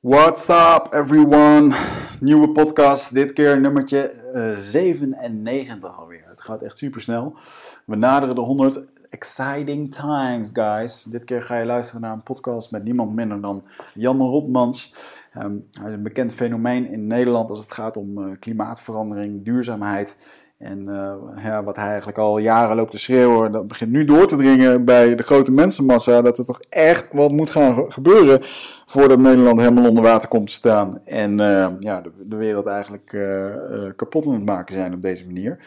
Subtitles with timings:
[0.00, 1.74] What's up everyone?
[2.20, 6.24] Nieuwe podcast, dit keer nummertje uh, 97 alweer.
[6.28, 7.36] Het gaat echt super snel.
[7.84, 8.84] We naderen de 100.
[9.10, 11.02] Exciting times, guys.
[11.02, 13.64] Dit keer ga je luisteren naar een podcast met niemand minder dan
[13.94, 14.94] Jan Rotmans.
[15.38, 20.16] Um, hij is een bekend fenomeen in Nederland als het gaat om uh, klimaatverandering, duurzaamheid.
[20.58, 24.26] En uh, ja, wat hij eigenlijk al jaren loopt te schreeuwen, dat begint nu door
[24.26, 26.22] te dringen bij de grote mensenmassa.
[26.22, 28.40] Dat er toch echt wat moet gaan gebeuren
[28.86, 31.00] voordat Nederland helemaal onder water komt te staan.
[31.04, 33.54] En uh, ja, de, de, wereld eigenlijk uh,
[33.96, 35.58] kapot aan het maken zijn op deze manier.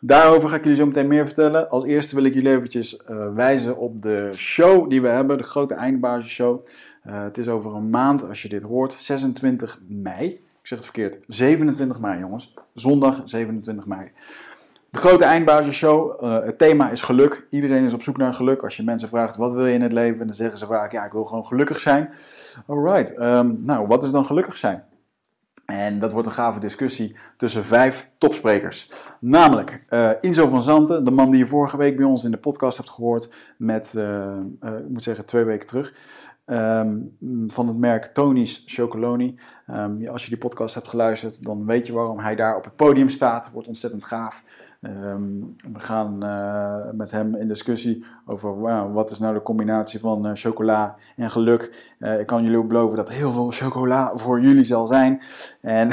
[0.00, 1.68] Daarover ga ik jullie zo meteen meer vertellen.
[1.68, 3.02] Als eerste wil ik jullie eventjes
[3.34, 6.66] wijzen op de show die we hebben, de grote eindbasisshow.
[7.02, 10.41] het is over een maand als je dit hoort, 26 mei.
[10.62, 11.18] Ik zeg het verkeerd.
[11.26, 12.54] 27 mei, jongens.
[12.74, 14.12] Zondag 27 mei.
[14.90, 16.24] De grote eindbasisshow.
[16.24, 17.46] Uh, het thema is geluk.
[17.50, 18.62] Iedereen is op zoek naar geluk.
[18.62, 21.04] Als je mensen vraagt wat wil je in het leven, dan zeggen ze vaak: ja,
[21.04, 22.10] ik wil gewoon gelukkig zijn.
[22.66, 23.18] Alright.
[23.18, 24.84] Um, nou, wat is dan gelukkig zijn?
[25.66, 28.90] En dat wordt een gave discussie tussen vijf topsprekers.
[29.20, 32.36] Namelijk uh, Inzo van Zanten, de man die je vorige week bij ons in de
[32.36, 35.94] podcast hebt gehoord, met, uh, ik moet zeggen, twee weken terug.
[36.46, 39.38] Um, van het merk Tony's Chocoloni.
[39.70, 42.76] Um, als je die podcast hebt geluisterd, dan weet je waarom hij daar op het
[42.76, 43.50] podium staat.
[43.52, 44.42] Wordt ontzettend gaaf.
[44.80, 48.60] Um, we gaan uh, met hem in discussie over
[48.92, 51.94] wat is nou de combinatie van uh, chocola en geluk.
[51.98, 55.22] Uh, ik kan jullie beloven dat heel veel chocola voor jullie zal zijn.
[55.60, 55.88] En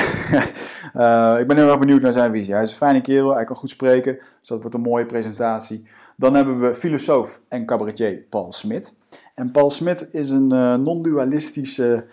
[1.41, 2.53] ik ben heel erg benieuwd naar zijn visie.
[2.53, 5.87] Hij is een fijne kerel, hij kan goed spreken, dus dat wordt een mooie presentatie.
[6.17, 8.97] Dan hebben we filosoof en cabaretier Paul Smit.
[9.39, 10.47] En Paul Smit is een
[10.83, 12.05] non-dualistische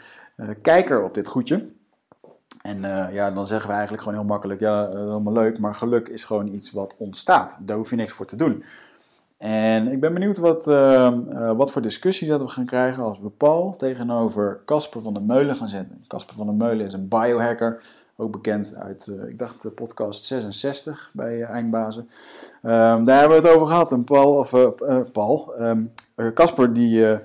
[0.62, 1.68] kijker op dit goedje.
[2.62, 6.08] En uh, ja, dan zeggen we eigenlijk gewoon heel makkelijk, ja, helemaal leuk, maar geluk
[6.08, 7.58] is gewoon iets wat ontstaat.
[7.60, 8.64] Daar hoef je niks voor te doen.
[9.38, 10.64] En ik ben benieuwd wat,
[11.56, 15.54] wat voor discussie dat we gaan krijgen als we Paul tegenover Casper van der Meulen
[15.54, 16.04] gaan zetten.
[16.06, 17.82] Casper van der Meulen is een biohacker,
[18.16, 22.08] ook bekend uit, ik dacht, podcast 66 bij Eindbazen.
[22.62, 23.92] Ehm, daar hebben we het over gehad.
[23.92, 24.50] En Paul, of
[25.12, 25.54] Paul,
[26.34, 27.18] Casper um, die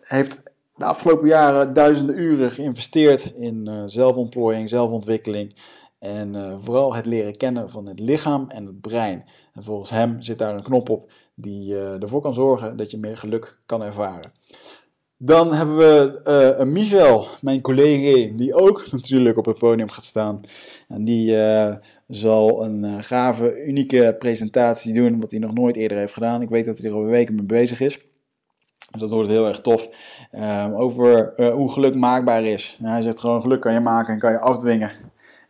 [0.00, 0.42] heeft
[0.74, 5.56] de afgelopen jaren duizenden uren geïnvesteerd in zelfontplooiing, zelfontwikkeling
[5.98, 9.24] en vooral het leren kennen van het lichaam en het brein.
[9.52, 13.16] En volgens hem zit daar een knop op die ervoor kan zorgen dat je meer
[13.16, 14.32] geluk kan ervaren.
[15.22, 16.20] Dan hebben we
[16.60, 20.40] uh, Michel, mijn collega, die ook natuurlijk op het podium gaat staan.
[20.88, 21.74] En die uh,
[22.08, 26.42] zal een uh, gave, unieke presentatie doen, wat hij nog nooit eerder heeft gedaan.
[26.42, 27.98] Ik weet dat hij er al weken mee bezig is.
[28.90, 29.88] Dus dat wordt heel erg tof.
[30.32, 32.78] Um, over hoe geluk maakbaar is.
[32.82, 34.90] Hij zegt gewoon geluk kan je maken en kan je afdwingen.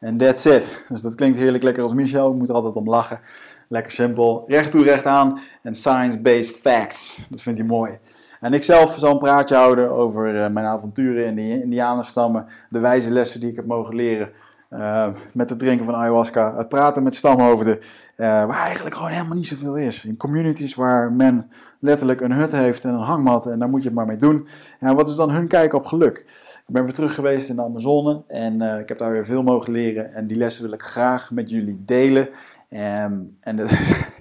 [0.00, 0.82] En that's it.
[0.88, 2.30] Dus dat klinkt heerlijk lekker als Michel.
[2.30, 3.20] Ik moet er altijd om lachen.
[3.68, 4.44] Lekker simpel.
[4.46, 5.40] Recht toe, recht aan.
[5.62, 7.26] En science-based facts.
[7.30, 7.98] Dat vindt hij mooi.
[8.40, 12.46] En ik zelf zal een praatje houden over uh, mijn avonturen in de Indianenstammen.
[12.70, 14.30] De wijze lessen die ik heb mogen leren.
[14.70, 16.56] Uh, met het drinken van ayahuasca.
[16.56, 17.78] Het praten met stamhoofden.
[18.16, 20.04] waar eigenlijk gewoon helemaal niet zoveel is.
[20.04, 23.88] In communities waar men letterlijk een hut heeft en een hangmat en daar moet je
[23.88, 24.48] het maar mee doen.
[24.78, 26.18] En wat is dan hun kijk op geluk?
[26.66, 29.72] Ik ben weer terug geweest in de Amazone en ik heb daar weer veel mogen
[29.72, 32.28] leren en die lessen wil ik graag met jullie delen.
[32.70, 33.78] Um, en dat,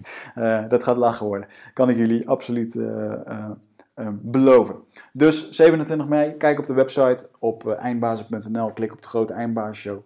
[0.69, 2.75] dat, gaat lachen worden, kan ik jullie absoluut
[4.22, 4.76] beloven.
[5.14, 10.06] Dus 27 mei, kijk op de website op eindbazen.nl, klik op de grote eindbazenshow.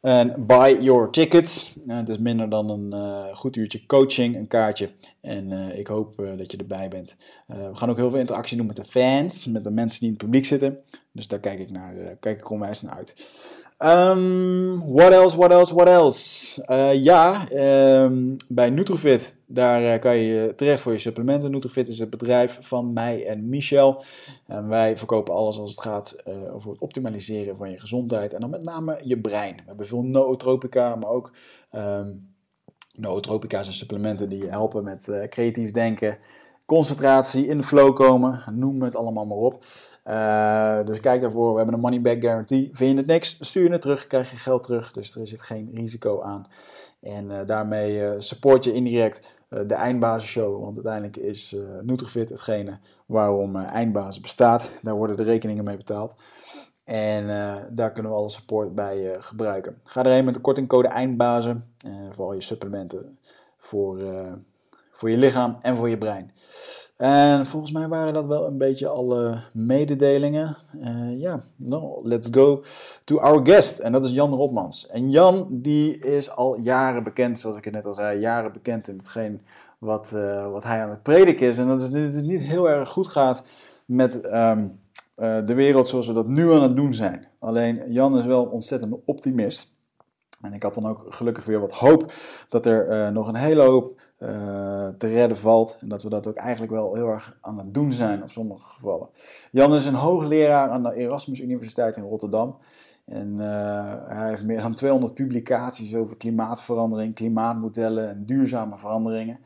[0.00, 1.74] En buy your tickets.
[1.86, 4.90] Uh, het is minder dan een uh, goed uurtje coaching, een kaartje.
[5.20, 7.16] En ik hoop dat je erbij bent.
[7.46, 10.14] we gaan ook heel veel interactie doen met de fans, met de mensen die in
[10.14, 10.78] het publiek zitten.
[11.12, 13.28] Dus daar kijk ik, naar, kijk ik onwijs naar uit.
[13.82, 16.62] Um, what else, what else, what else?
[16.70, 17.52] Uh, ja,
[18.02, 21.50] um, bij Nutrofit, daar uh, kan je terecht voor je supplementen.
[21.50, 24.02] Nutrofit is het bedrijf van mij en Michel.
[24.46, 28.32] En wij verkopen alles als het gaat over het optimaliseren van je gezondheid.
[28.32, 29.54] En dan met name je brein.
[29.54, 31.32] We hebben veel nootropica, maar ook
[31.72, 32.34] um,
[32.94, 36.18] nootropica zijn supplementen die je helpen met creatief denken,
[36.66, 38.42] concentratie, in de flow komen.
[38.52, 39.64] Noem het allemaal maar op.
[40.10, 41.50] Uh, dus kijk daarvoor.
[41.50, 42.70] We hebben een money back guarantee.
[42.72, 44.92] Vind je het niks, stuur je het terug, krijg je geld terug.
[44.92, 46.46] Dus er zit geen risico aan.
[47.00, 50.62] En uh, daarmee uh, support je indirect de Eindbasisshow.
[50.62, 54.70] Want uiteindelijk is Nutrifit hetgene waarom Eindbazen bestaat.
[54.82, 56.14] Daar worden de rekeningen mee betaald.
[56.84, 57.26] En
[57.70, 59.80] daar kunnen we alle support bij gebruiken.
[59.84, 61.74] Ga erheen met de kortingcode Eindbazen.
[62.10, 63.18] voor al je supplementen.
[63.58, 64.02] Voor,
[64.90, 66.32] voor je lichaam en voor je brein.
[67.00, 70.56] En volgens mij waren dat wel een beetje alle mededelingen.
[70.74, 72.62] Uh, ja, no, let's go
[73.04, 73.78] to our guest.
[73.78, 74.86] En dat is Jan Rotmans.
[74.86, 78.88] En Jan, die is al jaren bekend, zoals ik het net al zei, jaren bekend
[78.88, 79.40] in hetgeen
[79.78, 81.58] wat, uh, wat hij aan het prediken is.
[81.58, 83.42] En dat is, het niet heel erg goed gaat
[83.84, 84.80] met um,
[85.14, 87.26] eh, de wereld zoals we dat nu aan het doen zijn.
[87.38, 89.72] Alleen Jan is wel ontzettend optimist.
[90.40, 92.12] En ik had dan ook gelukkig weer wat hoop
[92.48, 95.76] dat er eh, nog een hele hoop eh, te redden valt.
[95.80, 98.68] En dat we dat ook eigenlijk wel heel erg aan het doen zijn op sommige
[98.68, 99.08] gevallen.
[99.50, 102.56] Jan is een hoogleraar aan de Erasmus Universiteit in Rotterdam.
[103.04, 103.38] En
[104.08, 109.38] hij heeft meer dan 200 publicaties over klimaatverandering, klimaatmodellen en duurzame veranderingen.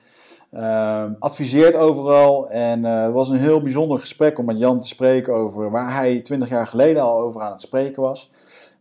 [0.52, 2.50] Uh, adviseert overal.
[2.50, 5.94] En uh, het was een heel bijzonder gesprek om met Jan te spreken over waar
[5.94, 8.30] hij 20 jaar geleden al over aan het spreken was.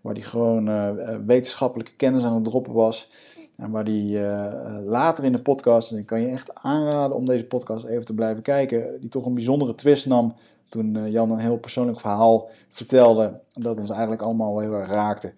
[0.01, 3.10] Waar hij gewoon wetenschappelijke kennis aan het droppen was.
[3.55, 7.45] En waar hij later in de podcast, en ik kan je echt aanraden om deze
[7.45, 10.35] podcast even te blijven kijken, die toch een bijzondere twist nam
[10.69, 13.39] toen Jan een heel persoonlijk verhaal vertelde.
[13.53, 15.33] Dat ons eigenlijk allemaal heel erg raakte.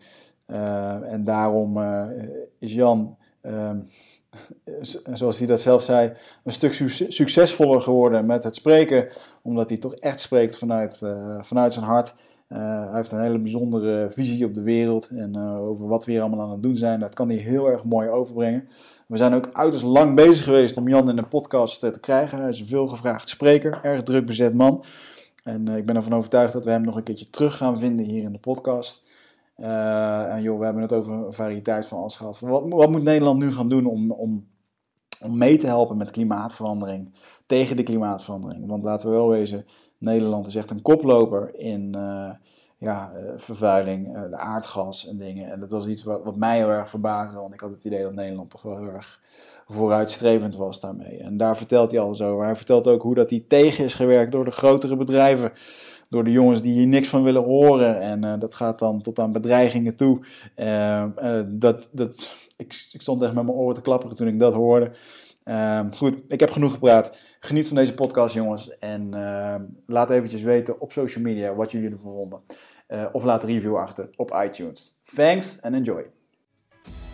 [1.10, 1.80] en daarom
[2.60, 3.78] is Jan ehm,
[5.14, 6.12] zoals hij dat zelf zei,
[6.44, 6.74] een stuk
[7.10, 9.08] succesvoller geworden met het spreken,
[9.42, 11.02] omdat hij toch echt spreekt vanuit,
[11.42, 12.14] vanuit zijn hart.
[12.50, 16.12] Uh, hij heeft een hele bijzondere visie op de wereld en uh, over wat we
[16.12, 17.00] hier allemaal aan het doen zijn.
[17.00, 18.68] Dat kan hij heel erg mooi overbrengen.
[19.08, 22.40] We zijn ook uiterst lang bezig geweest om Jan in de podcast te krijgen.
[22.40, 24.84] Hij is een veelgevraagd spreker, erg druk bezet man.
[25.44, 28.24] En ik ben ervan overtuigd dat we hem nog een keertje terug gaan vinden hier
[28.24, 29.04] in de podcast.
[29.56, 32.40] En joh, we hebben het over een variëteit van alles gehad.
[32.40, 34.48] Wat, wat moet Nederland nu gaan doen om, om,
[35.22, 37.16] om mee te helpen met klimaatverandering,
[37.46, 38.68] tegen de klimaatverandering?
[38.68, 39.66] Want laten we wel wezen,
[40.06, 42.30] Nederland is echt een koploper in uh,
[42.78, 45.52] ja, uh, vervuiling, de aardgas en dingen.
[45.52, 48.04] En dat was iets wat, wat mij heel erg verbaasde, want ik had het idee
[48.04, 49.22] dat Nederland toch wel heel erg
[49.68, 51.18] vooruitstrevend was daarmee.
[51.18, 52.46] En daar vertelt hij alles over.
[52.46, 55.52] Hij vertelt ook hoe dat hij tegen is gewerkt door de grotere bedrijven
[56.10, 58.00] door de jongens die hier niks van willen horen.
[58.02, 60.20] En dat gaat dan tot aan bedreigingen toe.
[61.48, 64.92] Dat, dat, ik, ik, stond echt met mijn oren te klapperen toen ik dat hoorde.
[65.46, 67.22] Ehm, goed, ik heb genoeg gepraat.
[67.40, 68.78] Geniet van deze podcast, jongens.
[68.78, 72.42] En ehm, laat eventjes weten op social media wat jullie ervan vonden.
[73.12, 75.00] of laat een review achter op iTunes.
[75.16, 76.06] Thanks and enjoy.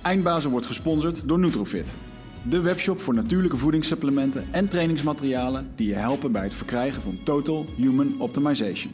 [0.01, 1.93] Eindbazen wordt gesponsord door Nutrofit.
[2.49, 7.65] De webshop voor natuurlijke voedingssupplementen en trainingsmaterialen die je helpen bij het verkrijgen van Total
[7.77, 8.93] Human Optimization.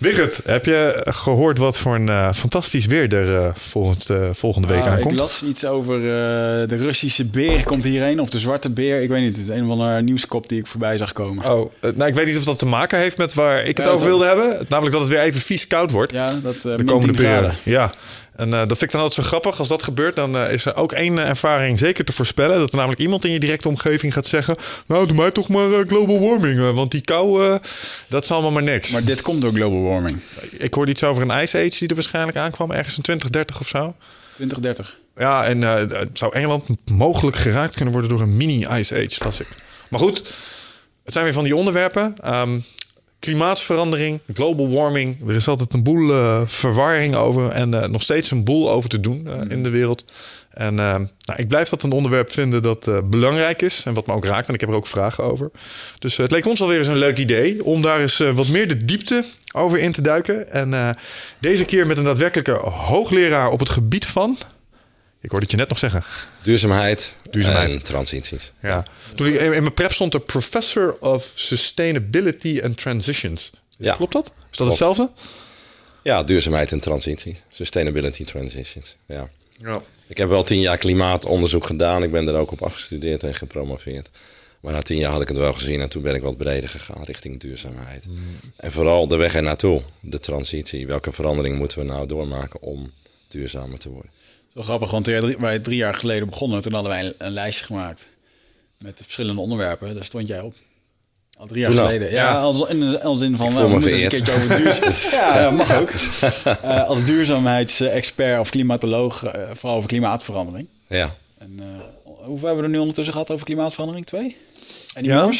[0.00, 4.68] Wigert, heb je gehoord wat voor een uh, fantastisch weer er uh, volgend, uh, volgende
[4.68, 5.12] week ah, aankomt?
[5.14, 9.02] Ik las iets over de Russische beer komt hierheen, of de zwarte beer.
[9.02, 11.44] Ik weet niet, het is een van de nieuwskop die ik voorbij zag komen.
[11.44, 14.06] Oh, nou ik weet niet of dat te maken heeft met waar ik het over
[14.06, 14.58] wilde hebben.
[14.68, 16.12] Namelijk dat het weer even vies koud wordt.
[16.12, 17.52] Ja, dat de komende periode.
[17.62, 17.90] Ja.
[18.36, 19.58] En uh, dat vind ik dan altijd zo grappig.
[19.58, 22.58] Als dat gebeurt, dan uh, is er ook één uh, ervaring zeker te voorspellen.
[22.58, 24.56] Dat er namelijk iemand in je directe omgeving gaat zeggen...
[24.86, 26.72] Nou, doe mij toch maar global warming.
[26.74, 27.58] want die kou,
[28.08, 28.90] dat is allemaal maar niks.
[28.90, 30.20] Maar dit komt door global warming.
[30.50, 32.70] Ik hoorde iets over een ice age die er waarschijnlijk aankwam.
[32.70, 33.94] Ergens in 2030 of zo.
[34.34, 34.98] 2030.
[35.16, 35.60] Ja, en
[36.12, 39.48] zou Engeland mogelijk geraakt kunnen worden door een mini-ice age, las ik.
[39.88, 40.18] Maar goed,
[41.04, 42.14] het zijn weer van die onderwerpen.
[42.24, 42.64] Um,
[43.20, 45.28] klimaatverandering, global warming.
[45.28, 48.88] Er is altijd een boel uh, verwarring over en uh, nog steeds een boel over
[48.88, 50.04] te doen uh, in de wereld.
[50.50, 54.24] En nou, ik blijf dat een onderwerp vinden dat belangrijk is en wat me ook
[54.24, 54.48] raakt.
[54.48, 55.50] En ik heb er ook vragen over.
[55.98, 58.68] Dus het leek ons wel weer eens een leuk idee om daar eens wat meer
[58.68, 60.52] de diepte over in te duiken.
[60.52, 60.96] En
[61.38, 64.36] deze keer met een daadwerkelijke hoogleraar op het gebied van
[65.20, 66.04] ik hoorde het je net nog zeggen.
[66.42, 67.72] Duurzaamheid, Duurzaamheid.
[67.72, 68.52] en transities.
[68.62, 68.84] Ja.
[69.14, 73.50] Toen ik in mijn prep stond er Professor of Sustainability and Transitions.
[73.78, 73.94] Ja.
[73.94, 74.26] Klopt dat?
[74.26, 74.70] Is dat Klopt.
[74.70, 75.10] hetzelfde?
[76.02, 77.36] Ja, duurzaamheid en transitie.
[77.50, 78.96] Sustainability transitions.
[79.06, 79.26] Ja.
[79.58, 79.80] ja.
[80.06, 82.02] Ik heb wel tien jaar klimaatonderzoek gedaan.
[82.02, 84.10] Ik ben er ook op afgestudeerd en gepromoveerd.
[84.60, 86.68] Maar na tien jaar had ik het wel gezien en toen ben ik wat breder
[86.68, 88.06] gegaan richting duurzaamheid.
[88.06, 88.16] Mm.
[88.56, 90.86] En vooral de weg er naartoe, de transitie.
[90.86, 92.92] Welke verandering moeten we nou doormaken om
[93.28, 94.10] duurzamer te worden?
[94.54, 97.64] Zo grappig, want toen wij drie jaar geleden begonnen, toen hadden wij een, een lijstje
[97.64, 98.08] gemaakt
[98.78, 99.94] met de verschillende onderwerpen.
[99.94, 100.54] Daar stond jij op.
[101.38, 102.10] Al drie jaar geleden.
[102.10, 105.10] Ja, ja, als, in, als in van, nou, we moeten eens een keertje over duurzaamheid.
[105.40, 105.90] ja, mag ook.
[106.64, 110.68] Uh, als duurzaamheidsexpert of klimatoloog, uh, vooral over klimaatverandering.
[110.88, 111.14] Ja.
[111.38, 111.64] En uh,
[112.04, 114.06] hoeveel hebben we er nu ondertussen gehad over klimaatverandering?
[114.06, 114.36] Twee?
[114.94, 115.30] En die ja.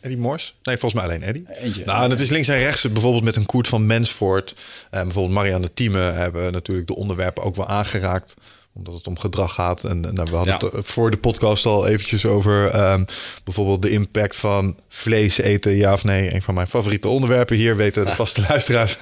[0.00, 0.54] Eddie Mors?
[0.62, 1.46] Nee, volgens mij alleen Eddie.
[1.52, 1.84] Eentje.
[1.84, 2.92] Nou, en het is links en rechts.
[2.92, 4.54] Bijvoorbeeld met een Koert van Mensvoort.
[4.90, 8.34] En bijvoorbeeld Marianne Thieme hebben natuurlijk de onderwerpen ook wel aangeraakt
[8.80, 9.84] omdat het om gedrag gaat.
[9.84, 10.76] En nou, we hadden Ja.
[10.76, 13.04] het voor de podcast al eventjes over ehm,
[13.44, 16.34] bijvoorbeeld de impact van vlees eten, ja of nee.
[16.34, 18.96] Een van mijn favoriete onderwerpen hier, weten de vaste luisteraars.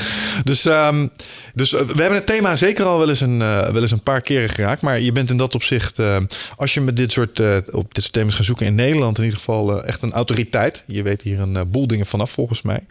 [0.44, 1.06] dus ehm,
[1.54, 4.02] dus eh, we hebben het thema zeker al wel eens, een, eh, wel eens een
[4.02, 4.82] paar keren geraakt.
[4.82, 6.16] Maar je bent in dat opzicht, eh,
[6.56, 9.24] als je met dit soort, eh, op dit soort thema's gaat zoeken in Nederland, in
[9.24, 10.84] ieder geval eh, echt een autoriteit.
[10.86, 12.86] Je weet hier een eh, boel dingen vanaf volgens mij.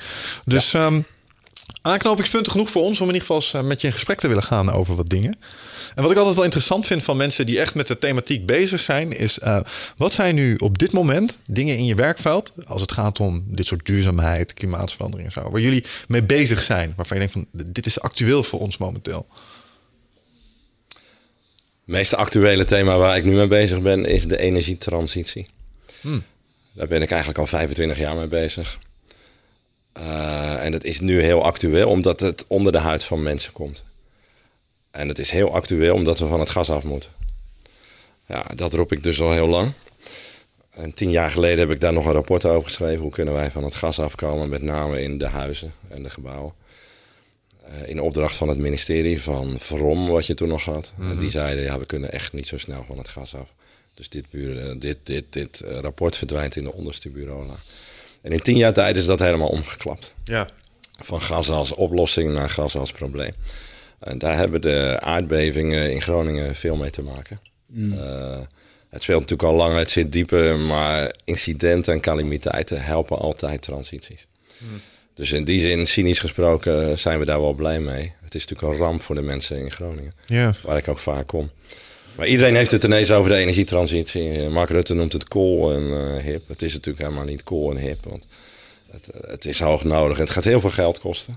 [0.45, 1.01] Dus ehm,
[1.83, 4.27] aanknopingspunten genoeg voor ons om in ieder geval eens, eh, met je in gesprek te
[4.27, 5.35] willen gaan over wat dingen.
[5.95, 8.79] En wat ik altijd wel interessant vind van mensen die echt met de thematiek bezig
[8.79, 9.59] zijn, is eh,
[9.97, 13.65] wat zijn nu op dit moment dingen in je werkveld, als het gaat om dit
[13.65, 17.85] soort duurzaamheid, klimaatverandering en zo, waar jullie mee bezig zijn, waarvan je denkt van dit
[17.85, 19.27] is actueel voor ons momenteel.
[20.87, 25.47] Het meest actuele thema waar ik nu mee bezig ben is de energietransitie.
[26.73, 28.79] Daar ben ik eigenlijk al 25 jaar mee bezig.
[29.93, 33.83] Eh, en dat is nu heel actueel omdat het onder de huid van mensen komt.
[34.91, 37.09] En het is heel actueel omdat we van het gas af moeten.
[38.27, 39.71] Ja, dat roep ik dus al heel lang.
[40.69, 43.01] En tien jaar geleden heb ik daar nog een rapport over geschreven.
[43.01, 46.53] Hoe kunnen wij van het gas afkomen, met name in de huizen en de gebouwen.
[47.63, 50.93] Eh, in opdracht van het ministerie van Vrom, wat je toen nog had.
[50.99, 53.47] En die zeiden, ja, we kunnen echt niet zo snel van het gas af.
[53.93, 57.45] Dus dit, bureau- dit, dit, dit eh, rapport verdwijnt in de onderste bureau.
[58.23, 60.13] En in tien jaar tijd is dat helemaal omgeklapt.
[60.23, 60.47] Ja.
[61.03, 63.33] Van gas als oplossing naar gas als probleem.
[63.99, 67.39] En daar hebben de aardbevingen in Groningen veel mee te maken.
[67.75, 68.37] Eh,
[68.89, 74.27] het speelt natuurlijk al lang, het zit dieper, maar incidenten en calamiteiten helpen altijd transities.
[75.13, 78.13] Dus in die zin, cynisch gesproken, zijn we daar wel blij mee.
[78.23, 80.13] Het is natuurlijk een ramp voor de mensen in Groningen,
[80.63, 81.51] waar ik ook vaak kom.
[82.15, 84.49] Maar iedereen heeft het ineens over de energietransitie.
[84.49, 86.47] Mark Rutte noemt het cool en eh, hip.
[86.47, 88.27] Het is natuurlijk helemaal niet cool en hip, want
[88.91, 90.17] het, het is hoog nodig.
[90.17, 91.35] Het gaat heel veel geld kosten.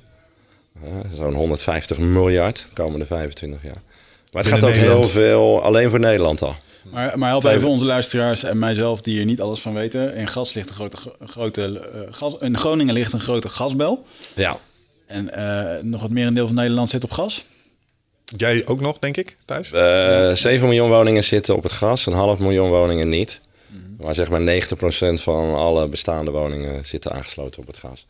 [1.15, 3.83] Zo'n 150 miljard de komende 25 jaar.
[4.33, 6.57] Maar het gaat ook heel veel alleen voor Nederland al.
[6.91, 10.15] Maar, maar help even onze luisteraars en mijzelf die hier niet alles van weten.
[10.15, 14.07] In, gas ligt een grote, grote eh, gas, in Groningen ligt een grote gasbel.
[14.35, 14.59] Ja,
[15.07, 17.45] En eh, nog het merendeel van Nederland zit op gas.
[18.37, 19.73] Jij ook nog, denk ik, thuis?
[19.73, 23.41] Eh 7 miljoen woningen zitten op het gas, een half miljoen woningen niet.
[23.99, 28.07] Maar zeg maar 90% van alle bestaande woningen zitten aangesloten op het gas.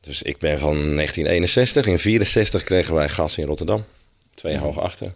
[0.00, 1.86] Dus ik ben van 1961.
[1.86, 3.84] In 64 kregen wij gas in Rotterdam.
[4.34, 5.12] Twee jaar hoog achter.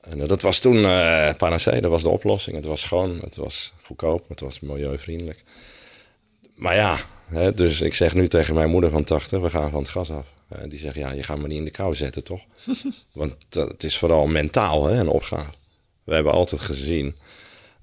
[0.00, 2.56] En eh, dat was toen eh panacee, dat was de oplossing.
[2.56, 5.42] Het was schoon, het was goedkoop, het was milieuvriendelijk.
[6.54, 6.96] Maar ja,
[7.28, 10.10] hè, dus ik zeg nu tegen mijn moeder van 80, we gaan van het gas
[10.10, 10.26] af.
[10.48, 12.44] En die zegt, ja, je gaat me niet in de kou zetten, toch?
[13.12, 15.50] Want het is vooral mentaal hè, een opgave.
[16.04, 17.16] We hebben altijd gezien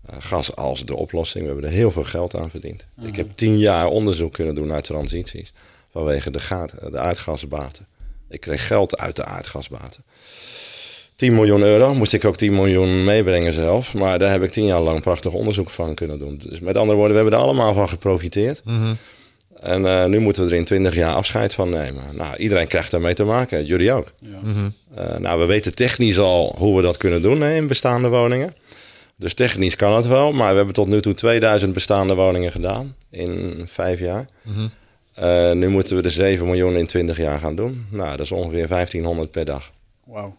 [0.05, 1.43] eh, gas als de oplossing.
[1.45, 2.87] We hebben er heel veel geld aan verdiend.
[3.01, 5.53] Ik heb tien jaar onderzoek kunnen doen naar transities
[5.91, 7.87] vanwege de, gaat, de aardgasbaten.
[8.29, 10.03] Ik kreeg geld uit de aardgasbaten.
[11.15, 13.93] 10 miljoen euro, moest ik ook 10 miljoen meebrengen zelf.
[13.93, 16.37] Maar daar heb ik tien jaar lang prachtig onderzoek van kunnen doen.
[16.37, 18.61] Dus met andere woorden, we hebben er allemaal van geprofiteerd.
[19.63, 22.15] En eh, nu moeten we er in 20 jaar afscheid van nemen.
[22.15, 24.11] Nou, iedereen krijgt daarmee te maken, jullie ook.
[24.19, 24.39] Ja.
[24.95, 28.55] Eh, nou, we weten technisch al hoe we dat kunnen doen hè, in bestaande woningen.
[29.15, 32.95] Dus technisch kan het wel, maar we hebben tot nu toe 2000 bestaande woningen gedaan
[33.09, 34.25] in vijf jaar.
[35.13, 37.85] Eh, nu moeten we de 7 miljoen in 20 jaar gaan doen.
[37.89, 39.71] Nou, dat is ongeveer 1500 per dag.
[40.05, 40.35] Wauw.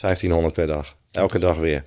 [0.00, 0.96] 1500 per dag.
[1.10, 1.84] Elke dag weer.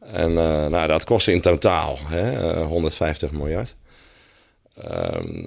[0.00, 3.74] En eh, nou, dat kost in totaal hè, eh, 150 miljard.
[4.74, 5.44] Ehm,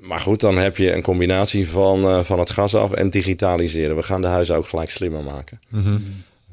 [0.00, 3.96] maar goed, dan heb je een combinatie van, eh, van het gas af en digitaliseren.
[3.96, 5.60] We gaan de huizen ook gelijk slimmer maken.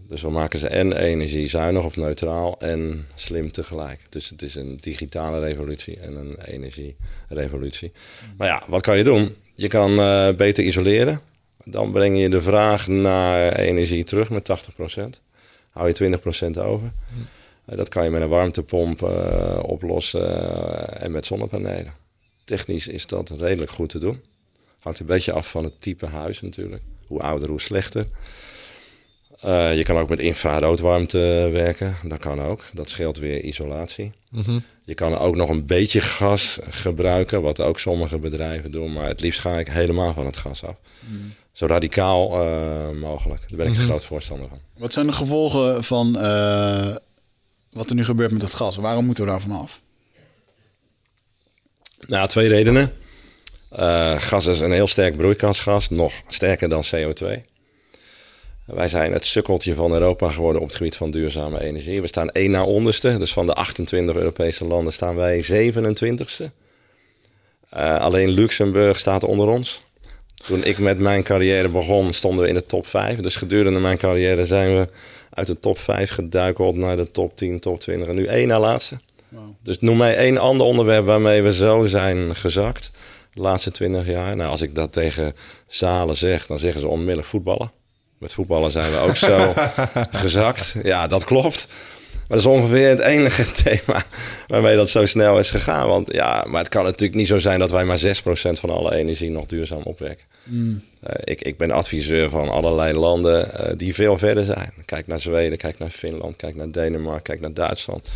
[0.08, 4.00] Dus we maken ze en energiezuinig of neutraal en slim tegelijk.
[4.10, 7.92] Dus het is een digitale revolutie en een energierevolutie.
[8.38, 9.36] Maar ja, wat kan je doen?
[9.54, 11.22] Je kan eh, beter isoleren.
[11.64, 15.22] Dan breng je de vraag naar energie terug met 80%.
[15.70, 16.92] Hou je 20% over.
[17.66, 19.02] Eh, dat kan je met een warmtepomp
[19.62, 21.94] oplossen en met zonnepanelen.
[22.48, 24.22] Technisch is dat redelijk goed te doen.
[24.80, 26.82] Hangt een beetje af van het type huis natuurlijk.
[27.08, 28.08] Hoe ouder, hoe slechter.
[29.40, 31.96] Eh, je kan ook met infraroodwarmte werken.
[32.04, 32.64] Dat kan ook.
[32.74, 34.14] Dat scheelt weer isolatie.
[34.86, 38.94] Je kan ook nog een beetje gas gebruiken, wat ook sommige bedrijven doen.
[38.94, 40.76] Maar het liefst ga ik helemaal van het gas af.
[41.52, 43.42] Zo radicaal eh, mogelijk.
[43.48, 44.60] Daar ben ik een groot voorstander van.
[44.78, 46.96] Wat zijn de gevolgen van eh,
[47.72, 48.76] wat er nu gebeurt met het gas?
[48.76, 49.82] Waarom moeten we daar vanaf?
[52.06, 52.94] Nou, twee redenen.
[53.70, 57.44] Eh, gas is een heel sterk broeikasgas, nog sterker dan CO2.
[58.66, 62.02] Wij zijn het sukkeltje van Europa geworden op het gebied van duurzame energie.
[62.02, 66.46] We staan één na onderste, dus van de 28 Europese landen staan wij 27ste.
[67.78, 69.82] Uh, alleen Luxemburg staat onder ons.
[70.46, 73.20] Toen ik met mijn carrière begon, stonden we in de top 5.
[73.20, 74.88] Dus gedurende mijn carrière zijn we
[75.34, 78.60] uit de top 5 geduikeld naar de top 10, top 20 en nu één na
[78.60, 78.98] laatste.
[79.30, 79.56] Wow.
[79.64, 82.92] Dus noem mij één ander onderwerp waarmee we zo zijn gezakt
[83.38, 84.36] de laatste 20 jaar.
[84.36, 85.34] Nou, als ik dat tegen
[85.68, 87.72] zalen zeg, dan zeggen ze onmiddellijk voetballen.
[88.18, 89.54] Met voetballen zijn we ook zo
[90.24, 90.76] gezakt.
[90.84, 91.68] Ja, dat klopt.
[92.12, 94.04] Maar dat is ongeveer het enige thema
[94.48, 95.88] waarmee dat zo snel is gegaan.
[95.88, 98.02] Want ja, maar het kan natuurlijk niet zo zijn dat wij maar 6%
[98.60, 100.26] van alle energie nog duurzaam opwekken.
[100.44, 100.84] Mm.
[101.08, 104.74] Uh, ik, ik ben adviseur van allerlei landen uh, die veel verder zijn.
[104.86, 108.10] Kijk naar Zweden, kijk naar Finland, kijk naar Denemarken, kijk naar Duitsland.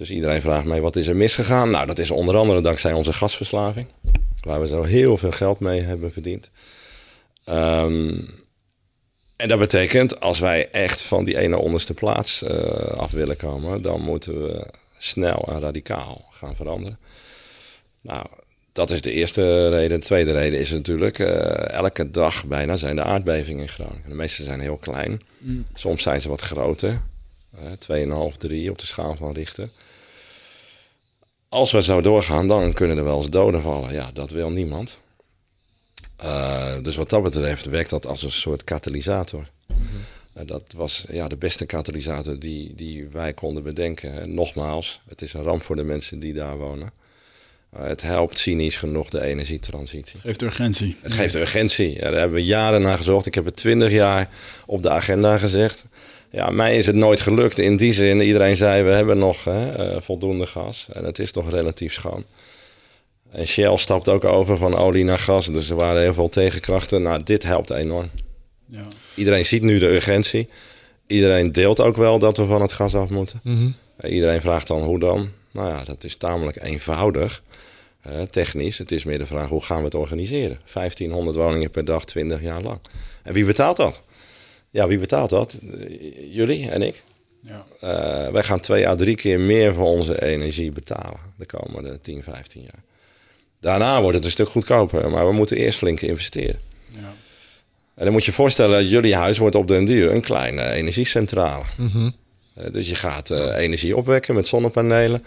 [0.00, 1.70] Dus iedereen vraagt mij, wat is er misgegaan?
[1.70, 3.86] Nou, dat is onder andere dankzij onze gasverslaving.
[4.40, 6.50] Waar we zo heel veel geld mee hebben verdiend.
[7.48, 8.34] Um,
[9.36, 13.82] en dat betekent, als wij echt van die ene onderste plaats uh, af willen komen,
[13.82, 14.66] dan moeten we
[14.98, 16.98] snel en radicaal gaan veranderen.
[18.00, 18.26] Nou,
[18.72, 19.98] dat is de eerste reden.
[19.98, 24.08] De tweede reden is natuurlijk, uh, elke dag bijna zijn de aardbevingen in Groningen.
[24.08, 25.22] De meeste zijn heel klein.
[25.38, 25.66] Mm.
[25.74, 27.00] Soms zijn ze wat groter.
[27.90, 29.68] Uh, 2,5, 3 op de schaal van Richter.
[31.52, 33.92] Als we zo doorgaan, dan kunnen er wel eens doden vallen.
[33.92, 35.00] Ja, dat wil niemand.
[36.24, 39.50] Uh, dus wat dat betreft werkt dat als een soort katalysator.
[39.66, 39.76] Mm
[40.46, 44.20] dat was ja, de beste katalysator die, die wij konden bedenken.
[44.20, 46.92] En nogmaals, het is een ramp voor de mensen die daar wonen.
[47.76, 50.12] Uh, het helpt cynisch genoeg de energietransitie.
[50.12, 50.96] Het geeft urgentie.
[51.00, 51.94] Het geeft urgentie.
[51.94, 53.26] Ja, daar hebben we jaren naar gezocht.
[53.26, 54.28] Ik heb het twintig jaar
[54.66, 55.84] op de agenda gezegd.
[56.30, 58.20] Ja, mij is het nooit gelukt in die zin.
[58.20, 60.88] Iedereen zei, we hebben nog hè, uh, voldoende gas.
[60.92, 62.24] En het is toch relatief schoon.
[63.30, 65.46] En Shell stapt ook over van olie naar gas.
[65.46, 67.02] Dus er waren heel veel tegenkrachten.
[67.02, 68.10] Nou, dit helpt enorm.
[68.66, 68.82] Ja.
[69.14, 70.48] Iedereen ziet nu de urgentie.
[71.06, 73.40] Iedereen deelt ook wel dat we van het gas af moeten.
[73.42, 75.30] Mm Iedereen vraagt dan hoe dan.
[75.52, 77.42] Nou ja, dat is tamelijk eenvoudig.
[78.06, 78.78] Uh, technisch.
[78.78, 80.58] Het is meer de vraag hoe gaan we het organiseren.
[80.72, 82.78] 1500 woningen per dag, 20 jaar lang.
[83.22, 84.02] En wie betaalt dat?
[84.70, 85.58] Ja, wie betaalt dat?
[86.30, 87.04] Jullie en ik.
[87.42, 87.64] Ja.
[87.84, 92.22] Uh, wij gaan twee à drie keer meer voor onze energie betalen de komende 10,
[92.22, 92.82] 15 jaar.
[93.60, 96.60] Daarna wordt het een stuk goedkoper, maar we moeten eerst flink investeren.
[96.88, 97.12] Ja.
[97.94, 101.64] En dan moet je je voorstellen, jullie huis wordt op den duur een kleine energiecentrale.
[101.76, 102.12] Mm
[102.72, 105.22] Dus je gaat uh, energie opwekken met zonnepanelen.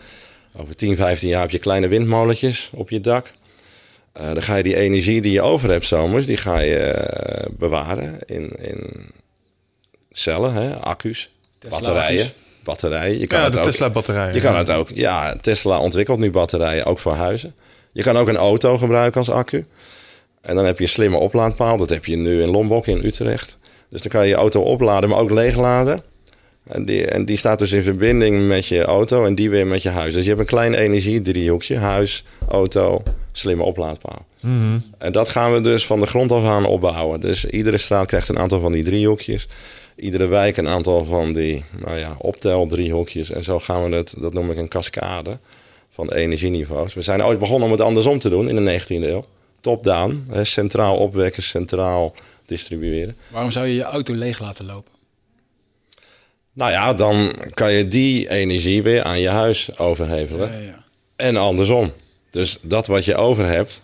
[0.55, 3.33] Over 10, 15 jaar heb je kleine windmolentjes op je dak.
[4.17, 7.07] Uh, dan ga je die energie die je over hebt zomers, die ga je
[7.47, 9.11] uh, bewaren in, in
[10.13, 11.29] cellen, hè, accu's,
[11.69, 12.31] batterijen.
[12.63, 13.19] Batterijen.
[13.19, 14.33] Je kan ja, het de ook, Tesla-batterijen.
[14.33, 14.89] Je kan het ook.
[14.89, 17.55] Ja, Tesla ontwikkelt nu batterijen, ook voor huizen.
[17.91, 19.65] Je kan ook een auto gebruiken als accu.
[20.41, 21.77] En dan heb je een slimme oplaadpaal.
[21.77, 23.57] Dat heb je nu in Lombok in Utrecht.
[23.89, 26.03] Dus dan kan je je auto opladen, maar ook leegladen.
[26.67, 29.81] En die, en die staat dus in verbinding met je auto en die weer met
[29.81, 30.13] je huis.
[30.13, 31.77] Dus je hebt een klein energiedriehoekje.
[31.77, 33.03] Huis, auto,
[33.37, 34.25] slimme oplaadpaal.
[34.39, 34.79] Mhm.
[34.97, 37.19] En dat gaan we dus van de grond af aan opbouwen.
[37.19, 39.47] Dus iedere straat krijgt een aantal van die driehoekjes.
[39.95, 43.31] Iedere wijk een aantal van die nou ja, optel driehoekjes.
[43.31, 45.37] En zo gaan we het, dat noem ik een cascade
[45.89, 46.93] van energieniveaus.
[46.93, 49.25] We zijn ooit begonnen om het andersom te doen in de 19e eeuw.
[49.61, 52.15] Top-down, centraal opwekken, centraal
[52.45, 53.15] distribueren.
[53.27, 54.91] Waarom zou je je auto leeg laten lopen?
[56.53, 60.51] Nou ja, dan kan je die energie weer aan je huis overhevelen.
[60.51, 60.83] Ja, ja.
[61.15, 61.91] En andersom.
[62.33, 63.81] Dus dat wat je over hebt,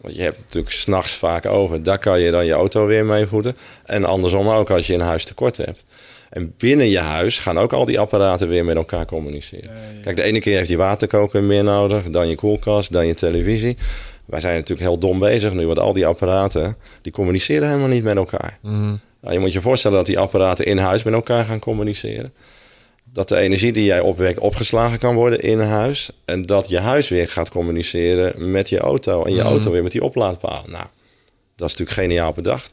[0.00, 3.26] want je hebt natuurlijk s'nachts vaak over, daar kan je dan je auto weer mee
[3.26, 3.56] voeden.
[3.84, 5.84] En andersom ook als je een huis tekort hebt.
[6.30, 9.70] En binnen je huis gaan ook al die apparaten weer met elkaar communiceren.
[10.02, 13.76] Kijk, de ene keer heeft je waterkoker meer nodig, dan je koelkast, dan je televisie.
[14.24, 18.04] Wij zijn natuurlijk heel dom bezig nu, want al die apparaten die communiceren helemaal niet
[18.04, 18.58] met elkaar.
[18.62, 18.94] Mhm.
[19.20, 22.32] nou, je moet je voorstellen dat die apparaten in huis met elkaar gaan communiceren.
[23.12, 26.10] Dat de energie die jij opwekt opgeslagen kan worden in huis.
[26.24, 29.24] En dat je huis weer gaat communiceren met je auto.
[29.24, 29.48] En je mhm.
[29.48, 30.62] auto weer met die oplaadpaal.
[30.66, 30.84] Nou,
[31.56, 32.72] dat is natuurlijk geniaal bedacht.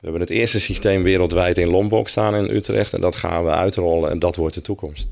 [0.00, 2.92] We hebben het eerste systeem wereldwijd in Lombok staan in Utrecht.
[2.92, 5.08] En dat gaan we uitrollen en dat wordt de toekomst.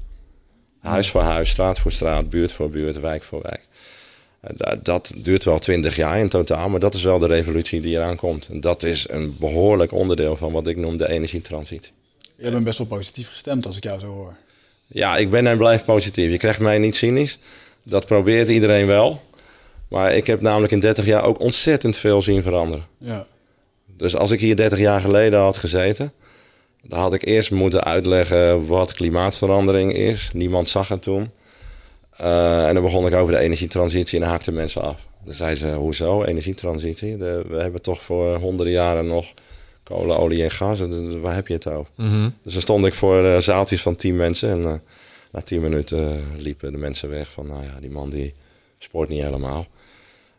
[0.81, 3.67] Huis voor huis, straat voor straat, buurt voor buurt, wijk voor wijk.
[4.83, 8.17] Dat duurt wel twintig jaar in totaal, maar dat is wel de revolutie die eraan
[8.17, 8.49] komt.
[8.49, 11.93] En dat is een behoorlijk onderdeel van wat ik noem de energietransitie.
[12.43, 14.33] Je bent best wel positief gestemd als ik jou zo hoor.
[14.87, 16.31] Ja, ik ben en blijf positief.
[16.31, 17.39] Je krijgt mij niet cynisch.
[17.83, 19.23] Dat probeert iedereen wel.
[19.89, 22.87] Maar ik heb namelijk in 30 jaar ook ontzettend veel zien veranderen.
[22.99, 23.27] Ja.
[23.97, 26.13] Dus als ik hier 30 jaar geleden had gezeten,
[26.83, 30.31] dan had ik eerst moeten uitleggen wat klimaatverandering is.
[30.35, 31.31] Niemand zag het toen.
[32.21, 35.07] Uh, en dan begon ik over de energietransitie en haakte mensen af.
[35.25, 37.17] Dan zeiden ze, hoezo, energietransitie?
[37.17, 39.27] De, we hebben toch voor honderden jaren nog
[39.93, 40.81] kolen, olie en gas.
[41.21, 41.93] Waar heb je het over?
[41.97, 42.29] Mhm.
[42.43, 44.51] Dus dan stond ik voor uh, zaaltjes van tien mensen.
[44.51, 44.75] En uh,
[45.33, 47.47] na tien minuten liepen de mensen weg van...
[47.47, 48.35] nou ja, die man die
[48.79, 49.67] sport niet helemaal.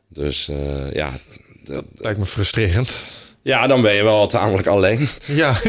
[0.08, 0.52] Dus
[0.94, 1.12] ja...
[1.64, 2.92] Dat lijkt me frustrerend.
[3.42, 5.08] Ja, dan ben je wel tamelijk alleen.
[5.26, 5.60] Ja,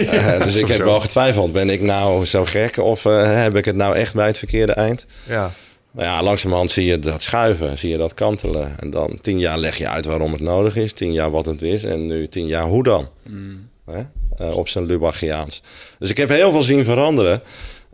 [0.44, 1.52] dus ik heb wel getwijfeld.
[1.52, 5.06] Ben ik nou zo gek of heb ik het nou echt bij het verkeerde eind?
[5.26, 5.52] Ja.
[5.90, 8.76] Nou ja, langzamerhand zie je dat schuiven, zie je dat kantelen.
[8.80, 11.62] En dan tien jaar leg je uit waarom het nodig is, tien jaar wat het
[11.62, 13.08] is en nu tien jaar hoe dan.
[13.22, 13.68] Mm.
[13.88, 15.62] Uh, op zijn Lubachiaans.
[15.98, 17.42] Dus ik heb heel veel zien veranderen.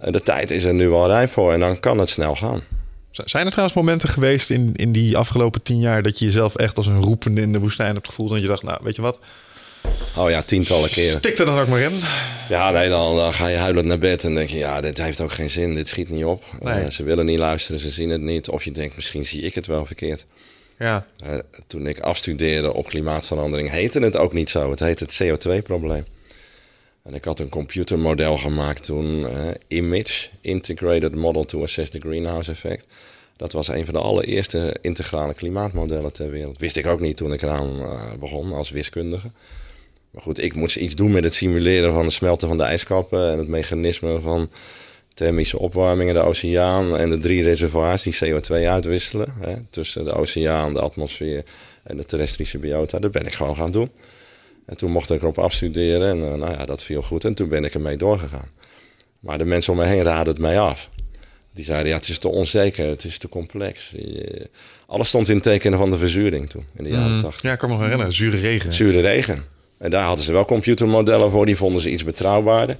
[0.05, 2.63] Uh, de tijd is er nu al rijp voor en dan kan het snel gaan.
[3.11, 6.77] Zijn er trouwens momenten geweest in, in die afgelopen tien jaar dat je jezelf echt
[6.77, 8.31] als een roepende in de woestijn hebt gevoeld?
[8.31, 9.19] En je dacht, nou, weet je wat,
[10.17, 11.19] Oh ja, tientallen keren.
[11.19, 12.01] Stik er dan ook maar in.
[12.49, 15.21] Ja, nee, dan, dan, ga je huilend naar bed en denk je, ja, dit heeft
[15.21, 15.75] ook geen zin.
[15.75, 16.45] Dit schiet niet op.
[16.61, 16.85] Nee.
[16.85, 18.49] Uh, ze willen niet luisteren, ze zien het niet.
[18.49, 20.27] Of je denkt, misschien zie ik het wel verkeerd.
[20.81, 21.07] Ja.
[21.25, 24.71] Uh, toen ik afstudeerde op klimaatverandering, heette het ook niet zo.
[24.71, 26.05] Het heette het CO2-probleem.
[27.03, 32.51] En ik had een computermodel gemaakt toen, uh, IMAGE, Integrated Model to Assess the Greenhouse
[32.51, 32.87] Effect.
[33.37, 36.59] Dat was een van de allereerste integrale klimaatmodellen ter wereld.
[36.59, 39.31] Wist ik ook niet toen ik eraan begon als wiskundige.
[40.11, 43.31] Maar goed, ik moest iets doen met het simuleren van het smelten van de ijskappen
[43.31, 44.51] en het mechanisme van
[45.21, 50.13] thermische opwarming in de oceaan en de drie reservoirs die CO2 uitwisselen hè, tussen de
[50.13, 51.45] oceaan, de atmosfeer
[51.83, 52.99] en de terrestrische biota.
[52.99, 53.91] Dat ben ik gewoon gaan doen.
[54.67, 57.49] En toen mocht ik erop afstuderen en uh, nou ja, dat viel goed en toen
[57.49, 58.49] ben ik ermee doorgegaan.
[59.21, 60.91] Maar de mensen om me heen raadden het mij af.
[61.53, 63.95] Die zeiden, ja, het is te onzeker, het is te complex.
[64.87, 67.21] Alles stond in tekenen van de verzuring toen, in de jaren mm.
[67.21, 67.43] 80.
[67.43, 68.73] Ja, ik kan me nog herinneren, zure regen.
[68.73, 69.45] Zure regen.
[69.79, 72.77] En daar hadden ze wel computermodellen voor, die vonden ze iets betrouwbaarder.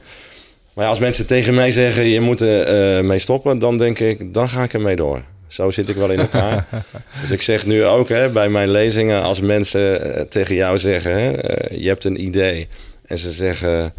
[0.81, 3.99] Maar ja, als mensen tegen mij zeggen, je moet er uh, mee stoppen, dan denk
[3.99, 5.23] ik, dan ga ik ermee door.
[5.47, 6.67] Zo zit ik wel in elkaar.
[7.21, 11.13] dus ik zeg nu ook hè, bij mijn lezingen, als mensen uh, tegen jou zeggen,
[11.13, 12.69] hè, uh, je hebt een idee.
[13.07, 13.95] En ze zeggen,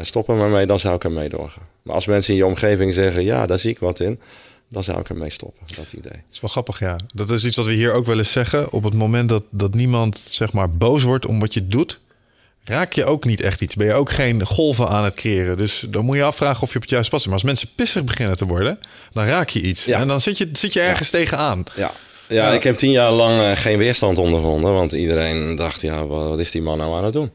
[0.00, 1.66] stop er maar mee, dan zou ik ermee doorgaan.
[1.82, 4.20] Maar als mensen in je omgeving zeggen, ja, daar zie ik wat in
[4.68, 6.12] dan zou ik ermee stoppen, dat idee.
[6.12, 6.96] Dat is wel grappig, ja.
[7.14, 8.72] Dat is iets wat we hier ook wel eens zeggen.
[8.72, 12.00] Op het moment dat, dat niemand zeg maar boos wordt om wat je doet,
[12.64, 13.74] raak je ook niet echt iets.
[13.74, 15.56] Ben je ook geen golven aan het creëren.
[15.56, 17.24] Dus dan moet je afvragen of je op het juiste past.
[17.24, 18.78] Maar als mensen pissig beginnen te worden,
[19.12, 19.86] dan raak je iets.
[19.86, 21.18] En dan zit je, zit je ergens ja.
[21.18, 21.64] tegenaan.
[21.74, 21.92] Ja.
[22.28, 24.72] Ja, ik heb tien jaar lang uh, geen weerstand ondervonden.
[24.72, 27.30] Want iedereen dacht, ja, wat is die man nou aan het doen?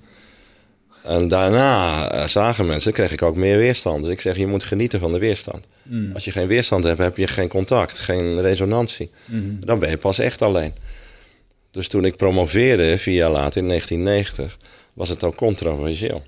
[1.03, 4.03] En daarna uh, zagen mensen, kreeg ik ook meer weerstand.
[4.03, 5.67] Dus ik zeg, je moet genieten van de weerstand.
[5.83, 6.11] Mm.
[6.13, 9.09] Als je geen weerstand hebt, heb je geen contact, geen resonantie.
[9.25, 9.57] Mm.
[9.65, 10.73] Dan ben je pas echt alleen.
[11.71, 14.57] Dus toen ik promoveerde, vier jaar later, in 1990
[14.99, 16.23] was het ook controversieel.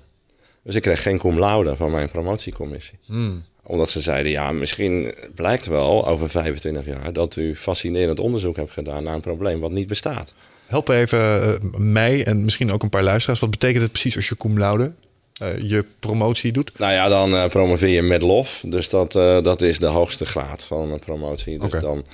[0.62, 2.98] Dus ik kreeg geen cum laude van mijn promotiecommissie.
[3.06, 3.44] Hmm.
[3.62, 7.12] Omdat ze zeiden, ja, misschien blijkt wel over 25 jaar...
[7.12, 10.34] dat u fascinerend onderzoek hebt gedaan naar een probleem wat niet bestaat.
[10.66, 13.40] Help even uh, mij en misschien ook een paar luisteraars.
[13.40, 14.92] Wat betekent het precies als je cum laude
[15.42, 16.78] uh, je promotie doet?
[16.78, 18.62] Nou ja, dan uh, promoveer je met lof.
[18.66, 21.58] Dus dat, dat is de hoogste graad van een promotie.
[21.58, 22.04] Dus dan,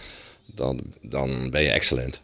[0.47, 2.21] dan, dan ben je excellent.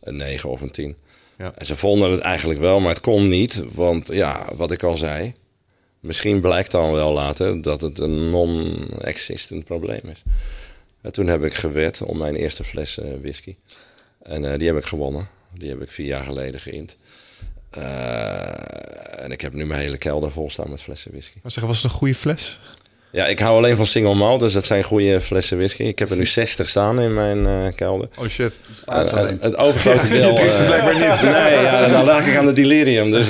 [0.00, 0.96] Een 9 of een 10.
[1.42, 1.52] Ja.
[1.54, 3.64] En ze vonden het eigenlijk wel, maar het kon niet.
[3.74, 5.34] Want ja, wat ik al zei,
[6.00, 10.22] misschien blijkt dan wel later dat het een non-existent probleem is.
[11.00, 13.56] En toen heb ik gewet om mijn eerste fles uh, whisky.
[14.22, 15.28] En uh, die heb ik gewonnen.
[15.54, 16.96] Die heb ik vier jaar geleden geïnd.
[17.78, 21.38] Uh, en ik heb nu mijn hele kelder vol staan met flessen whisky.
[21.42, 22.58] Maar zeg, was het een goede fles?
[23.12, 25.82] Ja, ik hou alleen van single malt, dus dat zijn goede flessen whisky.
[25.82, 28.08] Ik heb er nu 60 staan in mijn uh, kelder.
[28.18, 28.52] Oh shit.
[28.88, 30.38] Uh, het overgrote deel...
[30.38, 31.22] Uh, blijkbaar niet.
[31.32, 33.10] Nee, ja, dan raak ik aan de delirium.
[33.10, 33.28] Dus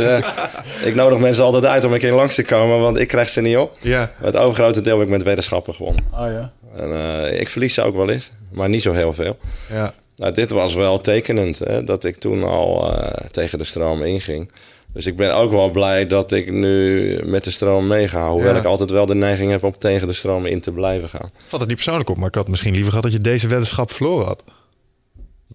[0.84, 3.40] ik nodig mensen altijd uit om een keer langs te komen, want ik krijg ze
[3.40, 3.76] niet op.
[3.80, 4.12] Ja.
[4.16, 6.04] Het overgrote deel heb ik met wetenschappen gewonnen.
[6.12, 6.52] Oh ja.
[6.76, 9.38] En, ik verlies ze ook wel eens, maar niet zo heel veel.
[9.72, 9.94] Ja.
[10.16, 12.94] Nou, dit was wel tekenend, hè, dat ik toen al
[13.30, 14.50] tegen de stroom inging.
[14.92, 18.30] Dus ik ben ook wel blij dat ik nu met de stroom meega.
[18.30, 21.28] Hoewel ik altijd wel de neiging heb om tegen de stroom in te blijven gaan.
[21.46, 23.92] Vat het niet persoonlijk op, maar ik had misschien liever gehad dat je deze weddenschap
[23.92, 24.42] verloren had.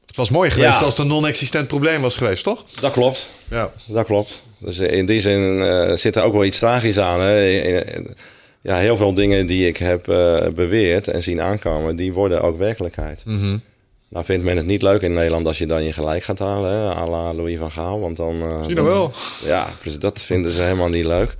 [0.05, 2.65] Het was mooi geweest als het een non-existent probleem was geweest, toch?
[2.79, 3.29] Dat klopt.
[3.49, 3.71] Ja.
[3.85, 4.43] Dat klopt.
[4.57, 7.19] Dus in die zin uh, zit er ook wel iets tragisch aan.
[7.19, 7.35] Hè?
[8.61, 12.57] Ja, heel veel dingen die ik heb uh, beweerd en zien aankomen, die worden ook
[12.57, 13.23] werkelijkheid.
[13.25, 13.61] Mm
[14.09, 16.71] nou vindt men het niet leuk in Nederland als je dan je gelijk gaat halen,
[16.71, 17.99] hè, à la Louis van Gaal.
[17.99, 19.11] Want dan, uh, Zie je nou wel?
[19.45, 19.67] Ja,
[19.99, 21.35] dat vinden ze helemaal niet leuk.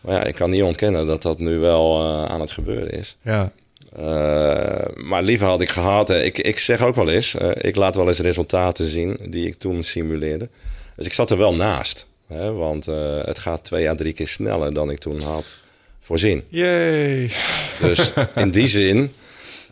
[0.00, 3.16] Maar ja, ik kan niet ontkennen dat dat nu wel uh, aan het gebeuren is.
[3.22, 3.52] Ja.
[3.98, 6.10] Uh, maar liever had ik gehad.
[6.10, 9.82] Ik, ik zeg ook wel eens, ik laat wel eens resultaten zien die ik toen
[9.82, 10.48] simuleerde.
[10.96, 12.06] Dus ik zat er wel naast.
[12.26, 12.86] Hè, want
[13.24, 15.58] het gaat twee à drie keer sneller dan ik toen had
[16.00, 16.42] voorzien.
[16.48, 17.32] Jee.
[17.80, 19.12] Dus in die zin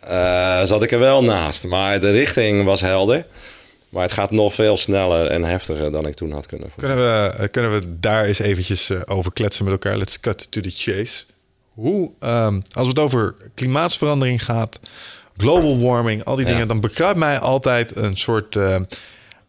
[0.03, 1.63] uh, zat ik er wel naast.
[1.63, 3.25] Maar de richting was helder.
[3.89, 7.33] Maar het gaat nog veel sneller en heftiger dan ik toen had kunnen Kunnen we,
[7.37, 9.97] eh, kunnen we daar eens eventjes uh, over kletsen met elkaar?
[9.97, 11.23] Let's cut to the chase.
[11.73, 14.79] Hoe, um, als het over klimaatsverandering gaat,
[15.37, 18.75] global warming, al die dingen, dan bekruipt mij altijd een soort uh,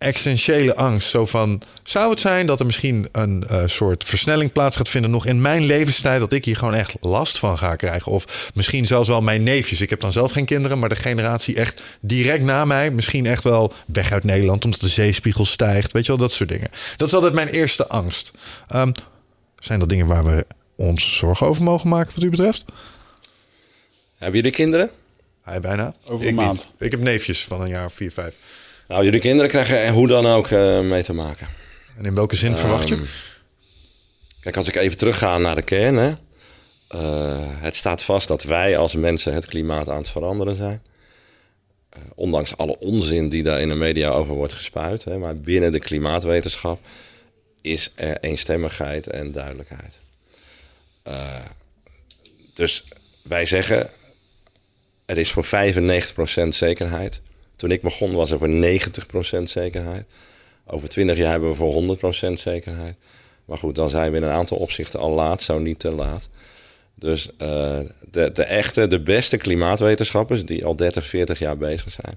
[0.02, 1.08] existentiële angst.
[1.08, 5.10] Zo van, zou het zijn dat er misschien een uh, soort versnelling plaats gaat vinden
[5.10, 8.12] nog in mijn levenstijd, dat ik hier gewoon echt last van ga krijgen?
[8.12, 9.80] Of misschien zelfs wel mijn neefjes.
[9.80, 13.44] Ik heb dan zelf geen kinderen, maar de generatie echt direct na mij, misschien echt
[13.44, 15.92] wel weg uit Nederland, omdat de zeespiegel stijgt.
[15.92, 16.68] Weet je wel, dat soort dingen.
[16.96, 18.30] Dat is altijd mijn eerste angst.
[18.74, 18.92] Um,
[19.58, 22.64] zijn dat dingen waar we ons zorgen over mogen maken, wat u betreft?
[24.18, 24.90] Hebben jullie kinderen?
[25.42, 25.94] Hij bijna.
[26.04, 26.54] Over ik een maand.
[26.54, 26.66] Niet.
[26.78, 28.34] Ik heb neefjes van een jaar of vier, vijf.
[28.88, 31.48] Nou, jullie kinderen krijgen er hoe dan ook uh, mee te maken.
[31.96, 33.04] En in welke zin verwacht je?
[34.40, 35.96] Kijk, als ik even terugga naar de kern.
[35.96, 36.10] Hè.
[36.94, 40.82] Uh, het staat vast dat wij als mensen het klimaat aan het veranderen zijn.
[41.96, 45.04] Uh, ondanks alle onzin die daar in de media over wordt gespuit.
[45.04, 46.80] Hè, maar binnen de klimaatwetenschap
[47.60, 50.00] is er eenstemmigheid en duidelijkheid.
[52.54, 52.84] dus
[53.22, 53.90] wij zeggen,
[55.04, 57.20] er is voor 95% zekerheid.
[57.62, 60.04] Toen ik begon was er voor 90% zekerheid.
[60.66, 61.98] Over 20 jaar hebben we voor
[62.28, 62.96] 100% zekerheid.
[63.44, 66.28] Maar goed, dan zijn we in een aantal opzichten al laat, zo niet te laat.
[66.94, 67.78] Dus uh,
[68.10, 72.14] de, de echte, de beste klimaatwetenschappers die al 30, 40 jaar bezig zijn,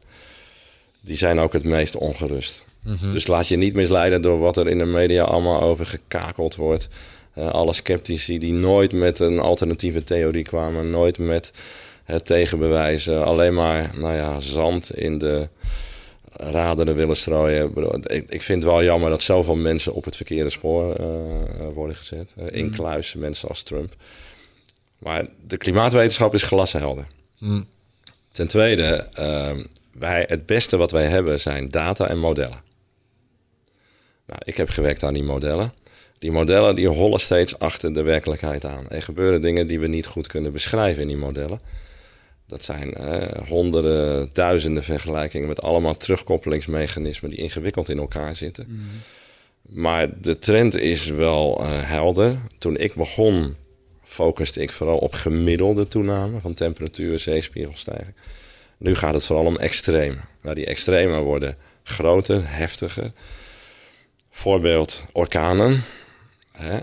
[1.01, 2.63] die zijn ook het meest ongerust.
[2.87, 3.11] Mm -hmm.
[3.11, 6.87] Dus laat je niet misleiden door wat er in de media allemaal over gekakeld wordt.
[7.37, 11.51] Uh, alle sceptici die nooit met een alternatieve theorie kwamen, nooit met
[12.05, 13.25] het tegenbewijzen.
[13.25, 15.47] Alleen maar nou ja, zand in de
[16.31, 17.71] raderen willen strooien.
[18.03, 21.07] Ik, ik vind het wel jammer dat zoveel mensen op het verkeerde spoor uh,
[21.73, 22.33] worden gezet.
[22.53, 23.95] Uh, mensen als Trump.
[24.97, 27.07] Maar de klimaatwetenschap is glashelder.
[27.39, 27.65] Mm.
[28.31, 32.63] Ten tweede, uh, wij, het beste wat wij hebben zijn data en modellen.
[34.25, 35.73] Nou, ik heb gewerkt aan die modellen.
[36.19, 38.89] Die modellen die hollen steeds achter de werkelijkheid aan.
[38.89, 41.59] Er gebeuren dingen die we niet goed kunnen beschrijven in die modellen.
[42.47, 48.65] Dat zijn eh, honderden, duizenden vergelijkingen met allemaal terugkoppelingsmechanismen die ingewikkeld in elkaar zitten.
[48.67, 48.85] Mm.
[49.61, 52.37] Maar de trend is wel uh, helder.
[52.57, 53.55] Toen ik begon,
[54.03, 58.15] focuste ik vooral op gemiddelde toename van temperatuur, zeespiegelstijging.
[58.77, 60.19] Nu gaat het vooral om extreem.
[60.41, 63.11] Nou, die extremen worden groter, heftiger.
[64.29, 65.83] Voorbeeld orkanen.
[66.51, 66.79] Hè?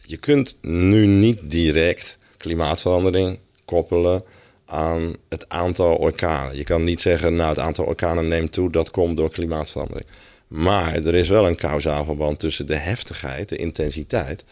[0.00, 4.24] Je kunt nu niet direct klimaatverandering koppelen
[4.66, 6.56] aan het aantal orkanen.
[6.56, 10.06] Je kan niet zeggen, nou het aantal orkanen neemt toe, dat komt door klimaatverandering.
[10.46, 14.44] Maar er is wel een kausaal verband tussen de heftigheid, de intensiteit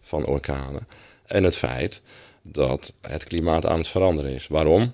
[0.00, 0.86] van orkanen
[1.26, 2.02] en het feit
[2.42, 4.46] dat het klimaat aan het veranderen is.
[4.48, 4.92] Waarom?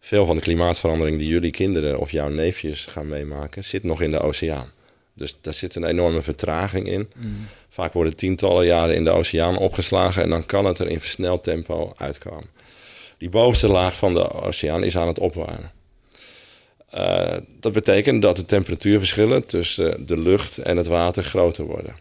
[0.00, 4.10] Veel van de klimaatverandering die jullie kinderen of jouw neefjes gaan meemaken, zit nog in
[4.10, 4.70] de oceaan.
[5.14, 7.08] Dus daar zit een enorme vertraging in.
[7.16, 7.46] Mm.
[7.68, 11.44] Vaak worden tientallen jaren in de oceaan opgeslagen en dan kan het er in versneld
[11.44, 12.48] tempo uitkomen.
[13.24, 15.72] Die bovenste laag van de oceaan is aan het opwarmen.
[16.94, 21.94] Uh, dat betekent dat de temperatuurverschillen tussen de lucht en het water groter worden.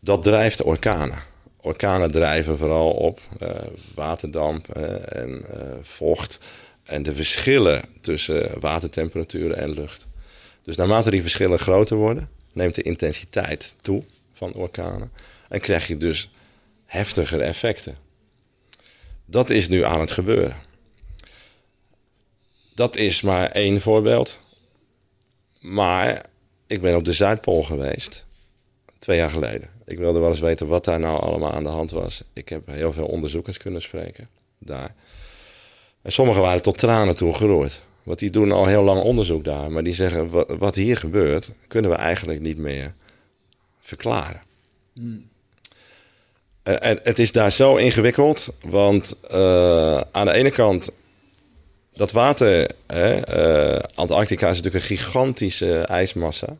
[0.00, 1.18] Dat drijft orkanen.
[1.60, 3.50] Orkanen drijven vooral op uh,
[3.94, 5.44] waterdamp uh, en
[5.82, 6.40] vocht
[6.82, 10.06] en de verschillen tussen watertemperaturen en lucht.
[10.62, 15.12] Dus naarmate die verschillen groter worden, neemt de intensiteit toe van orkanen
[15.48, 16.30] en krijg je dus
[16.84, 18.07] heftigere effecten.
[19.30, 20.56] Dat is nu aan het gebeuren.
[22.74, 24.38] Dat is maar één voorbeeld.
[25.60, 26.26] Maar
[26.66, 28.26] ik ben op de Zuidpool geweest.
[28.98, 29.68] Twee jaar geleden.
[29.84, 32.22] Ik wilde wel eens weten wat daar nou allemaal aan de hand was.
[32.32, 34.94] Ik heb heel veel onderzoekers kunnen spreken daar.
[36.02, 37.82] En sommigen waren tot tranen toe geroerd.
[38.02, 39.70] Want die doen al heel lang onderzoek daar.
[39.70, 42.94] Maar die zeggen, wat hier gebeurt, kunnen we eigenlijk niet meer
[43.80, 44.40] verklaren.
[44.94, 45.28] Hmm.
[46.68, 50.90] Eh, het is daar zo ingewikkeld, want uh, aan de ene kant
[51.92, 53.36] dat water, hè,
[53.74, 56.56] uh, Antarctica is natuurlijk een gigantische ijsmassa.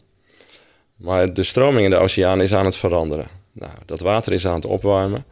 [0.97, 3.27] Maar de stroming in de oceaan is aan het veranderen.
[3.53, 5.25] Nou, dat water is aan het opwarmen.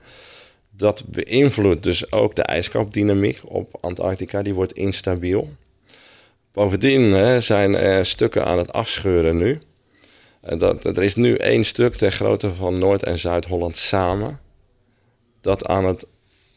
[0.70, 4.42] Dat beïnvloedt dus ook de ijskapdynamiek op Antarctica.
[4.42, 5.48] Die wordt instabiel.
[6.52, 9.58] Bovendien hè, zijn er stukken aan het afscheuren nu.
[10.40, 14.44] Dat, er is nu één stuk ter grootte van Noord- en Zuid-Holland samen
[15.46, 16.06] dat aan het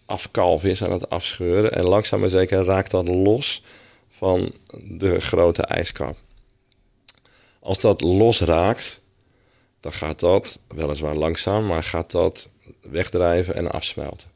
[0.06, 1.72] afkalven is, aan het afscheuren.
[1.72, 3.64] En langzaam maar zeker raakt dat los
[4.08, 6.16] van de grote ijskap.
[7.60, 9.02] Als dat losraakt,
[9.80, 12.50] dan gaat dat, weliswaar langzaam, maar gaat dat
[12.82, 14.30] wegdrijven en afsmelten.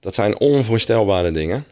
[0.00, 1.64] Dat zijn onvoorstelbare dingen.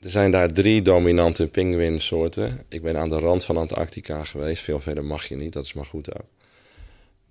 [0.00, 2.64] er zijn daar drie dominante pinguïnsoorten.
[2.68, 4.62] Ik ben aan de rand van Antarctica geweest.
[4.62, 6.39] Veel verder mag je niet, dat is maar goed ook.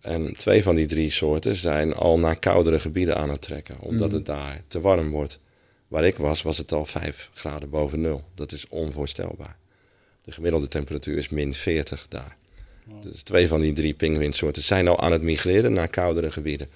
[0.01, 4.07] En twee van die drie soorten zijn al naar koudere gebieden aan het trekken, omdat
[4.07, 4.15] Mhm.
[4.17, 5.39] het daar te warm wordt.
[5.87, 8.23] Waar ik was, was het al 5 graden boven nul.
[8.35, 9.57] Dat is onvoorstelbaar.
[10.21, 12.37] De gemiddelde temperatuur is min 40 daar.
[13.01, 16.69] Dus twee van die drie pinguïnsoorten zijn al aan het migreren naar koudere gebieden.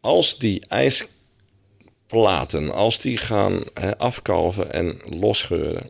[0.00, 0.62] Als die
[2.06, 5.86] ijsplaten, als die gaan hè, afkalven en losgeuren,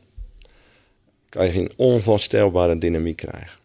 [1.28, 3.58] kan je een onvoorstelbare dynamiek krijgen.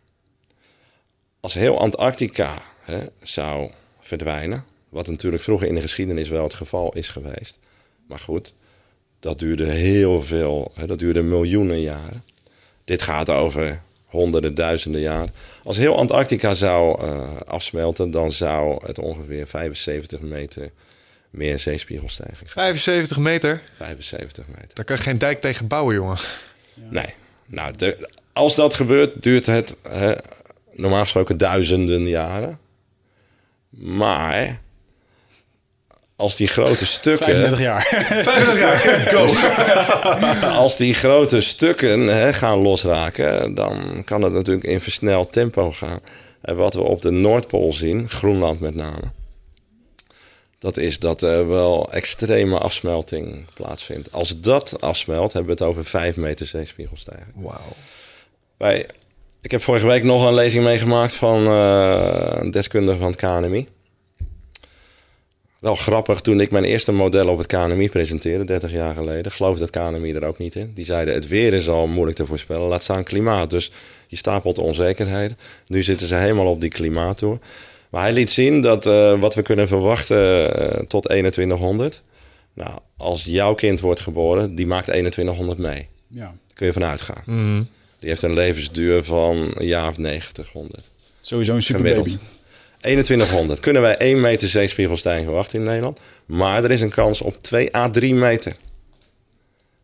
[1.42, 6.94] Als heel Antarctica hè, zou verdwijnen, wat natuurlijk vroeger in de geschiedenis wel het geval
[6.94, 7.58] is geweest,
[8.08, 8.54] maar goed,
[9.20, 12.24] dat duurde heel veel, hè, dat duurde miljoenen jaren.
[12.86, 15.34] Dit gaat over honderden, duizenden jaren.
[15.64, 20.72] Als heel Antarctica zou eh, afsmelten, dan zou het ongeveer 75 meter
[21.30, 22.66] meer zeespiegelstijging zijn.
[22.66, 24.70] 75 meter, 75 meter.
[24.74, 26.18] daar kan je geen dijk tegen bouwen, jongen.
[26.90, 27.14] Nee.
[27.46, 30.14] Nou, de- als dat gebeurt, duurt het hè,
[30.82, 32.60] normaal gesproken duizenden jaren.
[33.70, 34.62] Maar
[36.16, 37.84] als die grote stukken, 35 jaar.
[38.24, 38.78] 50 jaar,
[39.12, 40.48] go!
[40.64, 46.00] als die grote stukken hè, gaan losraken, dan kan het natuurlijk in versneld tempo gaan.
[46.42, 49.12] En wat we op de Noordpool zien, Groenland met name,
[50.60, 54.12] dat is dat er wel extreme afsmelting plaatsvindt.
[54.12, 57.36] Als dat afsmelt, hebben we het over 5 meter zeespiegelstijging.
[57.36, 57.74] Wauw.
[58.58, 58.86] Wij,
[59.42, 63.68] ik heb vorige week nog een lezing meegemaakt van eh, een deskundige van het KNMI.
[65.60, 69.64] Wel grappig, toen ik mijn eerste model op het KNMI presenteerde, 30 jaar geleden, geloofde
[69.64, 70.72] het KNMI er ook niet in.
[70.76, 73.50] Die zeiden, het weer is al moeilijk te voorspellen, laat staan klimaat.
[73.50, 73.72] Dus
[74.08, 75.38] je stapelt onzekerheden.
[75.68, 77.40] Nu zitten ze helemaal op die klimaattoer.
[77.90, 82.02] Maar hij liet zien dat eh, wat we kunnen verwachten eh, tot 2100.
[82.54, 85.88] Nou, als jouw kind wordt geboren, die maakt 2100 mee.
[86.08, 87.24] Ja, Daar kun je vanuit gaan.
[87.26, 87.64] Mhm.
[88.02, 90.90] Die heeft een levensduur van een jaar of 90, 100.
[91.22, 91.96] sowieso een superbaby.
[91.96, 92.20] Gemiddeld.
[92.78, 93.60] 2100.
[93.60, 96.00] Kunnen wij 1 meter zeespiegelstijging verwachten in Nederland?
[96.26, 98.54] Maar er is een kans op 2 à 3 meter.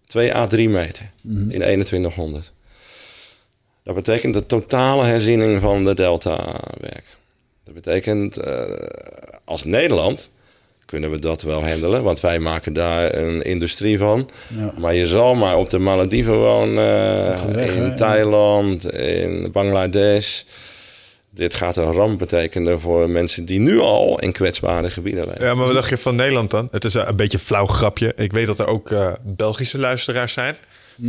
[0.05, 2.51] 2 à 3 meter in 2100.
[3.83, 7.05] Dat betekent de totale herziening van de deltawerk.
[7.63, 8.63] Dat betekent, eh,
[9.45, 10.29] als Nederland
[10.87, 14.29] kunnen we dat wel handelen, want wij maken daar een industrie van.
[14.57, 14.73] Ja.
[14.77, 17.95] Maar je zal maar op de Malediven wonen, weg, in hè?
[17.95, 20.41] Thailand, in Bangladesh.
[21.29, 25.45] Dit gaat een ramp betekenen voor mensen die nu al in kwetsbare gebieden leven.
[25.45, 26.67] Ja, maar wat dacht je van Nederland dan?
[26.71, 28.13] Het is een beetje een flauw grapje.
[28.15, 30.55] Ik weet dat er ook eh, Belgische luisteraars zijn.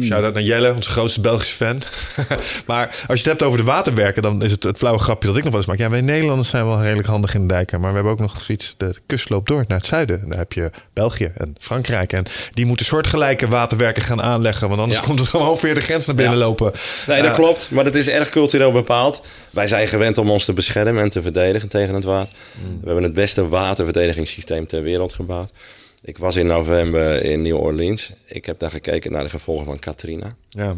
[0.03, 1.83] Shout-out naar Jelle, onze grootste Belgische fan.
[2.67, 5.37] maar als je het hebt over de waterwerken, dan is het het flauwe grapje dat
[5.37, 5.79] ik nog wel eens maak.
[5.79, 7.81] Ja, wij Nederlanders zijn wel redelijk handig in de dijken.
[7.81, 10.21] Maar we hebben ook nog zoiets, de kust loopt door naar het zuiden.
[10.23, 12.13] En daar heb je België en Frankrijk.
[12.13, 12.23] En
[12.53, 14.69] die moeten soortgelijke waterwerken gaan aanleggen.
[14.69, 15.07] Want anders Ja.
[15.07, 16.45] komt het gewoon weer de grens naar binnen Ja.
[16.45, 16.73] lopen.
[17.07, 17.67] Nee, dat Eh, klopt.
[17.71, 19.23] Maar dat is erg cultureel bepaald.
[19.51, 22.35] Wij zijn gewend om ons te beschermen en te verdedigen tegen het water.
[22.81, 25.53] We hebben het beste waterverdedigingssysteem ter wereld gebouwd.
[26.03, 28.13] Ik was in november in New Orleans.
[28.27, 30.29] Ik heb daar gekeken naar de gevolgen van Katrina.
[30.49, 30.77] Ja.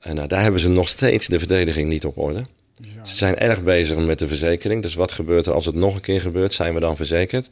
[0.00, 2.42] En uh, daar hebben ze nog steeds de verdediging niet op orde.
[2.80, 3.04] Ja.
[3.04, 4.82] Ze zijn erg bezig met de verzekering.
[4.82, 6.52] Dus wat gebeurt er als het nog een keer gebeurt?
[6.52, 7.48] Zijn we dan verzekerd?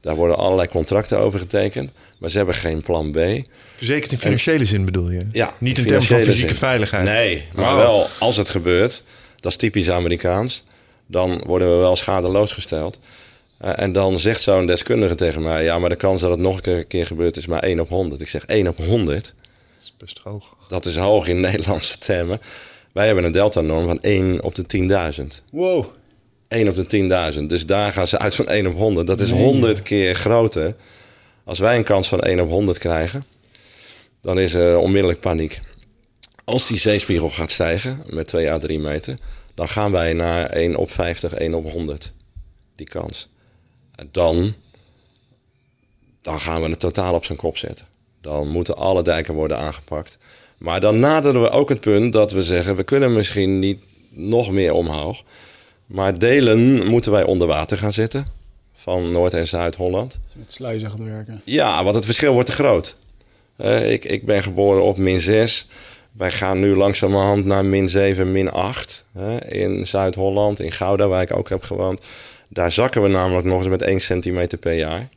[0.00, 1.90] Daar worden allerlei contracten over getekend.
[2.18, 3.18] Maar ze hebben geen plan B.
[3.76, 5.26] Verzekerd in financiële en, zin bedoel je?
[5.32, 5.54] Ja.
[5.58, 6.56] Niet in termen van fysieke zin.
[6.56, 7.04] veiligheid?
[7.04, 7.76] Nee, maar oh.
[7.76, 9.02] wel als het gebeurt.
[9.40, 10.64] Dat is typisch Amerikaans.
[11.06, 13.00] Dan worden we wel schadeloos gesteld.
[13.64, 15.64] Uh, en dan zegt zo'n deskundige tegen mij...
[15.64, 18.20] ja, maar de kans dat het nog een keer gebeurt is maar 1 op 100.
[18.20, 19.24] Ik zeg 1 op 100?
[19.24, 19.34] Dat
[19.82, 20.56] is best hoog.
[20.68, 22.40] Dat is hoog in Nederlandse termen.
[22.92, 24.64] Wij hebben een delta-norm van 1 op de
[25.20, 25.26] 10.000.
[25.52, 25.86] Wow.
[26.48, 27.42] 1 op de 10.000.
[27.46, 29.06] Dus daar gaan ze uit van 1 op 100.
[29.06, 29.42] Dat is nee.
[29.42, 30.74] 100 keer groter.
[31.44, 33.24] Als wij een kans van 1 op 100 krijgen...
[34.20, 35.60] dan is er onmiddellijk paniek.
[36.44, 39.18] Als die zeespiegel gaat stijgen met 2 à 3 meter...
[39.54, 42.12] dan gaan wij naar 1 op 50, 1 op 100.
[42.74, 43.28] Die kans
[44.10, 44.54] dan,
[46.22, 47.86] dan gaan we het totaal op zijn kop zetten.
[48.20, 50.18] Dan moeten alle dijken worden aangepakt.
[50.58, 52.76] Maar dan naderen we ook het punt dat we zeggen...
[52.76, 53.78] we kunnen misschien niet
[54.10, 55.22] nog meer omhoog...
[55.86, 58.26] maar delen moeten wij onder water gaan zetten...
[58.72, 60.18] van Noord- en Zuid-Holland.
[60.34, 61.40] Met sluizen gaat werken.
[61.44, 62.96] Ja, want het verschil wordt te groot.
[63.56, 65.66] Uh, ik, ik ben geboren op min 6...
[66.12, 71.22] Wij gaan nu langzamerhand naar min 7, min 8 hè, in Zuid-Holland, in Gouda, waar
[71.22, 72.00] ik ook heb gewoond.
[72.52, 75.08] Daar zakken we namelijk nog eens met 1 centimeter per jaar.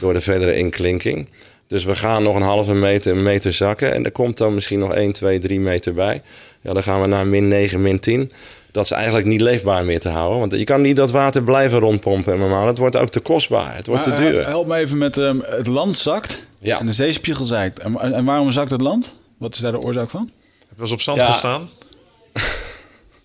[0.00, 1.28] Door de verdere inklinking.
[1.66, 3.92] Dus we gaan nog een halve meter, een meter zakken.
[3.92, 6.22] En er komt dan misschien nog 1, 2, 3 meter bij.
[6.60, 8.32] Ja, dan gaan we naar min 9, min 10.
[8.70, 10.38] dat is eigenlijk niet leefbaar meer te houden.
[10.38, 12.66] Want je kan niet dat water blijven rondpompen normaal.
[12.66, 13.76] Het wordt ook te kostbaar.
[13.76, 14.46] Het wordt te duur.
[14.46, 16.78] Help me even met um, het land zakt ja.
[16.78, 17.78] en de zeespiegel zakt.
[17.78, 19.14] En, en, waarom zakt het land?
[19.38, 20.30] Wat is daar de oorzaak van?
[20.68, 21.68] Het was op zand gestaan.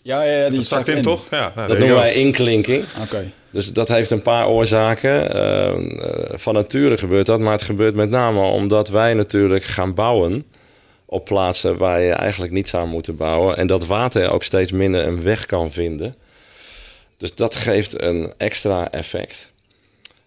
[0.01, 1.25] Ja, ja, ja, die dat zakt in, toch?
[1.29, 2.83] Ja, nou, dat noemen wij inklinking.
[3.01, 3.31] Oké.
[3.51, 5.35] Dus dat heeft een paar oorzaken.
[5.35, 5.73] Uh,
[6.33, 10.45] van nature gebeurt dat, maar het gebeurt met name omdat wij natuurlijk gaan bouwen
[11.05, 13.57] op plaatsen waar je eigenlijk niet zou moeten bouwen.
[13.57, 16.15] En dat water ook steeds minder een weg kan vinden.
[17.17, 19.51] Dus dat geeft een extra effect.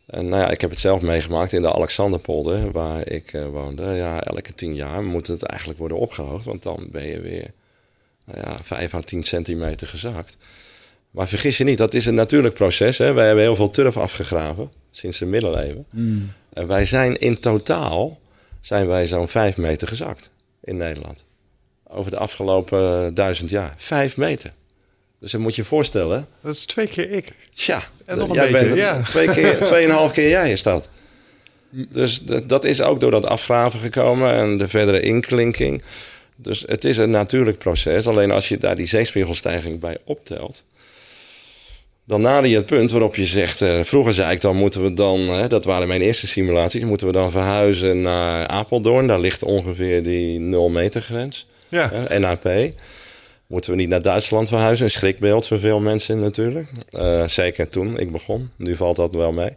[0.06, 3.84] En nou ja, ik heb het zelf meegemaakt in de Alexanderpolder, waar ik uh, woonde.
[3.84, 7.50] Ja, elke tien jaar moet het eigenlijk worden opgehoogd, want dan ben je weer
[8.24, 10.36] nou ja, 5 à 10 centimeter gezakt.
[11.10, 12.98] Maar vergis je niet, dat is een natuurlijk proces.
[12.98, 13.12] Hè?
[13.12, 15.86] Wij hebben heel veel turf afgegraven sinds de middeleeuwen.
[15.90, 16.32] Hmm.
[16.52, 18.20] En wij zijn in totaal
[18.60, 20.30] zijn wij zo'n 5 meter gezakt
[20.62, 21.24] in Nederland.
[21.88, 23.74] Over de afgelopen eh, duizend jaar.
[23.76, 24.52] Vijf meter.
[25.20, 26.26] Dus dan moet je je voorstellen.
[26.40, 27.32] Dat is twee keer ik.
[27.50, 29.02] Tja, en nog een jij beetje, ja.
[29.02, 30.88] Twee keer, tweeënhalf keer jij is dat.
[31.70, 35.82] Dus dat is ook door dat afgraven gekomen en de verdere inklinking.
[36.36, 38.06] Dus het is een natuurlijk proces.
[38.06, 40.64] Alleen als je daar die zeespiegelstijging bij optelt,
[42.04, 43.62] dan nader je het punt waarop je zegt...
[43.62, 45.20] Uh, vroeger zei ik dan moeten we dan...
[45.20, 46.82] Hè, dat waren mijn eerste simulaties...
[46.82, 49.06] moeten we dan verhuizen naar Apeldoorn.
[49.06, 51.46] Daar ligt ongeveer die 0 meter grens.
[51.68, 51.90] Ja.
[51.92, 52.72] Hè, NAP.
[53.46, 54.84] Moeten we niet naar Duitsland verhuizen?
[54.84, 56.68] Een schrikbeeld voor veel mensen natuurlijk.
[56.90, 58.50] Uh, zeker toen ik begon.
[58.56, 59.50] Nu valt dat wel mee.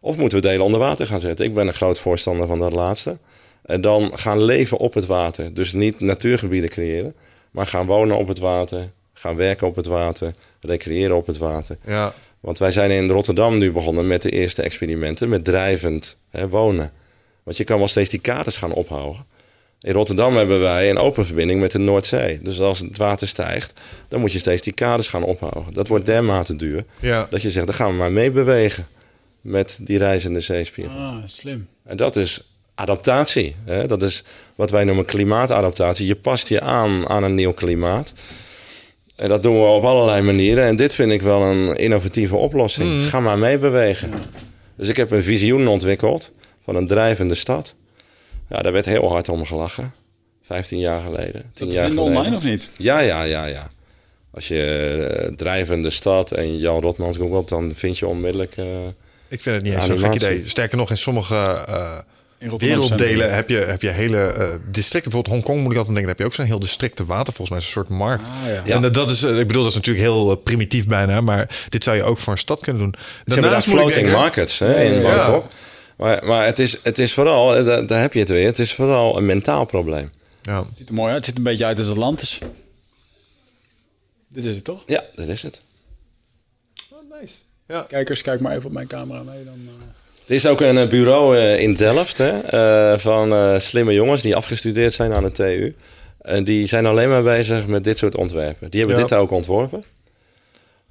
[0.00, 1.44] Of moeten we delen onder water gaan zetten?
[1.44, 3.18] Ik ben een groot voorstander van dat laatste.
[3.62, 5.54] En dan gaan leven op het water.
[5.54, 7.14] Dus niet natuurgebieden creëren...
[7.50, 8.90] maar gaan wonen op het water
[9.22, 11.76] gaan werken op het water, recreëren op het water.
[11.86, 12.14] Ja.
[12.40, 16.92] Want wij zijn in Rotterdam nu begonnen met de eerste experimenten met drijvend hè, wonen.
[17.42, 19.24] Want je kan wel steeds die kaders gaan ophouden.
[19.80, 22.40] In Rotterdam hebben wij een open verbinding met de Noordzee.
[22.42, 25.72] Dus als het water stijgt, dan moet je steeds die kaders gaan ophouden.
[25.72, 27.26] Dat wordt dermate duur ja.
[27.30, 28.86] dat je zegt, dan gaan we maar meebewegen
[29.40, 30.98] met die reizende zeespiegel.
[30.98, 31.68] Ah, slim.
[31.84, 33.56] En dat is adaptatie.
[33.64, 33.86] Hè?
[33.86, 36.06] Dat is wat wij noemen klimaatadaptatie.
[36.06, 38.12] Je past je aan aan een nieuw klimaat.
[39.16, 40.64] En dat doen we op allerlei manieren.
[40.64, 42.88] En dit vind ik wel een innovatieve oplossing.
[42.88, 43.02] Mm.
[43.02, 44.12] Ga maar meebewegen.
[44.76, 46.32] Dus ik heb een visioen ontwikkeld
[46.64, 47.74] van een drijvende stad.
[48.48, 49.94] Ja, daar werd heel hard om gelachen.
[50.42, 51.50] 15 jaar geleden.
[51.52, 52.04] 10 dat jaar geleden.
[52.04, 52.68] online of niet?
[52.78, 53.70] Ja, ja, ja, ja.
[54.30, 58.56] Als je uh, drijvende stad en Jan Rotmans googelt, dan vind je onmiddellijk.
[58.56, 58.66] Uh,
[59.28, 60.48] ik vind het niet eens zo'n gek idee.
[60.48, 61.98] Sterker nog, in sommige uh,
[62.50, 65.10] werelddelen heb je, heb je hele uh, districten.
[65.10, 66.12] Bijvoorbeeld Hongkong moet ik altijd denken.
[66.12, 67.32] heb je ook zo'n heel districte water.
[67.32, 68.28] Volgens mij is een soort markt.
[68.28, 68.34] Ah,
[68.66, 68.74] ja.
[68.74, 71.20] En dat is, ik bedoel, dat is natuurlijk heel primitief bijna.
[71.20, 72.94] Maar dit zou je ook voor een stad kunnen doen.
[73.24, 75.46] Daarnaast hebben floating denken, markets hè, in Bangkok.
[75.96, 78.46] Maar, maar het, is, het is vooral, eh, daar, daar, heb je het weer.
[78.46, 80.10] Het is vooral een mentaal probleem.
[80.42, 80.58] Ja.
[80.58, 81.16] Het ziet er mooi uit.
[81.16, 82.38] Het ziet een beetje uit als Atlantis.
[84.28, 84.82] Dit is het toch?
[84.86, 85.62] Ja, dit is het.
[86.90, 87.34] Oh, nice.
[87.68, 87.82] Ja.
[87.82, 89.44] Kijkers, kijk maar even op mijn camera mee.
[89.44, 89.70] Dan, uh...
[90.26, 92.54] Er is ook een eh, bureau uh, in Delft hè,
[92.92, 95.74] uh, van slimme jongens die afgestudeerd zijn aan de TU.
[96.20, 98.70] En die zijn alleen maar bezig met dit soort ontwerpen.
[98.70, 99.84] Die hebben dit ook ontworpen.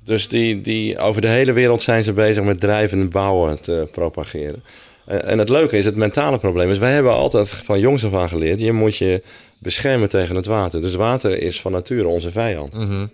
[0.03, 4.63] Dus die, die, over de hele wereld zijn ze bezig met drijvende bouwen te propageren.
[5.05, 6.77] en het leuke is, het mentale probleem is...
[6.77, 8.59] wij hebben altijd van jongs af aan geleerd...
[8.59, 9.23] je moet je
[9.57, 10.81] beschermen tegen het water.
[10.81, 12.73] Dus water is van nature onze vijand.
[12.73, 13.09] Mm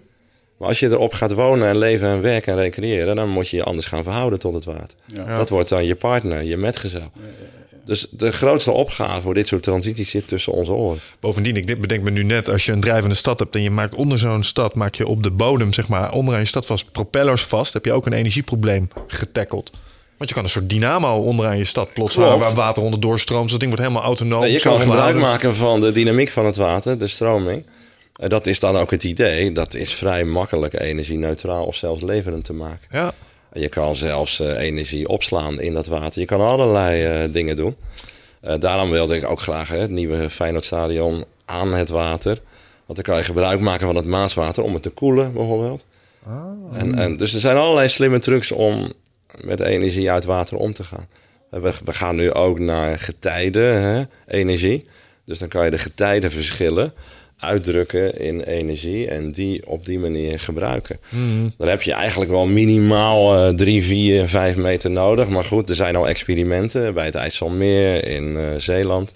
[0.58, 3.58] maar als je erop gaat wonen en leven en werken en recreëren, dan moet je
[3.58, 4.98] je anders gaan verhouden tot het water.
[5.38, 7.12] Dat wordt dan je partner, je metgezel.
[7.86, 11.00] Dus de grootste opgave voor dit soort transities zit tussen onze oren.
[11.20, 13.96] Bovendien, ik bedenk me nu net, als je een drijvende stad hebt en je maakt
[13.96, 17.44] onder zo'n stad, maak je op de bodem, zeg maar, onderaan je stad vast propellers
[17.44, 19.72] vast, heb je ook een energieprobleem getackeld.
[20.18, 23.42] Want je kan een soort dynamo onderaan je stad plots waar water onder doorstroomt.
[23.42, 24.46] Dus dat ding wordt helemaal autonoom.
[24.46, 27.66] je kan gebruik maken van de dynamiek van het water, de stroming.
[28.18, 29.52] En dat is dan ook het idee.
[29.52, 32.88] Dat is vrij makkelijk energie-neutraal of zelfs leverend te maken.
[32.92, 33.14] Ja.
[33.52, 36.20] En je kan zelfs uh, energie opslaan in dat water.
[36.20, 37.76] Je kan allerlei uh, dingen doen.
[38.42, 42.42] Uh, daarom wilde ik ook graag hè, het nieuwe Feyenoordstadion aan het water.
[42.86, 45.86] Want dan kan je gebruik maken van het Maaswater om het te koelen bijvoorbeeld.
[46.28, 46.78] Oh.
[46.78, 48.94] En, en, dus er zijn allerlei slimme trucs om
[49.42, 51.08] met energie uit water om te gaan.
[51.50, 54.86] We, we gaan nu ook naar getijden, hè, energie.
[55.26, 56.94] Dus dan kan je de getijdenverschillen
[57.38, 61.00] uitdrukken in energie en die op die manier gebruiken.
[61.10, 61.50] Mhm.
[61.58, 65.28] Dan heb je eigenlijk wel minimaal uh, drie, vier, vijf meter nodig.
[65.28, 69.14] Maar goed, er zijn al experimenten bij het IJsselmeer in uh, Zeeland.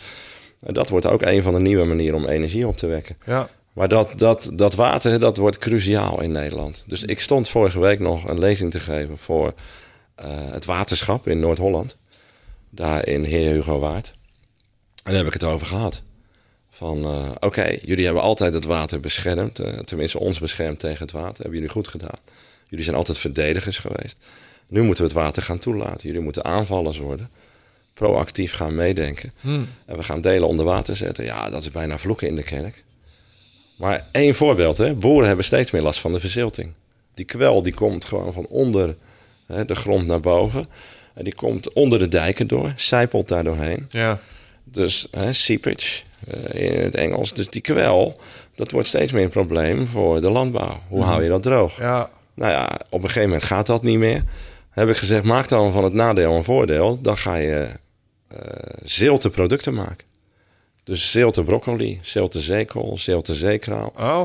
[0.59, 3.17] En dat wordt ook een van de nieuwe manieren om energie op te wekken.
[3.25, 3.49] Ja.
[3.73, 6.83] Maar dat, dat, dat water, dat wordt cruciaal in Nederland.
[6.87, 9.53] Dus ik stond vorige week nog een lezing te geven voor
[10.19, 11.97] uh, het waterschap in Noord-Holland.
[12.69, 14.13] Daar in Heer Hugo Waard.
[15.03, 16.01] En daar heb ik het over gehad.
[16.81, 19.59] Van uh, oké, jullie hebben altijd het water beschermd.
[19.59, 21.41] Uh, tenminste, ons beschermd tegen het water.
[21.41, 22.19] Hebben jullie goed gedaan.
[22.69, 24.17] Jullie zijn altijd verdedigers geweest.
[24.67, 26.07] Nu moeten we het water gaan toelaten.
[26.07, 27.29] Jullie moeten aanvallers worden.
[27.93, 29.33] Proactief gaan meedenken.
[29.39, 29.67] Hmm.
[29.85, 31.23] En we gaan delen onder water zetten.
[31.23, 32.83] Ja, dat is bijna vloeken in de kerk.
[33.77, 34.93] Maar één voorbeeld, hè.
[34.93, 36.71] boeren hebben steeds meer last van de verzilting.
[37.13, 38.95] Die kwel die komt gewoon van onder
[39.45, 40.65] hè, de grond naar boven.
[41.13, 43.85] En die komt onder de dijken door, zijpelt daar doorheen.
[43.89, 44.19] Ja.
[44.63, 46.01] Dus hè, seepage
[46.51, 47.33] in het Engels.
[47.33, 48.17] Dus die kwel,
[48.55, 50.79] dat wordt steeds meer een probleem voor de landbouw.
[50.87, 51.77] Hoe hou je dat droog?
[51.77, 52.09] Ja.
[52.33, 54.23] Nou ja, op een gegeven moment gaat dat niet meer.
[54.69, 57.01] Heb ik gezegd, maak dan van het nadeel een voordeel.
[57.01, 57.67] Dan ga je
[58.33, 58.39] uh,
[58.83, 60.05] zilte producten maken.
[60.83, 63.93] Dus zilte broccoli, zilte zeekool, zilte zeekraal.
[63.99, 64.21] Oh.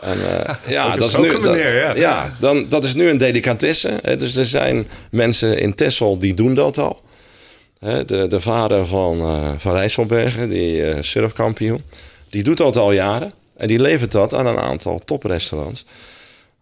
[0.00, 1.86] En, uh, ja, dat is, nu, een manier, ja.
[1.86, 4.00] Dat, ja, dan, dat is nu een delicatesse.
[4.18, 7.00] Dus er zijn mensen in Texel die doen dat al.
[7.78, 11.80] Hè, de, de vader van, uh, van Rijsselbergen, die uh, surfkampioen,
[12.30, 13.32] die doet dat al jaren.
[13.56, 15.84] En die levert dat aan een aantal toprestaurants.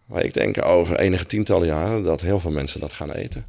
[0.05, 3.45] Maar ik denk over enige tientallen jaren dat heel veel mensen dat gaan eten.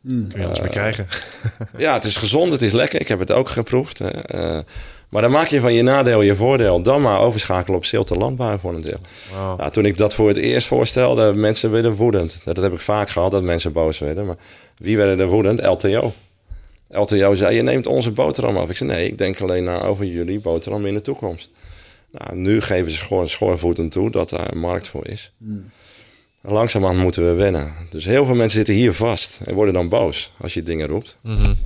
[0.00, 0.28] Mm.
[0.28, 1.06] Kun je anders bekrijgen.
[1.76, 3.00] ja, het is gezond, het is lekker.
[3.00, 3.98] Ik heb het ook geproefd.
[3.98, 4.62] Hè.
[5.10, 6.82] Maar dan maak je van je nadeel je voordeel.
[6.82, 9.00] Dan maar overschakelen op zilte landbouw voor een deel.
[9.30, 9.58] Wow.
[9.58, 12.40] Nou, toen ik dat voor het eerst voorstelde, mensen werden woedend.
[12.44, 14.26] Dat heb ik vaak gehad, dat mensen boos werden.
[14.26, 14.36] Maar
[14.76, 15.62] wie werden er woedend?
[15.62, 16.14] LTO.
[16.90, 18.68] LTO zei, je neemt onze boterham af.
[18.68, 21.50] Ik zei, nee, ik denk alleen na over jullie boterham in de toekomst.
[22.10, 25.32] Nou, nu geven ze gewoon schoorvoeten toe dat daar een markt voor is.
[25.36, 25.70] Mm.
[26.42, 27.72] Langzaamaan moeten we wennen.
[27.90, 31.18] Dus heel veel mensen zitten hier vast en worden dan boos als je dingen roept.
[31.20, 31.56] Mm -hmm.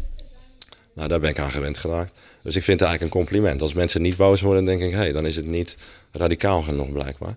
[0.95, 2.13] Nou, daar ben ik aan gewend geraakt.
[2.43, 3.63] Dus ik vind het eigenlijk een compliment.
[3.63, 5.77] Als mensen niet boos worden, denk ik, hé, hey, dan is het niet
[6.13, 7.37] radicaal genoeg blijkbaar.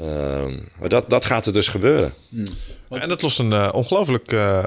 [0.00, 0.44] Uh,
[0.78, 2.14] maar dat, dat gaat er dus gebeuren.
[2.28, 2.46] Mm.
[2.88, 4.32] En dat lost een uh, ongelooflijk.
[4.32, 4.64] Uh,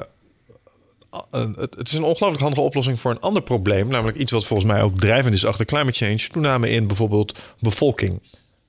[1.76, 3.88] het is een ongelooflijk handige oplossing voor een ander probleem.
[3.88, 6.28] Namelijk iets wat volgens mij ook drijvend is achter climate change.
[6.32, 8.20] Toename in bijvoorbeeld bevolking.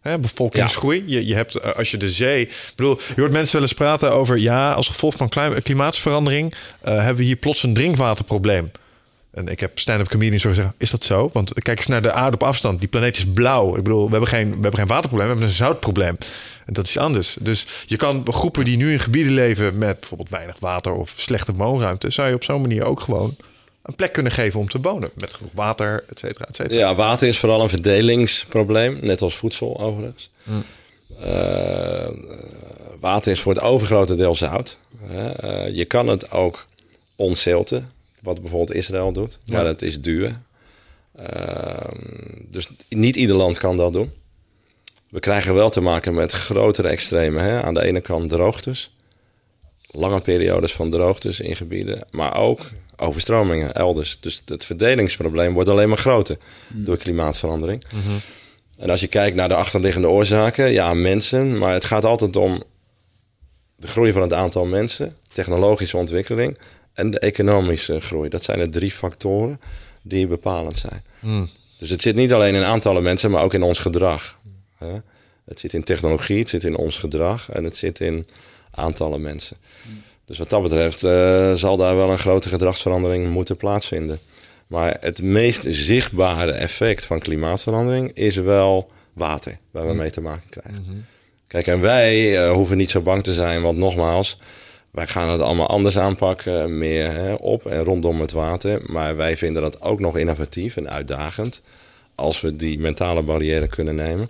[0.02, 1.04] Hè, bevolkingsgroei.
[1.06, 1.18] Ja.
[1.18, 2.41] Je, je hebt, eh, als je de zee.
[2.41, 4.38] Ik bedoel, je hoort mensen wel eens praten over.
[4.38, 5.30] Ja, als gevolg van
[5.64, 6.54] klimaatsverandering.
[6.82, 8.72] hebben we hier plots een drinkwaterprobleem.
[9.38, 11.30] En ik heb stand-up comedians zo gezegd, is dat zo?
[11.34, 12.80] Want kijk eens naar de aarde op afstand.
[12.80, 13.76] Die planeet is blauw.
[13.76, 16.18] Ik bedoel, we hebben geen, we hebben geen waterprobleem, we hebben een zoutprobleem.
[16.66, 17.38] En dat is anders.
[17.40, 21.54] Dus je kan groepen die nu in gebieden leven met bijvoorbeeld weinig water of slechte
[21.54, 23.36] woonruimte, zou je op zo'n manier ook gewoon
[23.82, 25.10] een plek kunnen geven om te wonen.
[25.16, 26.80] Met genoeg water, et cetera, et cetera.
[26.80, 30.30] Ja, water is vooral een verdelingsprobleem, net als voedsel overigens.
[30.44, 30.64] Mm.
[31.24, 32.08] Uh,
[33.00, 34.78] water is voor het overgrote deel zout.
[35.12, 36.66] Uh, je kan het ook
[37.16, 37.96] onzilten
[38.28, 39.38] wat bijvoorbeeld Israël doet.
[39.46, 40.32] Maar het is duur.
[41.16, 42.00] Ehm,
[42.50, 44.12] dus niet ieder land kan dat doen.
[45.10, 47.44] We krijgen wel te maken met grotere extremen.
[47.44, 47.62] Hè?
[47.62, 48.96] Aan de ene kant droogtes.
[49.88, 52.06] Lange periodes van droogtes in gebieden.
[52.12, 52.60] Maar ook
[52.96, 54.18] overstromingen elders.
[54.20, 56.38] Dus het verdelingsprobleem wordt alleen maar groter
[56.74, 57.84] door klimaatverandering.
[58.78, 61.58] En als je kijkt naar de achterliggende oorzaken, ja, mensen.
[61.58, 62.64] Maar het gaat altijd om
[63.76, 66.58] de groei van het aantal mensen, technologische ontwikkeling
[66.98, 68.30] en de economische groei.
[68.30, 69.62] Dat zijn de drie factoren
[70.02, 71.04] die bepalend zijn.
[71.20, 71.50] Mm.
[71.78, 74.39] Dus het zit niet alleen in aantallen mensen, maar ook in ons gedrag.
[74.78, 74.93] Hè?
[75.45, 78.28] Het zit in technologie, het zit in ons gedrag en het zit in
[78.72, 79.58] aantallen mensen.
[80.26, 84.20] Dus wat dat betreft eh, zal daar wel een grote gedragsverandering moeten plaatsvinden.
[84.68, 90.50] Maar het meest zichtbare effect van klimaatverandering is wel water, waar we mee te maken
[90.50, 91.06] krijgen.
[91.48, 94.38] Kijk, en wij eh, hoeven niet zo bang te zijn, want nogmaals,
[94.98, 98.82] wij gaan het allemaal anders aanpakken, meer hè, op en rondom het water.
[98.86, 101.62] Maar wij vinden dat ook nog innovatief en uitdagend
[102.16, 104.30] als we die mentale barrière kunnen nemen.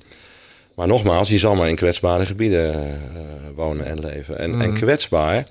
[0.76, 3.22] Maar nogmaals, je zal maar in kwetsbare gebieden uh,
[3.56, 4.40] wonen en leven.
[4.40, 5.48] En, en kwetsbaar,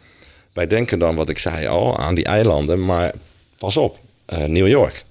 [0.52, 2.84] wij denken dan, wat ik zei al, aan die eilanden.
[2.84, 3.12] Maar
[3.58, 3.98] pas op,
[4.32, 5.04] uh, New York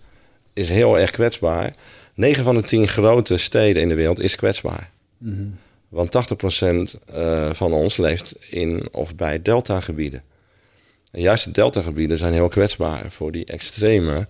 [0.53, 1.73] is heel erg kwetsbaar.
[2.13, 4.89] 9 van de 10 grote steden in de wereld is kwetsbaar.
[5.17, 5.57] Mm-hmm.
[5.95, 6.11] Want
[6.95, 10.23] 80% uh, van ons leeft in of bij deltagebieden.
[11.11, 14.27] En juist de deltagebieden zijn heel kwetsbaar voor die extreme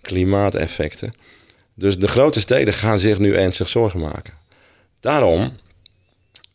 [0.00, 1.12] klimaateffecten.
[1.74, 4.34] Dus de grote steden gaan zich nu ernstig zorgen maken.
[5.00, 5.56] Daarom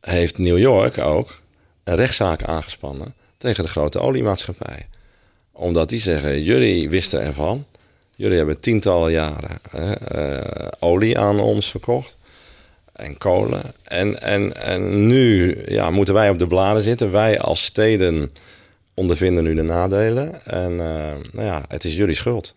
[0.01, 1.41] heeft New York ook
[1.83, 4.87] een rechtszaak aangespannen tegen de grote oliemaatschappijen.
[5.51, 7.65] Omdat die zeggen, jullie wisten ervan.
[8.15, 9.59] Jullie hebben tientallen jaren
[10.15, 12.17] uh, olie aan ons verkocht
[12.97, 13.61] en kolen.
[13.83, 17.11] En, en, en nu ja, moeten wij op de bladen zitten.
[17.11, 18.31] Wij als steden
[18.93, 20.45] ondervinden nu de nadelen.
[20.45, 20.77] En uh,
[21.31, 22.55] nou ja, het is jullie schuld.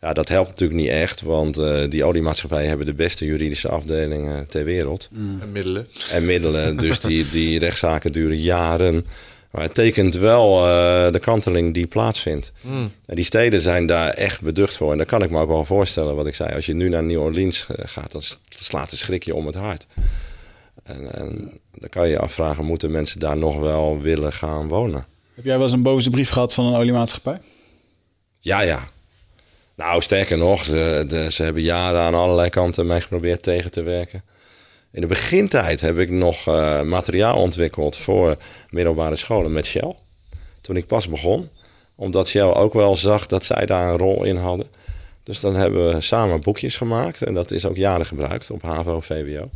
[0.00, 4.48] Ja, dat helpt natuurlijk niet echt, want uh, die oliemaatschappijen hebben de beste juridische afdelingen
[4.48, 5.08] ter wereld.
[5.12, 5.40] Mm.
[5.40, 5.86] En middelen.
[6.10, 9.06] En middelen, dus die, die rechtszaken duren jaren.
[9.54, 12.52] Maar het tekent wel uh, de kanteling die plaatsvindt.
[12.60, 12.92] Hmm.
[13.06, 14.90] En die steden zijn daar echt beducht voor.
[14.90, 16.54] En daar kan ik me ook wel voorstellen wat ik zei.
[16.54, 19.86] Als je nu naar New Orleans gaat, dan slaat de schrikje om het hart.
[20.82, 25.06] En, en dan kan je je afvragen, moeten mensen daar nog wel willen gaan wonen?
[25.34, 27.38] Heb jij wel eens een boze brief gehad van een oliemaatschappij?
[28.40, 28.80] Ja, ja.
[29.74, 33.82] Nou, sterker nog, ze, de, ze hebben jaren aan allerlei kanten mij geprobeerd tegen te
[33.82, 34.22] werken.
[34.94, 38.36] In de begintijd heb ik nog uh, materiaal ontwikkeld voor
[38.70, 39.94] middelbare scholen met Shell.
[40.60, 41.48] Toen ik pas begon.
[41.94, 44.66] Omdat Shell ook wel zag dat zij daar een rol in hadden.
[45.22, 47.22] Dus dan hebben we samen boekjes gemaakt.
[47.22, 49.50] En dat is ook jaren gebruikt op HAVO, VWO.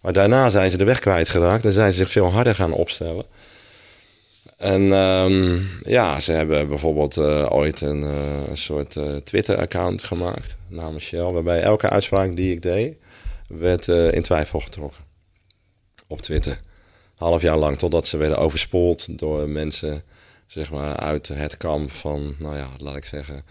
[0.00, 3.24] Maar daarna zijn ze de weg kwijtgeraakt en zijn ze zich veel harder gaan opstellen.
[4.56, 11.30] En um, ja, ze hebben bijvoorbeeld uh, ooit een, een soort Twitter-account gemaakt namens Shell,
[11.32, 12.96] waarbij elke uitspraak die ik deed,
[13.58, 15.04] werd in twijfel getrokken.
[16.06, 16.60] Op Twitter.
[17.14, 20.02] Half jaar lang, totdat ze werden overspoeld door mensen
[20.46, 23.44] zeg maar, uit het kamp van, nou ja, laat ik zeggen,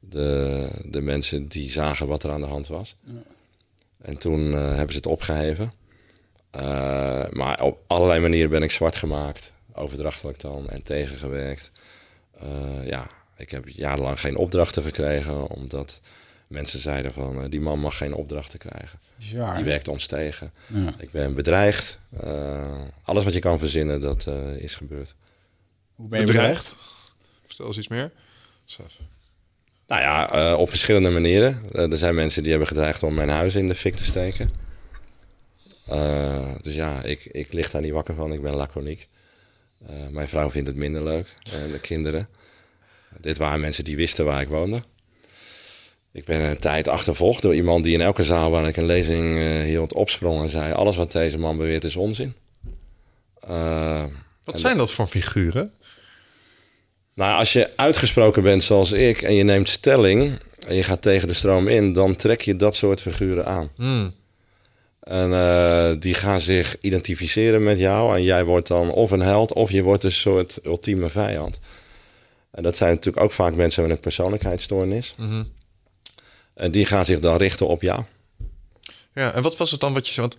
[0.00, 2.96] de, de mensen die zagen wat er aan de hand was.
[3.04, 3.12] Ja.
[4.02, 5.72] En toen hebben ze het opgeheven.
[7.30, 11.72] maar op allerlei manieren ben ik zwart gemaakt overdrachtelijk dan en tegengewerkt.
[12.84, 16.00] Ja, ik heb jarenlang geen opdrachten gekregen, omdat
[16.50, 18.98] mensen zeiden van uh, die man mag geen opdrachten krijgen.
[19.16, 19.54] Ja.
[19.54, 20.52] Die werkt ons tegen.
[20.66, 20.94] Ja.
[20.98, 21.98] Ik ben bedreigd.
[22.24, 24.26] Uh, alles wat je kan verzinnen, dat
[24.56, 25.14] is gebeurd.
[25.94, 26.76] Hoe ben je bedreigd?
[27.46, 28.10] Vertel eens iets meer.
[29.86, 31.62] Nou ja, op verschillende manieren.
[31.72, 34.50] er zijn mensen die hebben gedreigd om mijn huis in de fik te steken.
[36.60, 38.32] dus ja, ik, ik lig daar niet wakker van.
[38.32, 39.08] Ik ben laconiek.
[39.82, 42.28] Uh, mijn vrouw vindt het minder leuk en de kinderen.
[43.20, 44.82] Dit waren mensen die wisten waar ik woonde.
[46.12, 49.36] Ik ben een tijd achtervolgd door iemand die in elke zaal waar ik een lezing
[49.36, 52.34] uh, hield opsprong en zei: Alles wat deze man beweert is onzin.
[53.48, 54.04] Uh,
[54.44, 55.72] wat zijn dat voor figuren?
[57.14, 61.28] Nou, als je uitgesproken bent zoals ik en je neemt stelling en je gaat tegen
[61.28, 63.70] de stroom in, dan trek je dat soort figuren aan.
[63.76, 64.14] Hmm.
[65.00, 68.16] En uh, die gaan zich identificeren met jou.
[68.16, 71.58] En jij wordt dan of een held of je wordt een soort ultieme vijand.
[72.50, 75.14] En dat zijn natuurlijk ook vaak mensen met een persoonlijkheidsstoornis.
[75.18, 75.46] Mm -hmm.
[76.60, 78.00] En die gaan zich dan richten op jou.
[79.14, 80.20] Ja, en wat was het dan wat je...
[80.20, 80.36] Want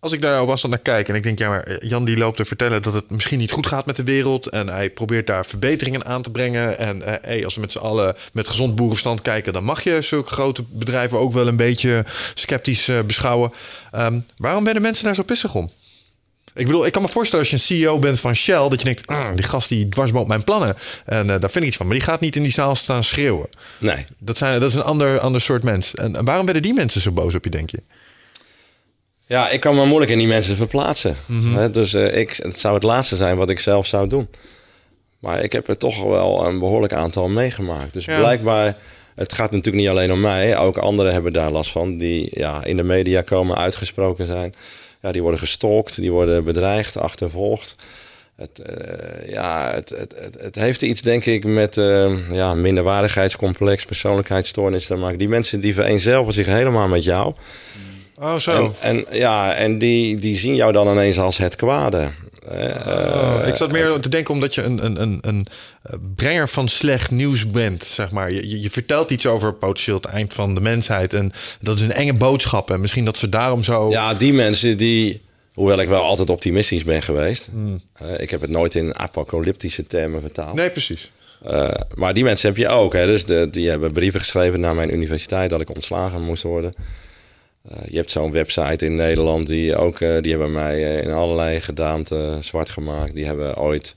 [0.00, 2.36] als ik daar was dan naar kijk en ik denk, ja, maar Jan die loopt
[2.36, 4.46] te vertellen dat het misschien niet goed gaat met de wereld.
[4.46, 6.78] En hij probeert daar verbeteringen aan te brengen.
[6.78, 10.02] En eh, hey, als we met z'n allen met gezond boerenverstand kijken, dan mag je
[10.02, 12.04] zulke grote bedrijven ook wel een beetje
[12.34, 13.50] sceptisch uh, beschouwen.
[13.94, 15.70] Um, waarom werden mensen daar zo pissig om?
[16.54, 18.84] Ik bedoel, ik kan me voorstellen als je een CEO bent van Shell, dat je
[18.84, 20.76] denkt, ah, die gast die dwarsboomt mijn plannen.
[21.04, 21.86] En uh, daar vind ik iets van.
[21.86, 23.48] Maar die gaat niet in die zaal staan schreeuwen.
[23.78, 24.06] Nee.
[24.18, 25.94] Dat, zijn, dat is een ander, ander soort mens.
[25.94, 27.82] En, en waarom werden die mensen zo boos op je, denk je?
[29.26, 31.16] Ja, ik kan me moeilijk in die mensen verplaatsen.
[31.26, 31.70] Mhm.
[31.70, 34.28] Dus uh, ik, het zou het laatste zijn wat ik zelf zou doen.
[35.18, 37.92] Maar ik heb er toch wel een behoorlijk aantal meegemaakt.
[37.92, 38.18] Dus Ja.
[38.18, 38.76] blijkbaar,
[39.14, 40.56] het gaat natuurlijk niet alleen om mij.
[40.56, 41.98] Ook anderen hebben daar last van.
[41.98, 44.54] Die ja, in de media komen, uitgesproken zijn.
[45.02, 47.76] Ja, die worden gestalkt, die worden bedreigd, achtervolgd.
[48.36, 53.84] Het, eh, ja, het, het, het, het heeft iets, denk ik, met eh, ja, minderwaardigheidscomplex,
[53.84, 55.18] persoonlijkheidsstoornis te maken.
[55.18, 57.34] Die mensen die vereenzelvigen zich helemaal met jou.
[58.20, 58.74] Oh, zo.
[58.80, 62.10] En, en, ja, en die, die zien jou dan ineens als het kwade.
[62.48, 65.46] Eh, Oh, ik zat meer te denken omdat je een, een, een, een
[65.82, 68.32] eh, brenger van slecht nieuws bent, zeg maar.
[68.32, 71.12] Je, je, je vertelt iets over potentieel het eind van de mensheid.
[71.14, 72.70] En dat is een enge boodschap.
[72.70, 73.90] En misschien dat ze daarom zo...
[73.90, 75.22] Ja, die mensen die,
[75.54, 77.48] hoewel ik wel altijd optimistisch ben geweest.
[77.52, 77.80] Hmm.
[77.92, 80.54] eh, ik heb het nooit in apocalyptische termen vertaald.
[80.54, 81.10] Nee, precies.
[81.44, 82.92] Eh, maar die mensen heb je ook.
[82.92, 83.06] Hè?
[83.06, 86.72] Dus de, die hebben brieven geschreven naar mijn universiteit dat ik ontslagen moest worden.
[87.68, 91.12] Eh, je hebt zo'n website in Nederland die ook, eh, die hebben mij eh, in
[91.12, 93.14] allerlei gedaanten zwart gemaakt.
[93.14, 93.96] Die hebben ooit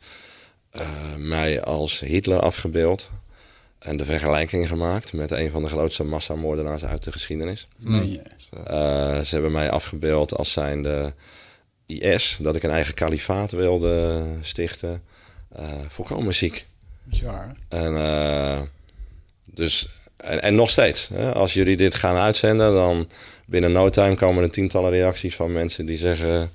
[0.70, 3.12] eh, mij als Hitler afgebeeld
[3.80, 7.68] en de vergelijking gemaakt met een van de grootste massamoordenaars uit de geschiedenis.
[8.66, 11.14] Eh, ze hebben mij afgebeeld als zijnde
[11.86, 15.02] IS, dat ik een eigen kalifaat wilde stichten.
[15.56, 16.68] Eh volkomen ziek.
[17.04, 17.56] Bizar.
[17.68, 18.62] En, eh,
[19.46, 19.88] dus,
[20.18, 23.08] en, en nog steeds, hè, als jullie dit gaan uitzenden, dan
[23.46, 26.52] binnen no time komen er tientallen reacties van mensen die zeggen: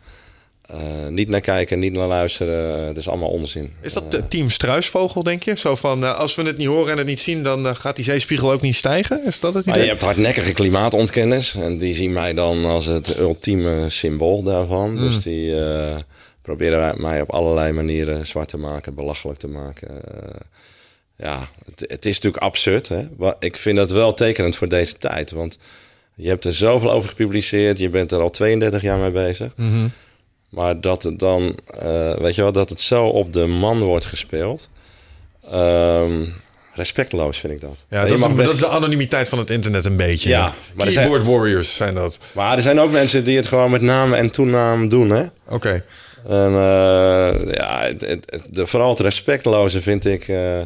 [0.70, 3.72] eh, niet naar kijken, niet naar luisteren, het is allemaal onzin.
[3.80, 5.56] Is dat eh, team Struisvogel, denk je?
[5.56, 8.04] Zo van, eh, als we het niet horen en het niet zien, dan gaat die
[8.04, 9.24] zeespiegel ook niet stijgen?
[9.26, 9.82] Is dat het idee?
[9.82, 14.90] je hebt hardnekkige klimaatontkenners en die zien mij dan als het ultieme symbool daarvan.
[14.90, 14.98] Mm.
[14.98, 15.98] Dus die eh,
[16.42, 19.88] proberen mij op allerlei manieren zwart te maken, belachelijk te maken.
[21.16, 22.88] Ja, het, het is natuurlijk absurd.
[22.88, 23.08] Hè?
[23.18, 25.30] Maar ik vind dat wel tekenend voor deze tijd.
[25.30, 25.58] Want
[26.20, 27.78] je hebt er zoveel over gepubliceerd.
[27.78, 29.52] Je bent er al 32 jaar mee bezig.
[29.56, 29.86] Mhm.
[30.48, 34.04] Maar dat het dan, eh, weet je wel, dat het zo op de man wordt
[34.04, 34.68] gespeeld.
[35.50, 36.24] Ehm,
[36.74, 37.84] respectloos vind ik dat.
[37.90, 40.28] Ja, dat is, mag best- dat is de anonimiteit van het internet een beetje.
[40.28, 42.18] Ja, maar er zijn- Keyboard warriors zijn dat.
[42.32, 45.24] Maar er zijn ook mensen die het gewoon met naam en toenaam doen, hè?
[45.48, 45.84] Oké.
[46.28, 50.28] En eh, ja, het, het- het- de, vooral het respectloze vind ik.
[50.28, 50.58] eh,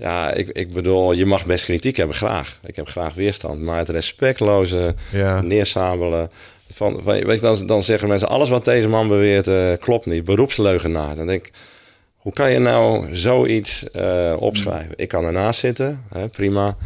[0.00, 2.60] ja, ik, ik bedoel, je mag best kritiek hebben, graag.
[2.66, 3.60] Ik heb graag weerstand.
[3.60, 5.40] Maar het respectloze Ja.
[5.40, 6.30] neersabelen.
[6.72, 10.24] Van, weet je, dan, dan zeggen mensen: alles wat deze man beweert eh, klopt niet.
[10.24, 11.14] Beroepsleugenaar.
[11.14, 11.52] Dan denk ik.
[12.16, 14.92] Hoe kan je nou zoiets eh, opschrijven?
[14.96, 16.76] Ik kan ernaast zitten, hè, prima.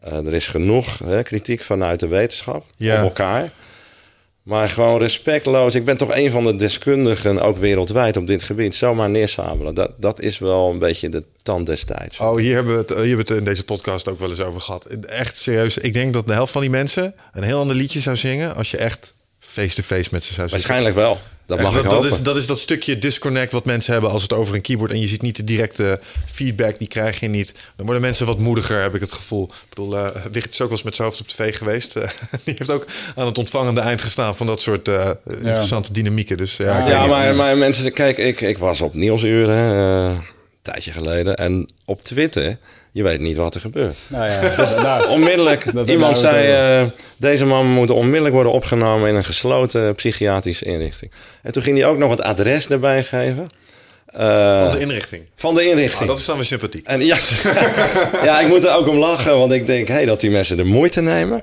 [0.00, 2.96] Eh, er is genoeg hè, kritiek vanuit de wetenschap Ja.
[2.96, 3.52] op elkaar.
[4.50, 5.74] Maar gewoon respectloos.
[5.74, 8.74] Ik ben toch een van de deskundigen, ook wereldwijd op dit gebied.
[8.74, 9.74] Zomaar neersabelen.
[9.74, 12.18] Dat, dat is wel een beetje de tand destijds.
[12.18, 14.40] Oh, hier hebben, we het, hier hebben we het in deze podcast ook wel eens
[14.40, 14.84] over gehad.
[15.06, 15.78] Echt serieus.
[15.78, 18.70] Ik denk dat de helft van die mensen een heel ander liedje zou zingen als
[18.70, 19.12] je echt
[19.50, 20.50] face-to-face met ze zou zitten.
[20.50, 21.20] Waarschijnlijk wel.
[21.50, 24.10] Dat Echt, mag ik dat, dat, is, dat is dat stukje disconnect wat mensen hebben
[24.10, 27.28] als het over een keyboard en je ziet niet de directe feedback, die krijg je
[27.28, 27.52] niet.
[27.76, 29.44] Dan worden mensen wat moediger, heb ik het gevoel.
[29.44, 31.96] Ik bedoel, eh Wicht is ook wel eens met zijn hoofd op tv geweest.
[31.96, 32.08] Eh,
[32.44, 36.36] die heeft ook aan het ontvangende eind gestaan van dat soort eh, interessante dynamieken.
[36.36, 40.22] Dus ja, Ja, maar, maar mensen, kijk, ik, ik was op eh, een
[40.62, 41.36] tijdje geleden.
[41.36, 42.58] En op Twitter,
[42.92, 43.96] je weet niet wat er gebeurt.
[44.08, 48.52] Nou ja, dus, nou, Onmiddellijk, Dat iemand het zei, eh, deze man moet onmiddellijk worden
[48.52, 51.10] opgenomen in een gesloten psychiatrische inrichting.
[51.42, 53.48] En toen ging hij ook nog het adres erbij geven.
[54.06, 55.22] Eh, van de inrichting.
[55.36, 56.08] van de Ah, inrichting.
[56.08, 56.86] dat is dan weer sympathiek.
[56.86, 57.16] En ja,
[58.24, 60.64] ja, ik moet er ook om lachen, want ik denk hey, dat die mensen de
[60.64, 61.42] moeite nemen.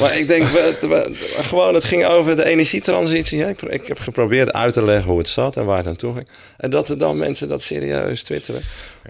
[0.00, 3.40] Maar ik denk, we, we- gewoon, het ging over de energietransitie.
[3.42, 3.48] hè.
[3.48, 6.28] Ik, ik heb geprobeerd uit te leggen hoe het zat en waar het naartoe ging.
[6.56, 8.60] En dat er dan mensen dat serieus twitteren.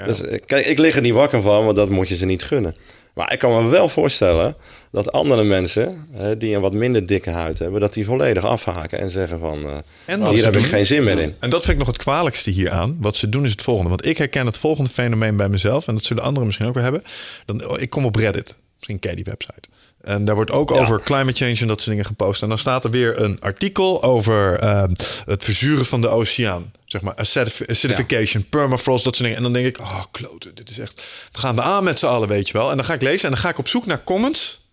[0.04, 2.42] Dus eh, kijk, ik lig er niet wakker van, want dat moet je ze niet
[2.44, 2.76] gunnen.
[3.14, 4.56] Maar ik kan me wel voorstellen
[4.90, 8.98] dat andere mensen, hè, die een wat minder dikke huid hebben, dat die volledig afhaken
[8.98, 11.34] en zeggen van, eh, En hier heb ik geen zin meer in.
[11.40, 12.96] En dat vind ik nog het kwalijkste hieraan.
[13.00, 13.88] Wat ze doen is het volgende.
[13.88, 15.86] Want ik herken het volgende fenomeen bij mezelf.
[15.88, 17.02] En dat zullen anderen misschien ook wel hebben.
[17.46, 18.54] Dan, oh, ik kom op Reddit.
[18.76, 19.68] Misschien ken je die website.
[20.06, 20.76] En daar wordt ook Ja.
[20.76, 22.42] over climate change en dat soort dingen gepost.
[22.42, 24.92] En dan staat er weer een artikel over ehm,
[25.24, 26.72] het verzuren van de oceaan.
[26.84, 29.36] Zeg maar acidif- acidification, permafrost, dat soort dingen.
[29.36, 31.02] En dan denk ik, oh kloten, dit is echt...
[31.32, 32.70] We gaan we aan met z'n allen, weet je wel.
[32.70, 34.64] En dan ga ik lezen en dan ga ik op zoek naar comments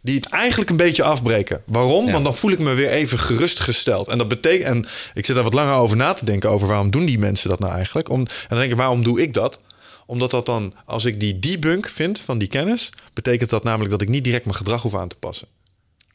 [0.00, 1.62] die het eigenlijk een beetje afbreken.
[1.66, 2.06] Waarom?
[2.06, 2.12] Ja.
[2.12, 4.08] Want dan voel ik me weer even gerustgesteld.
[4.08, 6.90] En dat betekent, en ik zit daar wat langer over na te denken over waarom
[6.90, 8.08] doen die mensen dat nou eigenlijk?
[8.10, 9.58] Om, en dan denk ik, waarom doe ik dat?
[10.06, 14.02] Omdat dat dan, als ik die debunk vind van die kennis, betekent dat namelijk dat
[14.02, 15.48] ik niet direct mijn gedrag hoef aan te passen.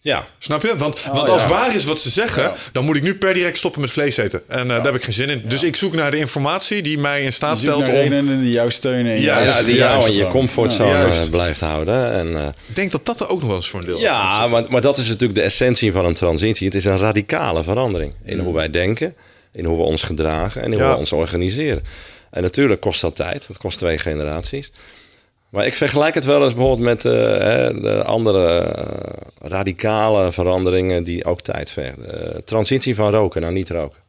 [0.04, 0.78] Ja, Snap je?
[0.78, 3.82] Want, want als waar is wat ze zeggen, dan moet ik nu per direct stoppen
[3.82, 4.42] met vlees eten.
[4.50, 5.42] En eh, daar heb ik geen zin in.
[5.46, 7.90] Dus ik zoek naar de informatie die mij in staat stelt om.
[7.90, 9.14] redenen die jou steunen.
[9.14, 12.14] en Ja, die jou in je comfortzone blijft houden.
[12.14, 14.48] En, eh, Ik denk dat dat er ook nog wel eens voor een deel Ja,
[14.48, 16.66] maar, maar dat is natuurlijk de essentie van een transitie.
[16.68, 19.16] Het is een radicale verandering in hoe wij denken,
[19.52, 20.84] in hoe we ons gedragen en in Ja.
[20.84, 21.84] hoe we ons organiseren.
[22.32, 23.48] En natuurlijk kost dat tijd.
[23.48, 24.72] Dat kost twee generaties.
[25.50, 31.04] Maar ik vergelijk het wel eens bijvoorbeeld met eh, hè, de andere eh, radicale veranderingen
[31.04, 32.34] die ook tijd vergen.
[32.34, 34.00] Eh, transitie van roken naar niet roken.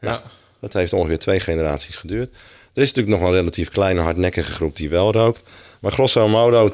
[0.00, 0.22] Ja.
[0.60, 2.28] Dat heeft ongeveer twee generaties geduurd.
[2.74, 5.42] Er is natuurlijk nog een relatief kleine hardnekkige groep die wel rookt.
[5.80, 6.72] Maar grosso modo, 80%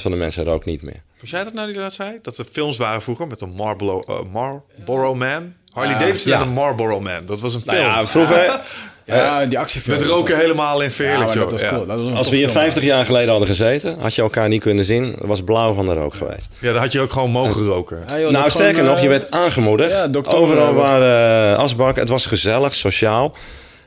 [0.00, 1.02] van de mensen rookt niet meer.
[1.20, 2.18] Was jij dat nou die dat zei?
[2.22, 5.54] Dat er films waren vroeger met een Marlboro, Marlboro Man?
[5.72, 6.40] Harley Davidson ja.
[6.40, 7.26] en een Marlboro Man.
[7.26, 7.90] Dat was een Nou film.
[7.90, 8.60] ja, vroeger,
[9.06, 9.98] Ja, die actiefilm.
[9.98, 11.58] Met roken helemaal in Ja, verheerlijk, dat joh.
[11.60, 11.68] Ja.
[11.68, 11.86] cool.
[11.86, 12.64] Dat was een als we hier topfilm.
[12.64, 15.04] 50 jaar geleden hadden gezeten, had je elkaar niet kunnen zien.
[15.04, 16.48] Het was blauw van de rook geweest.
[16.60, 18.04] Ja, dan had je ook gewoon mogen roken.
[18.06, 20.16] Ja, joh, nou, dat sterker gewoon, nog, je eh, werd aangemoedigd.
[20.26, 21.96] Overal hebben- waren uh, asbak.
[21.96, 23.34] Het was gezellig, sociaal.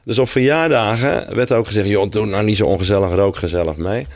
[0.04, 1.88] Dus op verjaardagen werd ook gezegd...
[1.88, 4.08] joh, doe nou niet zo ongezellig, rook gezellig mee.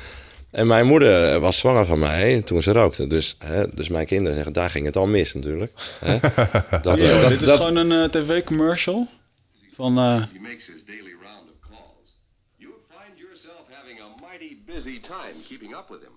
[0.51, 3.07] En mijn moeder was zwanger van mij toen ze rookte.
[3.07, 5.71] Dus, hè, dus mijn kinderen zeggen, daar ging het al mis natuurlijk.
[6.05, 6.17] Hè?
[6.81, 9.07] Dat, Ja, eh, dat, dit is dat- gewoon een eh, tv-commercial
[9.75, 9.97] van...
[9.97, 10.21] eh,
[14.79, 16.13] busy time keeping up with him.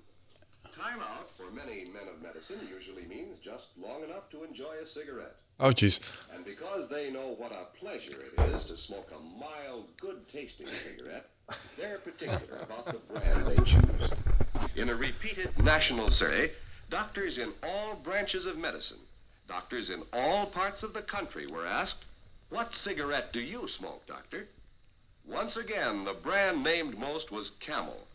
[0.72, 4.86] Time out for many men of medicine usually means just long enough to enjoy a
[4.86, 5.34] cigarette.
[5.58, 6.16] Oh, jeez.
[6.32, 10.68] And because they know what a pleasure it is to smoke a mild, good tasting
[10.68, 11.28] cigarette,
[11.76, 14.12] they're particular about the brand they choose.
[14.76, 16.52] In a repeated national survey,
[16.88, 19.00] doctors in all branches of medicine,
[19.48, 22.04] doctors in all parts of the country were asked,
[22.48, 24.46] What cigarette do you smoke, doctor?
[25.26, 28.06] Once again, the brand named most was Camel.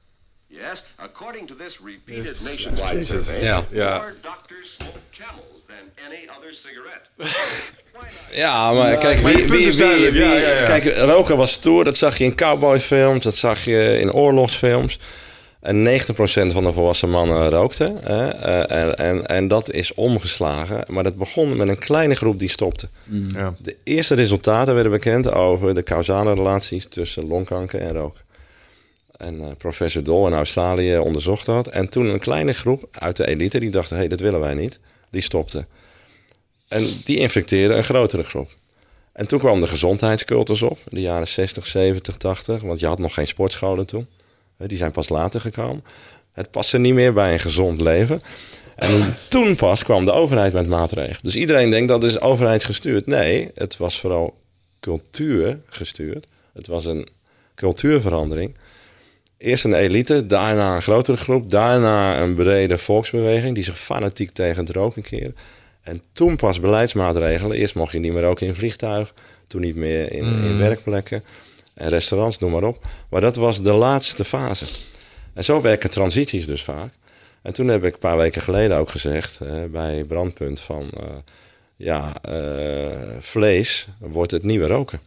[0.49, 3.25] Yes, according to this repeated nationwide Jesus.
[3.25, 3.63] survey, Ja.
[3.71, 3.97] Ja.
[3.97, 7.05] more doctors smoke Camels than any other cigarette.
[8.31, 10.13] Ja, maar kijk, wie, wie, is wie, duidelijk.
[10.15, 10.63] Ja, wie- ja, ja.
[10.65, 11.83] kijk, roken was stoer.
[11.83, 14.99] Dat zag je in cowboyfilms, dat zag je in oorlogsfilms.
[15.61, 17.95] En 90% van de volwassen mannen rookte.
[18.03, 18.27] Hè?
[18.29, 20.83] Eh, en, en, en dat is omgeslagen.
[20.87, 22.87] Maar dat begon met een kleine groep die stopte.
[23.33, 23.53] Ja.
[23.59, 28.15] De eerste resultaten werden bekend over de causale relaties tussen longkanker en rook.
[29.17, 31.67] En eh, professor Dol in Australië onderzocht dat.
[31.67, 34.53] En toen een kleine groep uit de elite die dachten: hé, hey, dat willen wij
[34.53, 35.65] niet, die stopte.
[36.67, 38.49] En die infecteerde een grotere groep.
[39.11, 42.61] En toen kwam de gezondheidscultus op, in de jaren 60, 70, 80.
[42.61, 44.07] Want je had nog geen sportscholen toen.
[44.57, 45.83] Die zijn pas later gekomen.
[46.31, 48.21] Het paste niet meer bij een gezond leven.
[48.75, 51.19] En toen pas kwam de overheid met maatregelen.
[51.23, 53.05] Dus iedereen denkt dat is overheidsgestuurd.
[53.05, 54.37] Nee, het was vooral
[54.79, 56.27] cultuur gestuurd.
[56.53, 57.09] Het was een
[57.55, 58.55] cultuurverandering.
[59.37, 64.65] Eerst een elite, daarna een grotere groep, daarna een brede volksbeweging die zich fanatiek tegen
[64.65, 65.33] het roken keerde.
[65.81, 67.57] En toen pas beleidsmaatregelen.
[67.57, 69.13] Eerst mocht je niet meer roken in vliegtuig,
[69.47, 71.23] toen niet meer in, in werkplekken
[71.73, 72.85] en restaurants, noem maar op.
[73.09, 74.65] Maar dat was de laatste fase.
[75.33, 76.93] En zo werken transities dus vaak.
[77.41, 80.89] En toen heb ik een paar weken geleden ook gezegd eh, bij Brandpunt van...
[80.89, 81.15] eh,
[81.75, 84.99] ja, eh, vlees wordt het nieuwe roken.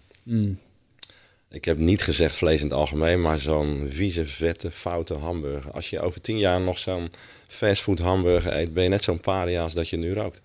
[1.50, 5.70] Ik heb niet gezegd vlees in het algemeen, maar zo'n vieze, vette, foute hamburger.
[5.72, 7.10] Als je over tien jaar nog zo'n
[7.48, 10.40] fastfood hamburger eet, ben je net zo'n paria als dat je nu rookt.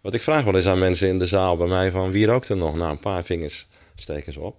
[0.00, 2.48] Wat ik vraag wel eens aan mensen in de zaal bij mij van wie rookt
[2.48, 2.76] er nog?
[2.76, 4.56] Nou, een paar vingers steken ze op.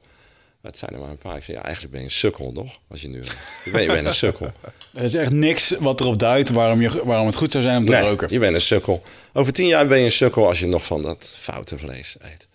[0.61, 1.35] Het zijn er maar een paar.
[1.35, 2.79] Ik zeg, ja, eigenlijk ben je een sukkel, toch?
[2.87, 3.35] Als je nu rookt.
[3.65, 4.51] Je bent, je bent een sukkel.
[4.93, 7.85] Er is echt niks wat erop duidt waarom, je, waarom het goed zou zijn om
[7.85, 8.27] te Nee, roken.
[8.31, 9.03] je bent een sukkel.
[9.33, 12.47] Over tien jaar ben je een sukkel als je nog van dat foute vlees eet.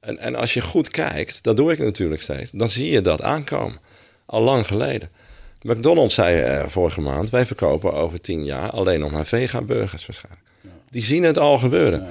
[0.00, 3.22] En, en als je goed kijkt, dat doe ik natuurlijk steeds, dan zie je dat
[3.22, 3.78] aankomen.
[4.26, 5.08] Al lang geleden.
[5.62, 10.46] McDonald's zei vorige maand, wij verkopen over tien jaar alleen nog maar vega burgers waarschijnlijk.
[10.90, 12.06] Die zien het al gebeuren.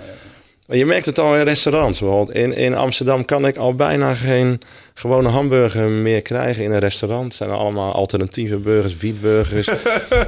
[0.68, 2.00] Je merkt het al in restaurants.
[2.00, 4.62] Bijvoorbeeld in, in Amsterdam kan ik al bijna geen
[5.00, 7.34] gewone hamburger meer krijgen in een restaurant.
[7.36, 9.68] Zijn allemaal alternatieve burgers, wietburgers.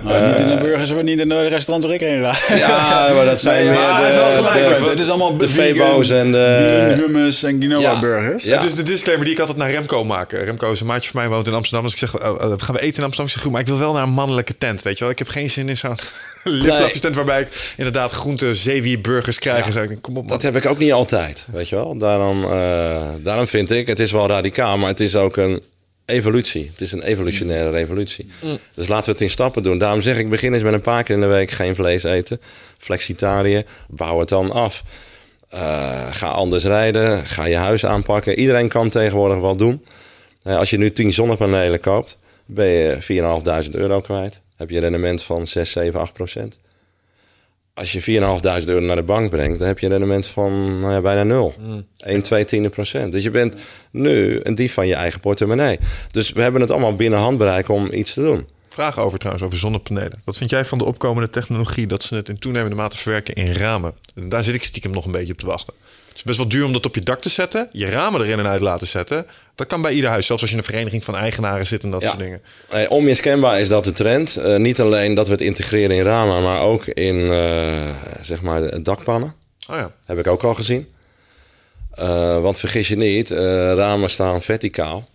[0.04, 2.56] Maar niet in de burgers, niet in de restaurant waar ik heen ga.
[2.56, 4.90] ja, maar dat zijn Nee, meer maar de, hij heeft wel gelijk, de- hoor.
[4.90, 6.94] Het is allemaal de vegan, Febo's en de...
[6.98, 8.00] hummus en quinoa Ja.
[8.00, 8.44] burgers.
[8.44, 8.54] Ja.
[8.56, 10.32] Het is de disclaimer die ik altijd naar Remco maak.
[10.32, 11.84] Remco is een maatje van mij, woont in Amsterdam.
[11.84, 13.26] Dus ik zeg, oh, gaan we eten in Amsterdam?
[13.26, 15.14] Ik zeg, goed, maar ik wil wel naar een mannelijke tent, weet je wel.
[15.14, 15.96] Ik heb geen zin in zo'n
[16.44, 19.66] liflafjes tent waarbij ik inderdaad groente zeewier burgers krijg.
[19.66, 19.82] En zo.
[19.82, 20.32] Ik denk, kom op, man.
[20.32, 21.98] Dat heb ik ook niet altijd, weet je wel.
[21.98, 25.62] Daarom, eh, daarom vind ik, het is wel radicaal, maar het is ook een
[26.06, 26.70] evolutie.
[26.72, 28.28] Het is een evolutionaire revolutie.
[28.74, 29.78] Dus laten we het in stappen doen.
[29.78, 32.42] Daarom zeg ik, begin eens met een paar keer in de week geen vlees eten.
[32.78, 34.84] Flexitarië, bouw het dan af.
[35.50, 38.40] Eh, ga anders rijden, ga je huis aanpakken.
[38.40, 39.86] Iedereen kan tegenwoordig wat doen.
[40.42, 44.42] Eh, als je nu 10 zonnepanelen koopt, ben je 4.500 euro kwijt.
[44.56, 46.60] Heb je een rendement van 6, 7, 8 procent.
[47.80, 50.94] Als je 4.500 euro naar de bank brengt, dan heb je een rendement van nou
[50.94, 51.54] ja, bijna nul.
[51.98, 53.12] 1, 2 tiende procent.
[53.12, 53.62] Dus je bent
[53.92, 55.80] nu een dief van je eigen portemonnee.
[56.12, 58.48] Dus we hebben het allemaal binnen handbereik om iets te doen.
[58.70, 60.22] Vraag over trouwens, over zonnepanelen.
[60.24, 63.54] Wat vind jij van de opkomende technologie dat ze het in toenemende mate verwerken in
[63.54, 63.94] ramen?
[64.16, 65.74] En daar zit ik stiekem nog een beetje op te wachten.
[66.20, 68.40] Het is best wel duur om dat op je dak te zetten, je ramen erin
[68.40, 69.26] en uit laten zetten.
[69.56, 71.92] Dat kan bij ieder huis, zelfs als je in een vereniging van eigenaren zit en
[71.92, 72.42] dat soort dingen.
[72.72, 74.38] Nee, onmiskenbaar is dat de trend.
[74.38, 78.84] Eh, niet alleen dat we het integreren in ramen, maar ook in eh, zeg maar
[78.84, 79.34] dakpannen.
[79.70, 79.92] Oh ja.
[80.06, 80.88] Heb ik ook al gezien.
[81.92, 85.08] Eh, want vergis je niet, eh, ramen staan verticaal.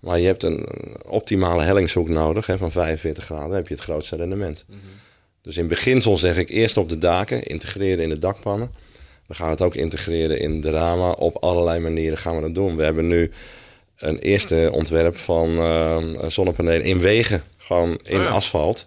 [0.00, 0.68] Maar je hebt een
[1.06, 3.46] optimale hellingshoek nodig hè, van 45 graden.
[3.46, 4.64] Dan heb je het grootste rendement.
[5.42, 8.70] Dus in beginsel zeg ik eerst op de daken, integreren in de dakpannen.
[9.28, 11.18] We gaan het ook integreren in de ramen.
[11.18, 12.76] Op allerlei manieren gaan we dat doen.
[12.76, 13.30] We hebben nu
[13.96, 17.42] een eerste ontwerp van eh, zonnepanelen in wegen.
[17.56, 18.28] Gewoon in ja.
[18.28, 18.86] asfalt.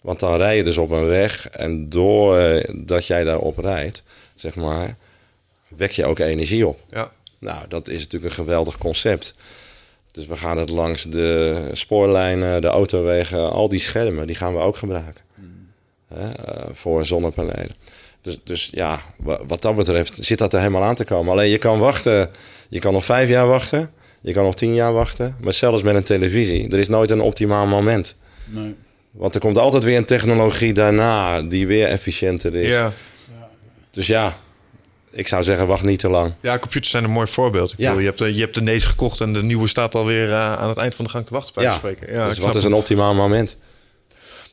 [0.00, 1.48] Want dan rij je dus op een weg.
[1.48, 4.02] En doordat jij daarop rijdt,
[4.34, 4.96] zeg maar,
[5.68, 6.80] wek je ook energie op.
[6.90, 7.12] ja.
[7.38, 9.34] Nou, dat is natuurlijk een geweldig concept.
[10.10, 14.60] Dus we gaan het langs de spoorlijnen, de autowegen, al die schermen, die gaan we
[14.60, 15.22] ook gebruiken.
[16.08, 17.74] Hè, eh, voor zonnepanelen.
[18.20, 21.32] Dus, dus ja, wa- wat dat betreft zit dat er helemaal aan te komen.
[21.32, 22.30] Alleen je kan wachten,
[22.68, 23.90] je kan nog vijf jaar wachten,
[24.20, 25.36] je kan nog tien jaar wachten.
[25.40, 28.14] Maar zelfs met een televisie, er is nooit een optimaal moment.
[28.44, 28.74] Nee.
[29.10, 32.68] Want er komt altijd weer een technologie daarna die weer efficiënter is.
[32.72, 32.92] Ja.
[33.90, 34.36] Dus ja,
[35.10, 36.32] ik zou zeggen, wacht niet te lang.
[36.40, 37.72] ja, computers zijn een mooi voorbeeld.
[37.72, 37.84] Ik Ja.
[37.86, 40.52] bedoel, je, hebt de, je hebt de Nees gekocht en de nieuwe staat alweer uh,
[40.58, 42.14] aan het eind van de gang te wachten, bij Ja, van spreken.
[42.14, 43.56] Ja, dus wat is een optimaal moment?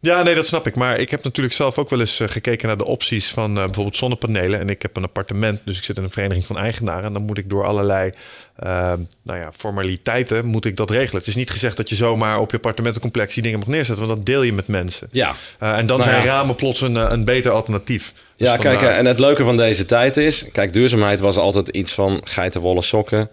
[0.01, 0.75] Ja, nee, dat snap ik.
[0.75, 3.65] Maar ik heb natuurlijk zelf ook wel eens eh, gekeken naar de opties van eh,
[3.65, 4.59] bijvoorbeeld zonnepanelen.
[4.59, 7.03] En ik heb een appartement, dus ik zit in een vereniging van eigenaren.
[7.03, 8.11] En dan moet ik door allerlei
[8.55, 8.93] eh,
[9.23, 11.19] nou ja, formaliteiten moet ik dat regelen.
[11.19, 14.17] Het is niet gezegd dat je zomaar op je appartementencomplex die dingen mag neerzetten, want
[14.17, 15.07] dat deel je met mensen.
[15.11, 15.35] Ja.
[15.59, 16.31] En dan Nou zijn ja.
[16.31, 18.13] ramen plots een, een beter alternatief.
[18.35, 20.45] Dus Ja, kijk, en het leuke van deze tijd is...
[20.51, 23.29] Kijk, duurzaamheid was altijd iets van geitenwolle sokken.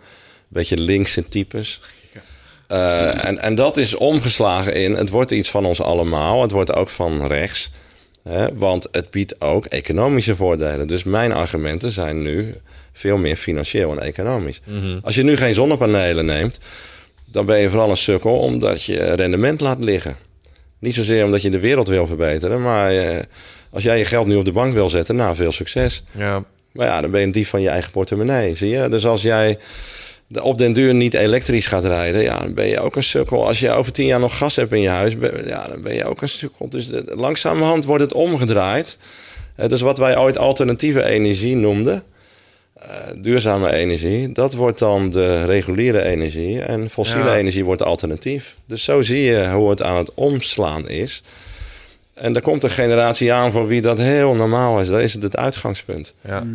[0.48, 1.80] Beetje linkse types.
[2.74, 6.42] Eh, en, en dat is omgeslagen in, het wordt iets van ons allemaal.
[6.42, 7.70] Het wordt ook van rechts.
[8.22, 10.86] Hè, want het biedt ook economische voordelen.
[10.86, 12.54] Dus mijn argumenten zijn nu
[12.92, 14.60] veel meer financieel en economisch.
[15.02, 16.58] Als je nu geen zonnepanelen neemt,
[17.24, 20.16] dan ben je vooral een sukkel omdat je rendement laat liggen.
[20.78, 23.22] Niet zozeer omdat je de wereld wil verbeteren, maar eh,
[23.70, 26.02] als jij je geld nu op de bank wil zetten, nou veel succes.
[26.10, 26.44] Ja.
[26.72, 28.88] Maar ja, dan ben je een dief van je eigen portemonnee, zie je?
[28.88, 29.58] Dus als jij
[30.42, 33.46] op den duur niet elektrisch gaat rijden, ja, dan ben je ook een sukkel.
[33.46, 35.94] Als je over tien jaar nog gas hebt in je huis, ben- ja, dan ben
[35.94, 36.68] je ook een sukkel.
[36.70, 38.98] Dus de, langzamerhand wordt het omgedraaid.
[39.56, 42.02] Eh, dus wat wij ooit alternatieve energie noemden,
[42.74, 42.88] eh,
[43.20, 46.60] duurzame energie, dat wordt dan de reguliere energie.
[46.60, 47.36] En fossiele Ja.
[47.36, 48.56] energie wordt alternatief.
[48.66, 51.22] Dus zo zie je hoe het aan het omslaan is.
[52.14, 54.88] En er komt een generatie aan voor wie dat heel normaal is.
[54.88, 56.14] Dat is het, het uitgangspunt.
[56.20, 56.46] Ja.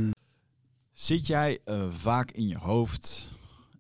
[0.94, 3.28] Zit jij eh, vaak in je hoofd?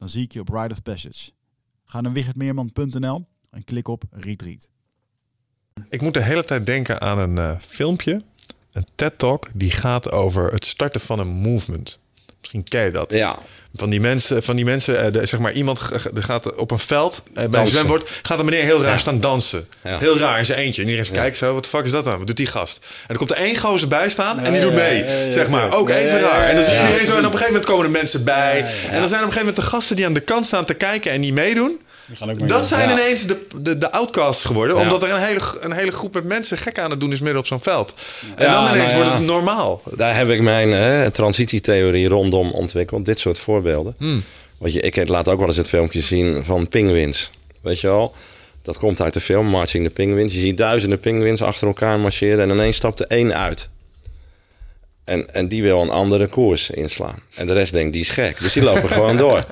[0.00, 1.30] Dan zie ik je op Ride of Passage.
[1.84, 4.68] Ga naar wichertmeerman.nl en klik op Retreat.
[5.88, 8.22] Ik moet de hele tijd denken aan een eh, filmpje,
[8.72, 11.98] een TED-talk, die gaat over het starten van een movement.
[12.40, 13.12] Misschien ken je dat.
[13.12, 13.36] Ja,
[13.76, 15.80] Van die mensen, van die mensen eh, de, zeg maar, iemand
[16.14, 18.98] er gaat op een veld, eh, bij een zwembord, gaat een meneer heel raar Ja.
[18.98, 19.68] staan dansen.
[19.84, 19.98] Ja.
[19.98, 20.82] Heel raar in zijn eentje.
[20.82, 21.22] En iedereen zegt, Ja.
[21.24, 22.18] kijk zo, wat de fuck is dat dan?
[22.18, 22.78] Wat doet die gast?
[22.82, 25.04] En dan komt er één gozer bij staan en die doet ja, mee.
[25.04, 26.48] ja, ja, zeg maar, ook Ja, even ja, ja, raar.
[26.48, 28.24] En dan zie je ja, iedereen zo, en op een gegeven moment komen er mensen
[28.24, 28.58] bij.
[28.58, 28.88] Ja, ja.
[28.90, 30.74] En dan zijn op een gegeven moment de gasten die aan de kant staan te
[30.74, 31.80] kijken en die meedoen.
[32.46, 32.94] Dat zijn Ja.
[33.00, 34.76] ineens de, de, de outcasts geworden.
[34.76, 34.82] Ja.
[34.82, 37.38] Omdat er een hele, een hele groep met mensen gek aan het doen is midden
[37.40, 37.94] op zo'n veld.
[38.36, 39.82] En Ja, dan ineens nou wordt het normaal.
[39.96, 43.04] daar heb ik mijn hè, transitietheorie rondom ontwikkeld.
[43.04, 43.94] Dit soort voorbeelden.
[43.98, 44.22] Hmm.
[44.58, 47.30] Want je, ik laat ook wel eens het filmpje zien van pinguïns.
[47.62, 48.14] Weet je wel?
[48.62, 50.34] Dat komt uit de film Marching the Penguins.
[50.34, 53.68] Je ziet duizenden pinguïns achter elkaar marcheren en ineens stapt er één uit.
[55.04, 57.18] En, en die wil een andere koers inslaan.
[57.34, 58.40] En de rest denkt, die is gek.
[58.40, 59.44] Dus die lopen gewoon door.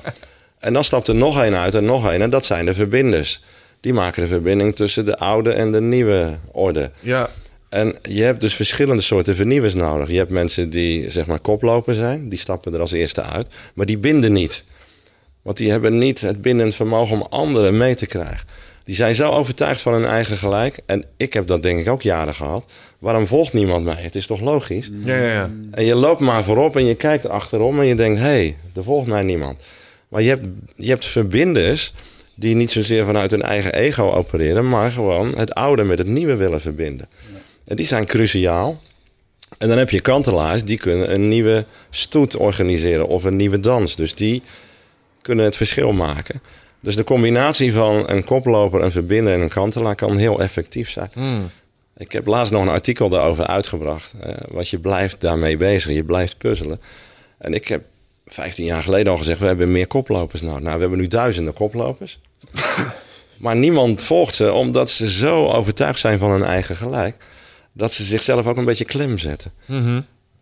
[0.59, 2.21] En dan stapt er nog één uit en nog één.
[2.21, 3.41] En dat zijn de verbinders.
[3.81, 6.91] Die maken de verbinding tussen de oude en de nieuwe orde.
[6.99, 7.29] Ja,
[7.69, 10.09] En je hebt dus verschillende soorten vernieuwers nodig.
[10.09, 13.85] Je hebt mensen die zeg maar koploper zijn, die stappen er als eerste uit, maar
[13.85, 14.63] die binden niet.
[15.41, 18.47] Want die hebben niet het bindend vermogen om anderen mee te krijgen.
[18.83, 20.79] Die zijn zo overtuigd van hun eigen gelijk.
[20.85, 22.65] En ik heb dat denk ik ook jaren gehad.
[22.99, 24.01] Waarom volgt niemand mij?
[24.01, 24.91] Het is toch logisch?
[25.03, 25.33] ja, ja.
[25.33, 25.49] ja.
[25.71, 28.19] En je loopt maar voorop en je kijkt achterom en je denkt...
[28.19, 29.59] hé, hey, er volgt mij niemand.
[30.09, 31.93] Maar je hebt, je hebt verbinders
[32.35, 34.67] die niet zozeer vanuit hun eigen ego opereren...
[34.67, 37.07] maar gewoon het oude met het nieuwe willen verbinden.
[37.65, 38.81] En die zijn cruciaal.
[39.57, 43.95] En dan heb je kantelaars die kunnen een nieuwe stoet organiseren of een nieuwe dans.
[43.95, 44.41] Dus die
[45.21, 46.41] kunnen het verschil maken.
[46.81, 51.11] Dus de combinatie van een koploper, een verbinder en een kantelaar kan heel effectief zijn.
[51.97, 54.13] Ik heb laatst nog een artikel daarover uitgebracht.
[54.21, 56.81] eh, want je blijft daarmee bezig, je blijft puzzelen.
[57.37, 57.83] En ik heb
[58.29, 60.59] 15 jaar geleden al gezegd, we hebben meer koplopers nodig.
[60.59, 62.19] Nou, we hebben nu duizenden koplopers.
[63.37, 67.15] maar niemand volgt ze omdat ze zo overtuigd zijn van hun eigen gelijk...
[67.71, 69.51] dat ze zichzelf ook een beetje klem zetten.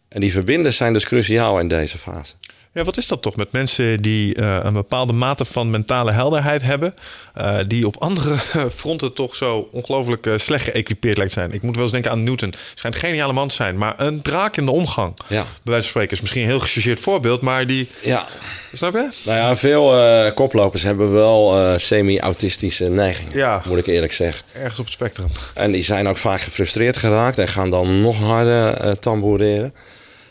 [0.08, 2.34] En die verbinders zijn dus cruciaal in deze fase.
[2.78, 6.62] Ja, wat is dat toch met mensen die eh, een bepaalde mate van mentale helderheid
[6.62, 6.96] hebben,
[7.34, 8.38] eh, die op andere
[8.82, 11.52] fronten toch zo ongelooflijk uh, slecht geëquipeerd lijkt zijn?
[11.52, 12.54] Ik moet wel eens denken aan Newton.
[12.74, 15.14] Schijnt een geniale man te zijn, maar een draak in de omgang.
[15.28, 15.42] Ja.
[15.42, 17.90] Bij wijze van spreken is misschien een heel gechargeerd voorbeeld, maar die.
[18.02, 18.28] Ja.
[18.74, 19.10] Snap je?
[19.26, 23.38] Nou ja, veel koplopers hebben wel semi-autistische neigingen.
[23.38, 23.62] Ja.
[23.66, 24.46] Moet ik eerlijk zeggen.
[24.54, 25.28] Ergens op het spectrum.
[25.54, 29.74] En die zijn ook vaak gefrustreerd geraakt en gaan dan nog harder tamboureren.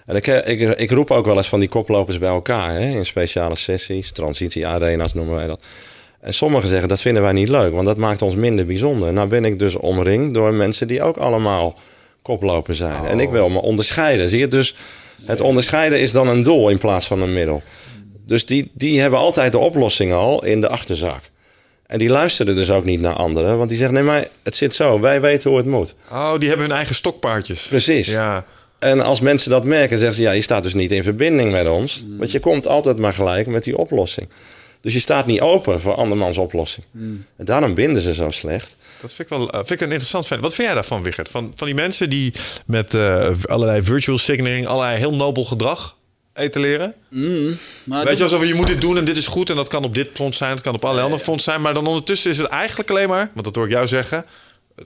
[0.07, 3.07] En ik, ik, ik, roep ook wel eens van die koplopers bij elkaar hè, in
[3.07, 5.63] speciale sessies, transitie-arena's noemen wij dat.
[6.21, 9.13] En sommigen zeggen dat vinden wij niet leuk, want dat maakt ons minder bijzonder.
[9.13, 11.79] Nou ben ik dus omringd door mensen die ook allemaal
[12.23, 13.05] koploper zijn.
[13.05, 14.29] En ik wil me onderscheiden.
[14.29, 14.75] Zie je, dus
[15.25, 17.63] het onderscheiden is dan een doel in plaats van een middel.
[18.27, 21.21] Dus die, die hebben altijd de oplossing al in de achterzak.
[21.87, 24.75] En die luisteren dus ook niet naar anderen, want die zeggen: nee, maar het zit
[24.75, 25.95] zo, wij weten hoe het moet.
[26.11, 27.67] Oh, die hebben hun eigen stokpaardjes.
[27.67, 28.07] Precies.
[28.07, 28.45] Ja.
[28.79, 31.69] En als mensen dat merken, zeggen ze: ja, je staat dus niet in verbinding met
[31.69, 32.05] ons.
[32.07, 32.19] Mm.
[32.19, 34.29] Want je komt altijd maar gelijk met die oplossing.
[34.81, 36.87] Dus je staat niet open voor andermans oplossing.
[36.91, 37.25] Mm.
[37.37, 38.77] En daarom binden ze zo slecht.
[39.01, 40.41] Dat vind ik wel uh, vind ik een interessant feit.
[40.41, 41.29] Wat vind jij daarvan, Wigert?
[41.29, 42.33] Van, van die mensen die
[42.67, 45.97] met uh, allerlei virtual signaling, allerlei heel nobel gedrag
[46.37, 46.95] etaleren?
[47.11, 49.85] Mm, Weet je, alsof je moet dit doen en dit is goed en dat kan
[49.85, 52.39] op dit front zijn, het kan op allerlei andere fronts zijn, maar dan ondertussen is
[52.39, 54.25] het eigenlijk alleen maar, want dat hoor ik jou zeggen,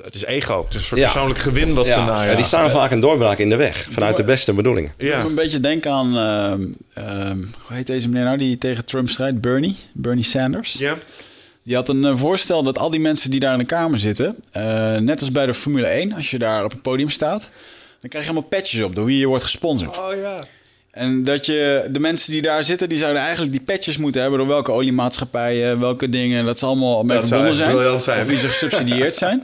[0.03, 0.65] het is ego.
[0.65, 1.95] Het is een soort persoonlijk gewin wat ja.
[1.95, 2.23] ze na.
[2.23, 2.35] Ja.
[2.35, 3.87] die staan vaak een doorbraak in de weg.
[3.91, 4.93] Vanuit de beste bedoelingen.
[4.99, 5.21] Ja.
[5.21, 6.17] Ik een beetje denken aan...
[6.99, 7.31] Uh,
[7.67, 9.41] hoe heet deze meneer nou die tegen Trump strijdt?
[9.41, 9.77] Bernie?
[9.93, 10.73] Bernie Sanders.
[10.73, 10.95] Ja.
[11.63, 14.37] Die had een voorstel dat al die mensen die daar in de kamer zitten...
[14.57, 17.51] Uh, net als bij de Formule 1, als je daar op het podium staat...
[18.01, 19.99] dan krijg je allemaal patches op door wie je wordt gesponsord.
[19.99, 20.47] Oh ja.
[20.91, 24.39] En dat je de mensen die daar zitten, die zouden eigenlijk die patches moeten hebben
[24.39, 28.21] door welke oliemaatschappijen, welke dingen, dat ze allemaal mee verbonden zijn, zijn.
[28.21, 29.43] Of wie ze gesubsidieerd zijn.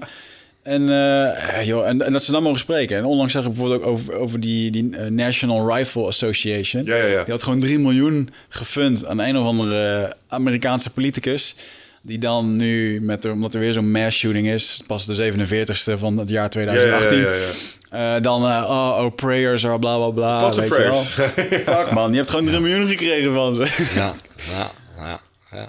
[0.66, 2.96] En, uh, joh, en, en, dat ze dan mogen spreken.
[2.96, 6.84] En onlangs zag ik bijvoorbeeld ook over, over die, die uh, National Rifle Association.
[6.84, 7.22] Ja, ja, ja.
[7.22, 11.56] Die had gewoon 3 miljoen gefund aan een of andere Amerikaanse politicus.
[12.02, 15.98] Die dan nu, met er, omdat er weer zo'n mass shooting is, pas de 47ste
[15.98, 17.18] van het jaar 2018.
[17.18, 20.40] Ja, uh, dan, oh, oh, prayers are bla bla bla.
[20.40, 21.08] Wat weet prayers?
[21.76, 23.84] Fuck man, je hebt gewoon 3 miljoen gekregen van ze.
[23.94, 24.14] Ja,
[24.54, 25.20] ja, ja,
[25.52, 25.68] ja.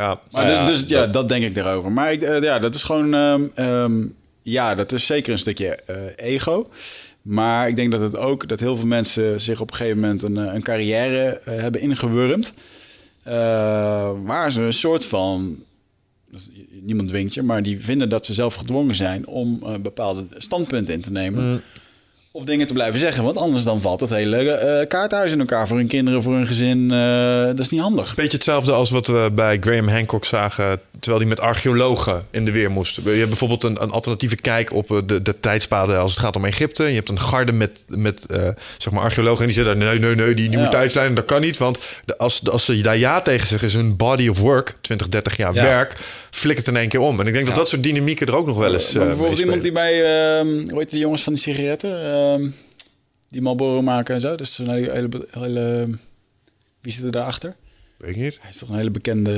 [0.00, 0.20] Ja.
[0.28, 1.92] Ja, dus, dus ja, dat denk ik daarover.
[1.92, 5.78] Maar ik, uh, ja, dat is gewoon, um, um, ja, dat is zeker een stukje
[5.90, 6.70] uh, ego.
[7.22, 10.22] Maar ik denk dat het ook dat heel veel mensen zich op een gegeven moment
[10.22, 12.54] een, een carrière uh, hebben ingewurmd.
[14.24, 15.56] waar ze een soort van,
[16.80, 21.00] niemand dwingt je, maar die vinden dat ze zelf gedwongen zijn om bepaalde standpunten in
[21.00, 21.50] te nemen.
[21.50, 21.60] Mm.
[22.32, 25.68] Of dingen te blijven zeggen, want anders dan valt het hele uh, kaarthuis in elkaar
[25.68, 26.78] voor hun kinderen, voor hun gezin.
[26.78, 28.14] Uh, dat is niet handig.
[28.14, 32.52] Beetje hetzelfde als wat we bij Graham Hancock zagen, terwijl hij met archeologen in de
[32.52, 32.96] weer moest.
[32.96, 36.44] Je hebt bijvoorbeeld een, een alternatieve kijk op de, de tijdspaden als het gaat om
[36.44, 36.84] Egypte.
[36.84, 40.14] Je hebt een garde met, met uh, zeg maar archeologen en die zeggen nee, nee,
[40.14, 40.70] nee, die nieuwe ja.
[40.70, 41.58] tijdslijn, dat kan niet.
[41.58, 45.08] Want de, als, als ze daar ja tegen zeggen, is hun body of work, 20,
[45.08, 45.62] 30 jaar ja.
[45.62, 46.00] werk,
[46.30, 47.20] flikkert in één keer om.
[47.20, 47.52] En ik denk ja.
[47.52, 48.92] dat dat soort dynamieken er ook nog wel eens.
[48.92, 49.98] bijvoorbeeld iemand die bij,
[50.42, 52.14] hoe heet die jongens van die sigaretten?
[52.14, 52.54] Um,
[53.28, 54.34] die Marlboro maken en zo.
[54.34, 55.88] Dus een hele, hele, hele...
[56.80, 57.56] Wie zit er daarachter?
[57.96, 58.38] Weet ik niet.
[58.40, 59.32] Hij is toch een hele bekende...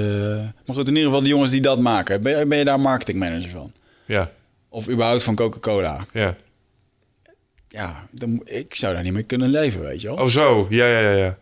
[0.67, 2.23] Maar goed, in ieder geval de jongens die dat maken.
[2.23, 3.73] Ben, ben je daar marketingmanager van?
[4.07, 4.31] Ja.
[4.69, 6.07] Of überhaupt van Coca-Cola?
[6.13, 6.37] Ja.
[7.69, 10.17] Ja, dan, ik zou daar niet mee kunnen leven, weet je wel.
[10.17, 11.39] Oh zo, ja, ja, ja, ja.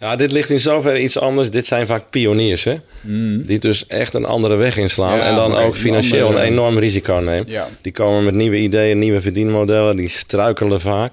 [0.00, 1.50] Ja, dit ligt in zoverre iets anders.
[1.50, 2.76] Dit zijn vaak pioniers, hè?
[3.00, 3.44] Mm.
[3.46, 5.16] Die dus echt een andere weg inslaan.
[5.16, 7.44] Ja, en dan ook financieel een andere- een enorm risico nemen.
[7.46, 7.68] Ja.
[7.80, 9.96] Die komen met nieuwe ideeën, nieuwe verdienmodellen.
[9.96, 11.12] Die struikelen vaak.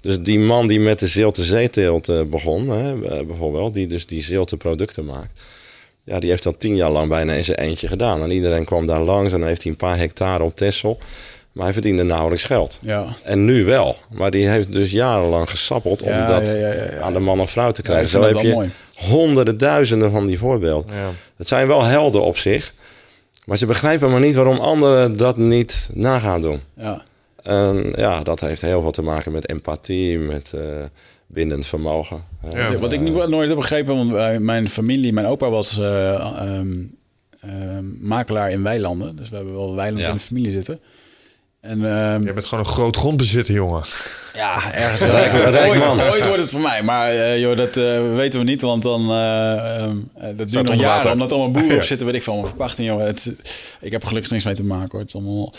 [0.00, 4.06] Dus die man die met de zilte zeeteelt eh, begon, hè, eh, bijvoorbeeld, die dus
[4.06, 5.40] die zilte producten maakt.
[6.04, 8.22] Ja, die heeft dat tien jaar lang bijna in zijn eentje gedaan.
[8.22, 10.98] En iedereen kwam daar langs en dan heeft hij een paar hectare op Texel.
[11.52, 12.78] Maar hij verdiende nauwelijks geld.
[12.80, 13.06] Ja.
[13.24, 13.96] En nu wel.
[14.10, 17.00] Maar die heeft dus jarenlang gesappeld om Ja, dat ja, ja, ja, ja.
[17.00, 18.08] aan de man of vrouw te krijgen.
[18.08, 18.70] Zo heb wel je mooi.
[18.94, 20.94] honderden, duizenden van die voorbeelden.
[20.94, 21.10] Ja.
[21.36, 22.74] Het zijn wel helden op zich.
[23.44, 26.60] Maar ze begrijpen maar niet waarom anderen dat niet na gaan doen.
[26.76, 27.02] Ja.
[27.42, 30.60] En ja, dat heeft heel veel te maken met empathie, met eh
[31.26, 32.24] bindend vermogen.
[32.54, 32.76] Ja.
[32.78, 36.72] Wat ik nooit heb begrepen, want bij mijn familie, mijn opa was eh, ehm,
[37.40, 39.16] ehm, makelaar in weilanden.
[39.16, 40.10] Dus we hebben wel weilanden Ja.
[40.10, 40.80] in de familie zitten.
[41.60, 43.82] En ehm, Je bent gewoon een groot grondbezitter, jongen.
[44.34, 46.00] ja, ergens Rijk- rijk ooit, man.
[46.00, 46.82] ooit wordt het voor mij.
[46.82, 49.88] Maar eh, joh, dat eh, weten we niet, want dan eh,
[50.36, 50.80] dat duurt nog jaren.
[50.82, 51.12] water.
[51.12, 51.76] Omdat allemaal boeren Ja.
[51.80, 52.88] op zitten, weet ik van, verpachting.
[52.88, 53.00] Joh.
[53.00, 53.32] Het,
[53.80, 55.00] ik heb er gelukkig niks mee te maken hoor.
[55.00, 55.52] Het is allemaal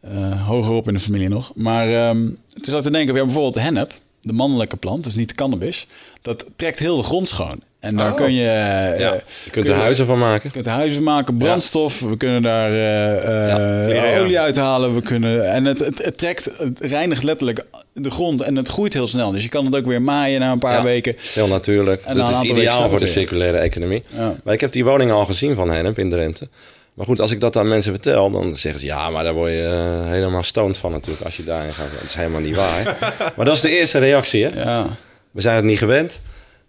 [0.00, 1.52] eh, hoger op in de familie nog.
[1.54, 2.16] Maar ehm
[2.54, 3.92] toen zat ik te denken, ja, bijvoorbeeld hennep.
[4.20, 5.86] De mannelijke plant, dus niet de cannabis,
[6.22, 7.60] dat trekt heel de grond schoon.
[7.80, 8.16] En daar Oh.
[8.16, 9.14] kun je, eh, Ja,
[9.44, 10.42] je kunt er huizen van maken.
[10.44, 12.00] je kunt er huizen maken, brandstof.
[12.00, 14.20] We kunnen daar eh, eh, ja.
[14.20, 14.94] olie uithalen.
[14.94, 18.92] We kunnen, en het, het, het trekt, het reinigt letterlijk de grond en het groeit
[18.92, 19.30] heel snel.
[19.30, 21.14] Dus je kan het ook weer maaien na een paar weken.
[21.34, 22.02] Heel natuurlijk.
[22.04, 24.02] En Dat is ideaal voor de circulaire economie.
[24.44, 26.48] Maar ik heb die woning al gezien van Hennep in Drenthe.
[26.94, 28.86] Maar goed, als ik dat aan mensen vertel, dan zeggen ze...
[28.86, 29.62] ja, maar daar word je
[30.02, 31.92] eh, helemaal stoned van natuurlijk als je daarin gaat.
[31.92, 32.96] Dat is helemaal niet waar.
[33.36, 34.62] maar dat is de eerste reactie, hè?
[34.62, 34.86] Ja.
[35.30, 36.20] We zijn het niet gewend.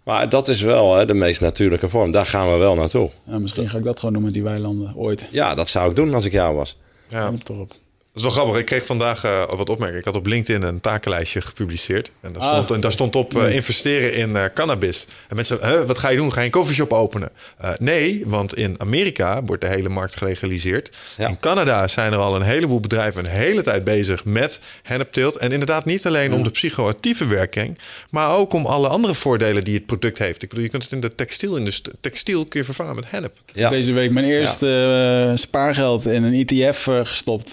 [0.04, 2.10] Maar dat is wel hè, de meest natuurlijke vorm.
[2.10, 3.10] Daar gaan we wel naartoe.
[3.26, 5.26] Ja, misschien ga ik dat gewoon doen met die weilanden ooit.
[5.30, 6.78] Ja, dat zou ik doen als ik jou was.
[7.08, 7.26] Ja.
[7.26, 7.74] Kom toch op.
[8.14, 8.60] Dat is wel grappig.
[8.60, 9.98] Ik kreeg vandaag eh, wat opmerkingen.
[9.98, 12.10] Ik had op LinkedIn een takenlijstje gepubliceerd.
[12.20, 12.52] En daar Ah.
[12.52, 15.06] stond, en daar stond op eh, investeren in eh, cannabis.
[15.28, 16.32] En mensen hè, wat ga je doen?
[16.32, 17.28] Ga je een koffieshop openen?
[17.58, 20.96] Eh, nee, want in Amerika wordt de hele markt gelegaliseerd.
[21.16, 21.28] Ja.
[21.28, 25.36] In Canada zijn er al een heleboel bedrijven een hele tijd bezig met hennepteelt.
[25.36, 27.78] En inderdaad niet alleen om de psychoactieve werking,
[28.10, 30.42] maar ook om alle andere voordelen die het product heeft.
[30.42, 33.36] Ik bedoel, je kunt het in de textielindustrie, textiel kun je vervangen met hennep.
[33.52, 33.68] Ja.
[33.68, 37.52] Deze week mijn eerste spaargeld in een ETF eh, gestopt.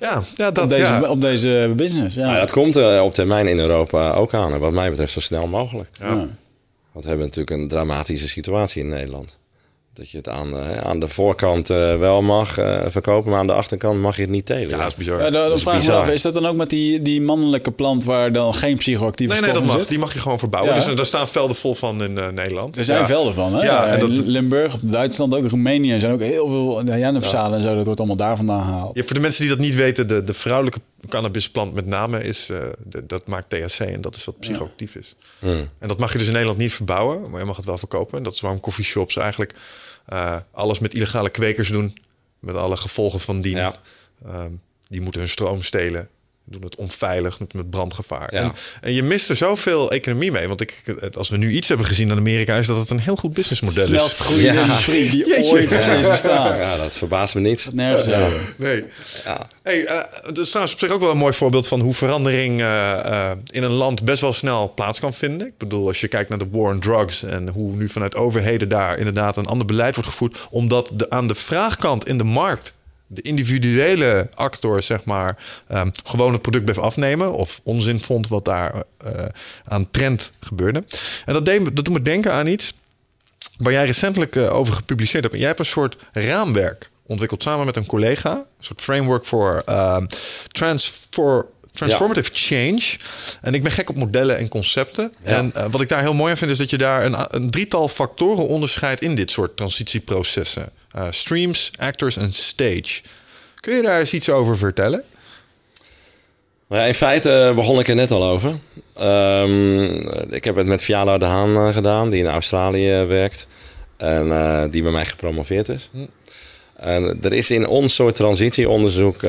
[0.00, 1.08] Ja, ja dat op, deze, ja.
[1.08, 2.14] op deze business.
[2.14, 2.26] Ja.
[2.26, 4.52] Maar dat komt eh, op termijn in Europa ook aan.
[4.52, 5.88] En wat mij betreft zo snel mogelijk.
[6.00, 6.06] Ja.
[6.06, 6.28] Ja.
[6.92, 9.38] Want we hebben natuurlijk een dramatische situatie in Nederland.
[9.98, 13.46] Dat je het aan, eh, aan de voorkant eh, wel mag eh, verkopen, maar aan
[13.46, 14.68] de achterkant mag je het niet telen.
[14.68, 15.18] Ja, dat is bizar.
[15.22, 15.96] Ja, dan Dat is vraag me bizar.
[16.02, 19.42] af, is dat dan ook met die, die mannelijke plant waar dan geen psychoactieve Nee,
[19.42, 19.78] nee, dat mag.
[19.78, 19.88] zit?
[19.88, 20.72] Die mag je gewoon verbouwen.
[20.72, 20.78] Ja.
[20.78, 22.76] Dus, eh, daar staan velden vol van in eh, Nederland.
[22.76, 23.06] Er zijn Ja.
[23.06, 23.64] velden van, hè?
[23.64, 27.74] Ja, en dat- Limburg, op Duitsland, ook Roemenië zijn ook heel veel Janepzalen en zo.
[27.74, 28.96] Dat wordt allemaal daar vandaan gehaald.
[28.96, 32.48] Ja, voor de mensen die dat niet weten, de, de vrouwelijke cannabisplant met name is,
[32.50, 32.56] eh,
[32.86, 35.14] de- dat maakt THC en dat is wat psychoactief is.
[35.78, 38.22] En dat mag je dus in Nederland niet verbouwen, maar je mag het wel verkopen.
[38.22, 39.54] Dat is waarom coffeeshops eigenlijk
[40.08, 41.98] eh, alles met illegale kwekers doen,
[42.38, 43.56] met alle gevolgen van dien.
[43.56, 43.74] Ja.
[44.24, 44.52] Ehm,
[44.88, 46.08] die moeten hun stroom stelen,
[46.50, 48.34] doen het onveilig met, met brandgevaar.
[48.34, 48.40] Ja.
[48.40, 50.82] En, en je mist er zoveel economie mee, want ik,
[51.14, 53.82] als we nu iets hebben gezien in Amerika, is dat het een heel goed businessmodel
[53.82, 53.88] is.
[53.88, 54.60] Snelst groeiende Ja.
[54.60, 55.50] industrie die Jeetje.
[55.50, 56.56] ooit heeft bestaan.
[56.56, 57.68] Ja, dat verbaast me niet.
[57.72, 58.54] Nergens over.
[58.56, 58.84] Nee.
[59.24, 59.48] Ja.
[59.62, 62.60] Hey, eh, dat is trouwens op zich ook wel een mooi voorbeeld van hoe verandering
[62.60, 62.98] eh,
[63.30, 65.46] eh, in een land best wel snel plaats kan vinden.
[65.46, 68.68] Ik bedoel, als je kijkt naar de war on drugs en hoe nu vanuit overheden
[68.68, 72.72] daar inderdaad een ander beleid wordt gevoerd, omdat de, aan de vraagkant in de markt
[73.08, 78.44] de individuele actor, zeg maar, ehm, gewoon het product bleef afnemen of onzin vond wat
[78.44, 79.24] daar eh,
[79.64, 80.82] aan trend gebeurde.
[81.24, 82.74] En dat, deed, dat doet me denken aan iets
[83.56, 85.36] waar jij recentelijk eh, over gepubliceerd hebt.
[85.36, 88.30] Jij hebt een soort raamwerk ontwikkeld samen met een collega.
[88.30, 90.06] Een soort framework voor ehm,
[90.48, 92.96] transfor, transformative change.
[93.40, 95.12] En ik ben gek op modellen en concepten.
[95.24, 95.30] Ja.
[95.30, 96.50] En eh, wat ik daar heel mooi aan vind...
[96.50, 99.02] is dat je daar een, een drietal factoren onderscheidt...
[99.02, 100.68] in dit soort transitieprocessen.
[100.92, 103.00] Eh, streams, actors en stage.
[103.60, 105.04] Kun je daar eens iets over vertellen?
[106.66, 108.54] Maar ja, in feite eh, begon ik er net al over.
[108.94, 109.94] Ehm,
[110.32, 113.46] ik heb het met Fiala de Haan eh, gedaan, die in Australië werkt.
[113.96, 115.90] En die bij mij gepromoveerd is.
[116.76, 119.20] En er is in ons soort transitieonderzoek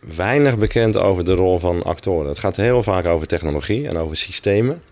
[0.00, 2.28] weinig bekend over de rol van actoren.
[2.28, 4.82] Het gaat heel vaak over technologie en over systemen.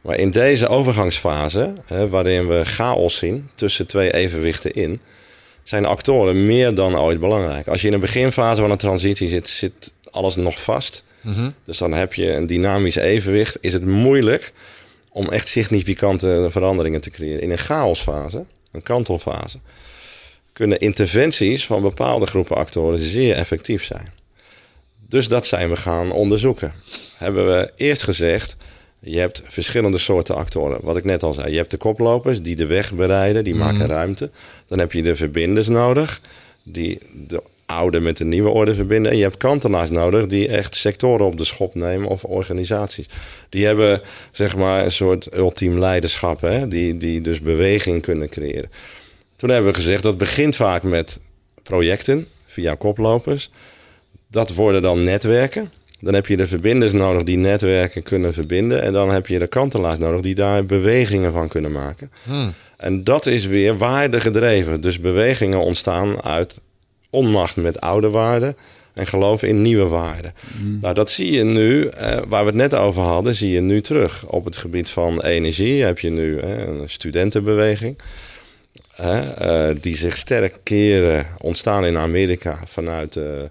[0.00, 5.00] Maar in deze overgangsfase, hè, waarin we chaos zien tussen twee evenwichten in,
[5.72, 7.68] zijn actoren meer dan ooit belangrijk.
[7.68, 11.04] Als je in een beginfase van een transitie zit, zit alles nog vast.
[11.64, 13.58] Dus dan heb je een dynamisch evenwicht.
[13.60, 14.52] Is het moeilijk
[15.10, 17.42] om echt significante veranderingen te creëren.
[17.42, 19.58] In een chaosfase, een kantelfase,
[20.52, 24.12] kunnen interventies van bepaalde groepen actoren zeer effectief zijn.
[25.08, 26.72] Dus dat zijn we gaan onderzoeken.
[27.16, 28.56] Hebben we eerst gezegd,
[29.04, 30.78] je hebt verschillende soorten actoren.
[30.82, 33.86] Wat ik net al zei, je hebt de koplopers die de weg bereiden, die maken
[33.86, 34.30] ruimte.
[34.66, 36.20] Dan heb je de verbinders nodig,
[36.62, 36.98] die
[37.28, 39.12] de oude met de nieuwe orde verbinden.
[39.12, 43.08] En je hebt kantelaars nodig die echt sectoren op de schop nemen of organisaties.
[43.48, 44.00] Die hebben
[44.30, 46.68] zeg maar een soort ultiem leiderschap, hè?
[46.68, 48.70] Die, die dus beweging kunnen creëren.
[49.36, 51.20] Toen hebben we gezegd dat begint vaak met
[51.62, 53.50] projecten via koplopers.
[54.26, 55.72] Dat worden dan netwerken.
[56.02, 58.82] Dan heb je de verbinders nodig die netwerken kunnen verbinden.
[58.82, 62.10] En dan heb je de kantelaars nodig die daar bewegingen van kunnen maken.
[62.76, 64.80] En dat is weer waarde gedreven.
[64.80, 66.60] Dus bewegingen ontstaan uit
[67.10, 68.56] onmacht met oude waarden
[68.94, 70.34] en geloof in nieuwe waarden.
[70.80, 73.80] Nou, dat zie je nu, eh, waar we het net over hadden, zie je nu
[73.80, 74.26] terug.
[74.26, 77.98] Op het gebied van energie heb je nu eh, een studentenbeweging.
[78.92, 83.48] hè, eh, die zich sterk keren, ontstaan in Amerika vanuit eh, eh,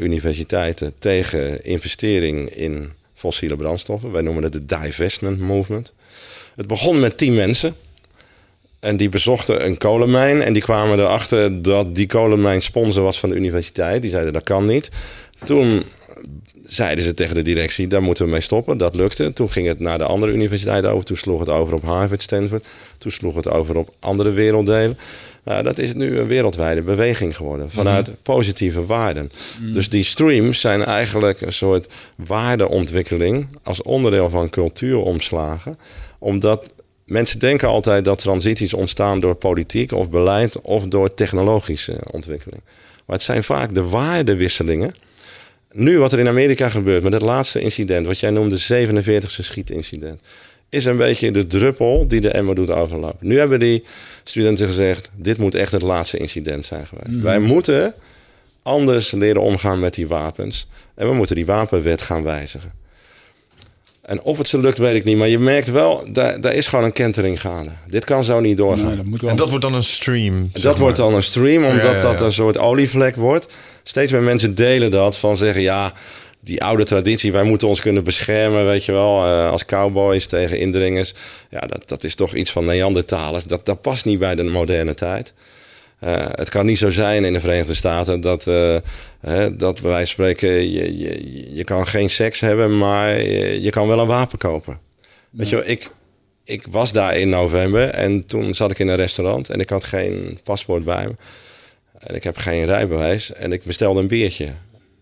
[0.00, 4.12] universiteiten tegen investering in fossiele brandstoffen.
[4.12, 5.92] Wij noemen het de divestment movement.
[6.56, 7.74] Het begon met tien mensen.
[8.80, 10.42] En die bezochten een kolenmijn.
[10.42, 14.02] En die kwamen erachter dat die kolenmijn sponsor was van de universiteit.
[14.02, 14.88] Die zeiden dat kan niet.
[15.44, 15.82] Toen
[16.66, 18.78] zeiden ze tegen de directie, daar moeten we mee stoppen.
[18.78, 19.32] Dat lukte.
[19.32, 21.04] Toen ging het naar de andere universiteit over.
[21.04, 22.66] Toen sloeg het over op Harvard, Stanford.
[22.98, 24.98] Toen sloeg het over op andere werelddelen.
[25.50, 27.70] Nou, dat is nu een wereldwijde beweging geworden.
[27.70, 29.30] Vanuit positieve waarden.
[29.72, 33.48] Dus die streams zijn eigenlijk een soort waardeontwikkeling.
[33.62, 35.78] Als onderdeel van cultuuromslagen.
[36.18, 36.72] Omdat
[37.04, 40.60] mensen denken altijd dat transities ontstaan door politiek of beleid.
[40.60, 42.62] Of door technologische ontwikkeling.
[43.06, 44.94] Maar het zijn vaak de waardewisselingen
[45.72, 50.20] nu wat er in Amerika gebeurt met het laatste incident, wat jij noemde 47e schietincident,
[50.70, 53.26] is een beetje de druppel die de emmer doet overlopen.
[53.26, 53.84] Nu hebben die
[54.24, 57.22] studenten gezegd, dit moet echt het laatste incident zijn geweest.
[57.22, 57.94] Wij moeten
[58.62, 62.72] anders leren omgaan met die wapens en we moeten die wapenwet gaan wijzigen.
[64.00, 65.16] En of het ze lukt, weet ik niet.
[65.16, 67.70] Maar je merkt wel, daar, daar is gewoon een kentering gaande.
[67.88, 68.86] Dit kan zo niet doorgaan.
[68.86, 69.30] Nee, dat moet wel.
[69.30, 70.50] En dat wordt dan een stream.
[70.52, 70.74] Dat maar.
[70.78, 72.00] wordt dan een stream, omdat Ja, ja, ja.
[72.00, 73.48] dat een soort olievlek wordt.
[73.82, 75.92] Steeds meer mensen delen dat van zeggen, ja,
[76.40, 80.58] die oude traditie, wij moeten ons kunnen beschermen, weet je wel, eh, als cowboys tegen
[80.58, 81.14] indringers.
[81.50, 83.44] Ja, dat, dat is toch iets van Neandertalers.
[83.44, 85.32] Dat, dat past niet bij de moderne tijd.
[85.98, 88.76] Eh, het kan niet zo zijn in de Verenigde Staten dat, eh,
[89.20, 93.70] hè, dat bij wijze van spreken, je, je, je kan geen seks hebben, maar je,
[93.70, 94.78] kan wel een wapen kopen.
[95.30, 95.90] Weet je ik,
[96.44, 99.84] ik was daar in november en toen zat ik in een restaurant en ik had
[99.84, 101.14] geen paspoort bij me.
[101.98, 104.52] En ik heb geen rijbewijs en ik bestelde een biertje.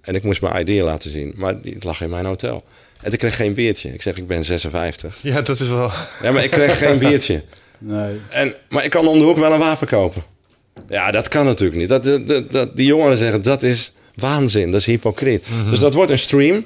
[0.09, 2.65] En ik moest mijn ID laten zien, maar die- het lag in mijn hotel.
[3.03, 3.93] En ik kreeg geen biertje.
[3.95, 5.19] Ik zeg, ik ben 56.
[5.23, 5.91] Ja, dat is wel...
[6.23, 7.43] Ja, maar ik kreeg geen biertje.
[7.79, 8.17] Nee.
[8.31, 10.23] En, maar ik kan om de hoek wel een wapen kopen.
[10.89, 11.89] Ja, dat kan natuurlijk niet.
[11.89, 15.47] Dat, dat, dat, dat- die jongeren zeggen, dat is waanzin, dat is hypocriet.
[15.71, 16.65] Dus dat wordt een stream.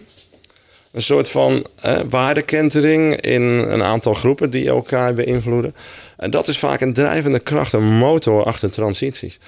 [0.92, 5.74] Een soort van eh, waardekentering in een aantal groepen die elkaar beïnvloeden.
[6.16, 9.38] En dat is vaak een drijvende kracht, een motor achter transities.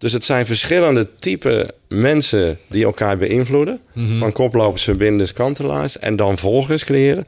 [0.00, 3.80] Dus het zijn verschillende type mensen die elkaar beïnvloeden.
[4.18, 5.98] Van koplopers, verbinders, kantelaars.
[5.98, 7.26] En dan volgers creëren.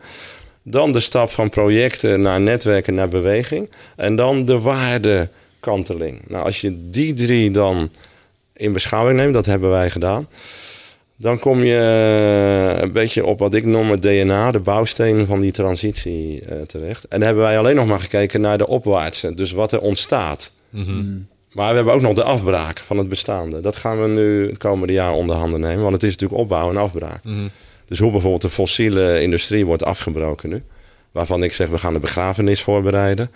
[0.63, 3.71] Dan de stap van projecten naar netwerken, naar beweging.
[3.97, 6.23] En dan de waardekanteling.
[6.29, 7.91] Nou, als je die drie dan
[8.53, 10.29] in beschouwing neemt, dat hebben wij gedaan.
[11.17, 11.79] Dan kom je
[12.75, 16.61] eh, een beetje op wat ik noem het DNA, de bouwsteen van die transitie eh,
[16.61, 17.03] terecht.
[17.03, 20.53] En dan hebben wij alleen nog maar gekeken naar de opwaartse, dus wat er ontstaat.
[21.53, 23.61] Maar we hebben ook nog de afbraak van het bestaande.
[23.61, 26.71] Dat gaan we nu het komende jaar onder handen nemen, want het is natuurlijk opbouw
[26.71, 27.23] en afbraak.
[27.85, 30.63] Dus hoe bijvoorbeeld de fossiele industrie wordt afgebroken nu.
[31.13, 33.31] Waarvan ik zeg, we gaan de begrafenis voorbereiden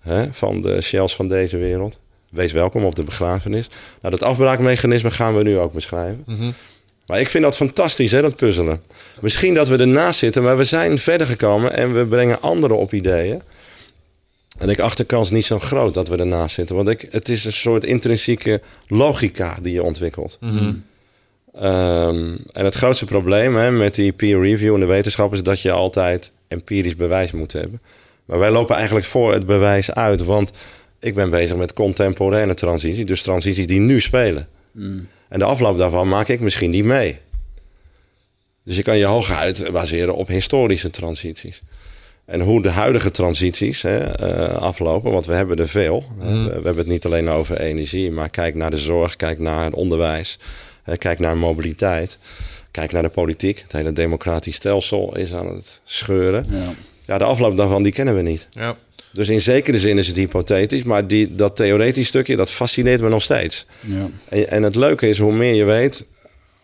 [0.00, 1.98] hè, van de shells van deze wereld.
[2.30, 3.68] Wees welkom op de begrafenis.
[4.00, 6.24] Nou, dat afbraakmechanisme gaan we nu ook beschrijven.
[7.06, 8.82] Maar ik vind dat fantastisch, hè, dat puzzelen.
[9.20, 12.92] Misschien dat we ernaast zitten, maar we zijn verder gekomen en we brengen anderen op
[12.92, 13.42] ideeën.
[14.58, 16.76] En ik acht de kans niet zo groot dat we ernaast zitten.
[16.76, 20.38] Want ik, het is een soort intrinsieke logica die je ontwikkelt.
[21.54, 25.60] Ehm, en het grootste probleem hè, met die peer review in de wetenschap is dat
[25.60, 27.80] je altijd empirisch bewijs moet hebben.
[28.24, 30.24] Maar wij lopen eigenlijk voor het bewijs uit.
[30.24, 30.50] Want
[31.00, 34.48] ik ben bezig met contemporaine transitie, dus transities die nu spelen.
[35.28, 37.18] En de afloop daarvan maak ik misschien niet mee.
[38.64, 41.62] Dus je kan je hooguit baseren op historische transities.
[42.28, 46.04] En hoe de huidige transities hè, eh, aflopen, want we hebben er veel.
[46.18, 49.64] We, we hebben het niet alleen over energie, maar kijk naar de zorg, kijk naar
[49.64, 50.38] het onderwijs,
[50.82, 52.18] hè, kijk naar mobiliteit,
[52.70, 53.58] kijk naar de politiek.
[53.58, 56.46] Het hele democratisch stelsel is aan het scheuren.
[56.50, 56.74] Ja.
[57.04, 58.48] Ja, de afloop daarvan die kennen we niet.
[58.50, 58.76] Ja.
[59.12, 63.08] Dus in zekere zin is het hypothetisch, maar die, dat theoretisch stukje, dat fascineert me
[63.08, 63.66] nog steeds.
[63.80, 64.08] Ja.
[64.28, 66.06] En, en het leuke is, hoe meer je weet,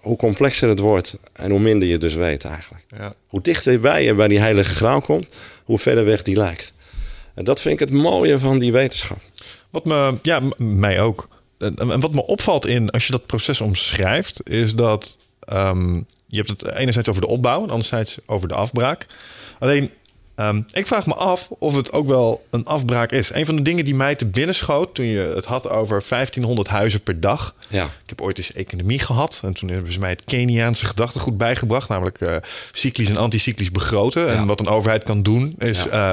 [0.05, 1.17] hoe complexer het wordt.
[1.33, 2.85] En hoe minder je dus weet eigenlijk.
[2.97, 3.15] Ja.
[3.27, 5.29] Hoe dichterbij je bij die heilige graal komt,
[5.65, 6.73] hoe verder weg die lijkt.
[7.35, 9.19] En dat vind ik het mooie van die wetenschap.
[9.71, 11.29] Wat me, ja, mij ook.
[11.59, 15.95] En, en wat me opvalt in, als je dat proces omschrijft, is dat ehm,
[16.27, 19.07] je hebt het enerzijds over de opbouw en anderzijds over de afbraak.
[19.59, 19.91] Alleen,
[20.35, 23.33] ehm, ik vraag me af of het ook wel een afbraak is.
[23.33, 26.69] Een van de dingen die mij te binnen schoot toen je het had over 1500
[26.69, 27.55] huizen per dag.
[27.69, 27.85] Ja.
[27.85, 29.41] Ik heb ooit eens economie gehad.
[29.45, 31.89] En toen hebben ze mij het Keniaanse gedachtegoed bijgebracht.
[31.89, 32.37] Namelijk eh,
[32.73, 34.29] cyclisch en anticyclisch begroten.
[34.37, 36.13] En wat een overheid kan doen is eh,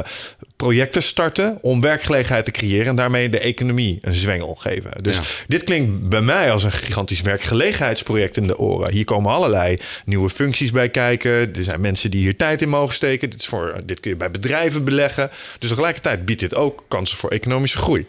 [0.62, 2.86] projecten starten om werkgelegenheid te creëren.
[2.88, 4.92] En daarmee de economie een zwengel geven.
[5.04, 5.22] Dus Ja.
[5.48, 8.92] dit klinkt bij mij als een gigantisch werkgelegenheidsproject in de oren.
[8.92, 11.32] Hier komen allerlei nieuwe functies bij kijken.
[11.32, 13.30] Er zijn mensen die hier tijd in mogen steken.
[13.30, 15.30] Dit, is voor, dit kun je bij bedrijven beleggen.
[15.60, 18.06] Dus tegelijkertijd biedt dit ook kansen voor economische groei.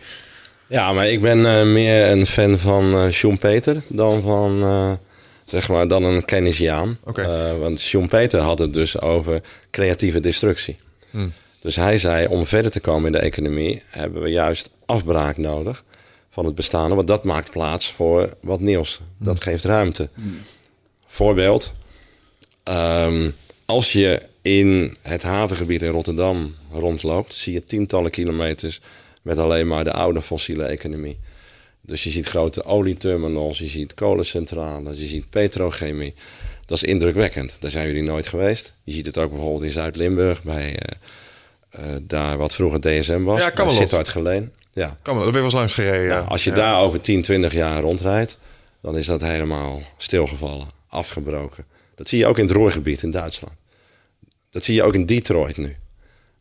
[0.67, 4.93] Ja, maar ik ben eh, meer een fan van eh Schumpeter dan van, eh,
[5.45, 6.99] zeg maar, dan een Keynesiaan.
[7.05, 7.23] Oké.
[7.23, 10.77] Eh, want Schumpeter had het dus over creatieve destructie.
[11.63, 15.85] Dus hij zei, om verder te komen in de economie hebben we juist afbraak nodig
[16.31, 16.95] van het bestaande.
[16.95, 19.01] Want dat maakt plaats voor wat nieuws.
[19.19, 20.09] Dat geeft ruimte.
[21.07, 21.73] Voorbeeld,
[22.63, 23.31] Ehm,
[23.65, 28.81] als je in het havengebied in Rotterdam rondloopt, zie je tientallen kilometers
[29.23, 31.19] met alleen maar de oude fossiele economie.
[31.81, 36.15] Dus je ziet grote olieterminals, je ziet kolencentrales, je ziet petrochemie.
[36.67, 37.57] Dat is indrukwekkend.
[37.61, 38.75] Daar zijn jullie nooit geweest.
[38.85, 40.77] Je ziet het ook bijvoorbeeld in Zuid-Limburg, bij uh,
[42.03, 43.41] daar wat vroeger DSM was.
[43.41, 43.75] Ja, kan wel.
[43.75, 44.53] Zit uit Geleen.
[44.73, 44.97] Ja.
[45.03, 46.17] Kan wel, daar ben je wel eens langs gereden.
[46.17, 48.39] Ja, als je daar over 10, 20 jaar rondrijdt,
[48.83, 51.65] dan is dat helemaal stilgevallen, afgebroken.
[51.95, 53.55] Dat zie je ook in het Roergebied in Duitsland.
[54.51, 55.77] Dat zie je ook in Detroit nu.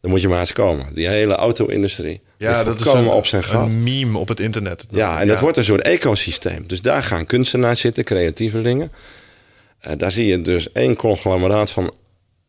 [0.01, 0.93] Dan moet je maar eens komen.
[0.93, 2.21] Die hele auto-industrie.
[2.37, 3.71] Ja, dat een, op zijn gat.
[3.71, 4.85] een meme op het internet.
[4.89, 6.67] Ja, en dat wordt een soort ecosysteem.
[6.67, 8.91] Dus daar gaan kunstenaars zitten, creatievelingen.
[9.87, 11.93] Uh, daar zie je dus één conglomeraat van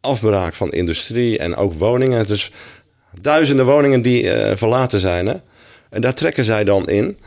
[0.02, 2.26] afbraak van industrie en ook woningen.
[2.26, 2.50] Dus
[3.20, 5.26] duizenden woningen die uh, verlaten zijn.
[5.26, 5.34] Hè?
[5.90, 7.18] En daar trekken zij dan in.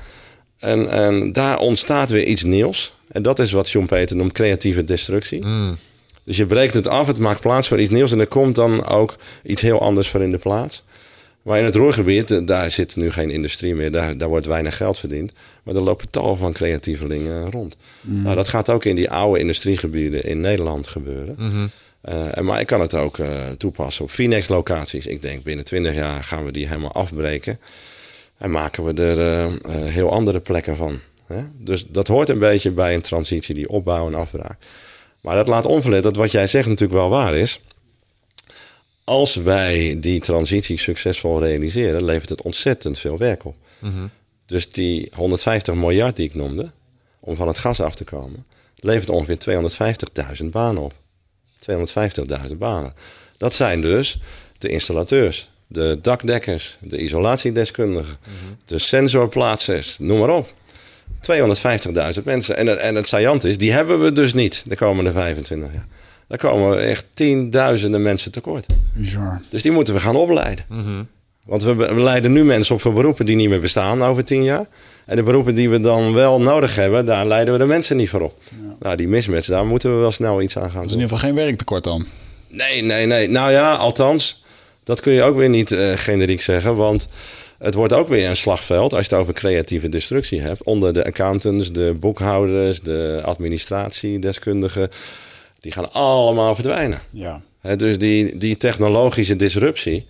[0.59, 2.93] En, en daar ontstaat weer iets nieuws.
[3.07, 5.45] En dat is wat John Peter noemt creatieve destructie.
[5.45, 5.77] Mm.
[6.23, 8.85] Dus je breekt het af, het maakt plaats voor iets nieuws en er komt dan
[8.85, 10.83] ook iets heel anders voor in de plaats.
[11.41, 14.77] Maar in het Roergebied, eh, daar zit nu geen industrie meer, daar, daar wordt weinig
[14.77, 15.31] geld verdiend.
[15.63, 17.77] Maar er lopen tal van creatievelingen rond.
[18.01, 18.21] Mm.
[18.21, 21.35] Nou, dat gaat ook in die oude industriegebieden in Nederland gebeuren.
[21.37, 21.65] Mhm.
[22.09, 25.07] Uh, maar ik kan het ook uh, toepassen op Phoenix locaties.
[25.07, 27.59] Ik denk binnen 20 jaar gaan we die helemaal afbreken.
[28.37, 30.99] En maken we er uh, heel andere plekken van.
[31.25, 31.43] Hè?
[31.57, 34.57] Dus dat hoort een beetje bij een transitie, die opbouw en afbraak.
[35.21, 37.59] Maar dat laat onverlet dat wat jij zegt natuurlijk wel waar is.
[39.03, 43.55] Als wij die transitie succesvol realiseren, levert het ontzettend veel werk op.
[43.79, 44.07] Mhm.
[44.45, 46.71] Dus die 150 miljard die ik noemde,
[47.19, 48.45] om van het gas af te komen,
[48.75, 49.37] levert ongeveer
[50.41, 50.93] 250.000 banen op.
[52.49, 52.93] 250.000 banen.
[53.37, 54.19] Dat zijn dus
[54.57, 58.17] de installateurs, de dakdekkers, de isolatiedeskundigen,
[58.65, 60.53] de sensorplaatsers, noem maar op.
[62.17, 62.57] 250.000 mensen.
[62.57, 65.87] En, en het saillant is, die hebben we dus niet de komende 25 jaar.
[66.27, 68.65] Daar komen we echt tienduizenden mensen tekort.
[68.93, 69.41] Bizar.
[69.49, 70.65] Dus die moeten we gaan opleiden.
[71.45, 74.43] Want we, we leiden nu mensen op voor beroepen die niet meer bestaan over tien
[74.43, 74.65] jaar.
[75.05, 78.09] En de beroepen die we dan wel nodig hebben, daar leiden we de mensen niet
[78.09, 78.39] voor op.
[78.79, 80.91] Nou, die mismatch, daar moeten we wel snel iets aan gaan doen.
[80.91, 82.05] in ieder geval geen werktekort dan.
[82.49, 83.29] Nee, nee, nee.
[83.29, 84.43] Nou ja, althans,
[84.83, 86.75] dat kun je ook weer niet eh, generiek zeggen.
[86.75, 87.07] Want
[87.57, 90.63] het wordt ook weer een slagveld als je het over creatieve destructie hebt.
[90.63, 94.89] Onder de accountants, de boekhouders, de administratiedeskundigen.
[95.59, 96.99] Die gaan allemaal verdwijnen.
[97.09, 97.41] Ja.
[97.77, 100.05] Dus die, die technologische disruptie.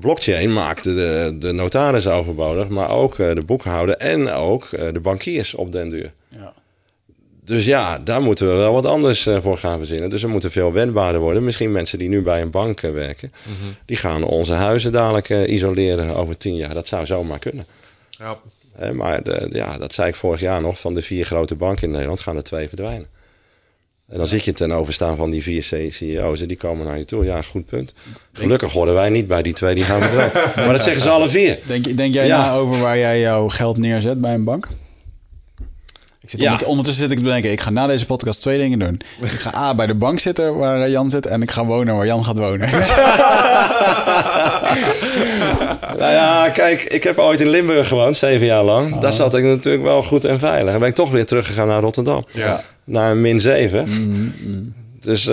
[0.00, 5.00] Blockchain maakte de, de notaris overbodig, maar ook eh, de boekhouder en ook eh, de
[5.00, 6.12] bankiers op den duur.
[6.28, 6.52] ja.
[7.44, 10.10] Dus ja, daar moeten we wel wat anders eh, voor gaan verzinnen.
[10.10, 11.44] Dus we moeten veel wendbaarder worden.
[11.44, 13.32] Misschien mensen die nu bij een bank werken,
[13.84, 16.74] die gaan onze huizen dadelijk eh, isoleren over tien jaar.
[16.74, 17.66] Dat zou zomaar kunnen.
[18.10, 18.38] Ja.
[18.72, 20.80] Hè, maar de, ja, dat zei ik vorig jaar nog.
[20.80, 23.08] Van de vier grote banken in Nederland gaan er twee verdwijnen.
[24.10, 27.04] En dan zit je ten overstaan van die vier CEO's en die komen naar je
[27.04, 27.24] toe.
[27.24, 27.94] Ja, goed punt.
[28.32, 30.32] Gelukkig horen wij niet bij die twee die gaan verdwijnen.
[30.56, 31.58] maar dat zeggen ze alle vier.
[31.66, 32.38] Denk, denk jij Ja.
[32.46, 34.68] na over waar jij jouw geld neerzet bij een bank?
[36.22, 36.50] Ik zit Ja.
[36.50, 39.00] ondert- ondertussen zit ik te bedenken, ik ga na deze podcast twee dingen doen.
[39.20, 41.96] Ik ga A, bij de bank zitten waar eh, Jan zit en ik ga wonen
[41.96, 42.68] waar Jan gaat wonen.
[45.98, 48.98] Nou ja, kijk, ik heb ooit in Limburg gewoond, zeven jaar lang.
[48.98, 50.70] Daar zat ik natuurlijk wel goed en veilig.
[50.70, 52.24] Dan ben ik toch weer teruggegaan naar Rotterdam.
[52.32, 52.62] Ja.
[52.90, 53.88] Naar een min 7.
[53.88, 55.32] Mm, Dus eh,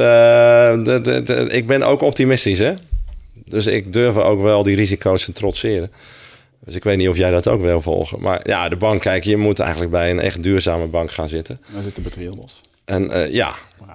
[0.84, 2.74] de, de, de- ik ben ook optimistisch, hè.
[3.46, 5.92] Dus ik durf ook wel die risico's te trotseren.
[6.66, 8.20] Dus ik weet niet of jij dat ook wil volgen.
[8.22, 11.60] Maar ja, de bank, kijk, je moet eigenlijk bij een echt duurzame bank gaan zitten.
[11.74, 12.62] Daar zit de Betriodos.
[12.86, 13.54] En eh, ja,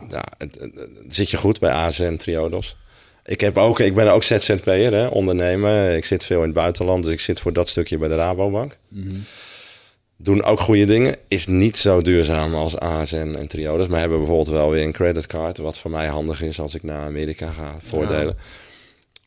[0.09, 2.77] ja het, het- het- zit je goed bij ASN Triodos.
[3.25, 5.97] Ik, heb ook, ik ben ook ZZP'er, hè, ondernemer.
[5.97, 8.77] Ik zit veel in het buitenland, dus ik zit voor dat stukje bij de Rabobank.
[10.23, 11.17] Doen ook goede dingen.
[11.29, 13.87] Is niet zo duurzaam als ASN en Triodos.
[13.87, 15.59] Maar hebben bijvoorbeeld wel weer een creditcard.
[15.59, 17.77] Wat voor mij handig is als ik naar Amerika ga.
[17.79, 18.37] Voordelen.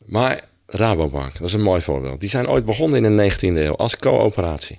[0.04, 2.20] Maar Rabobank, dat is een mooi voorbeeld.
[2.20, 4.78] Die zijn ooit begonnen in de 19e eeuw als coöperatie.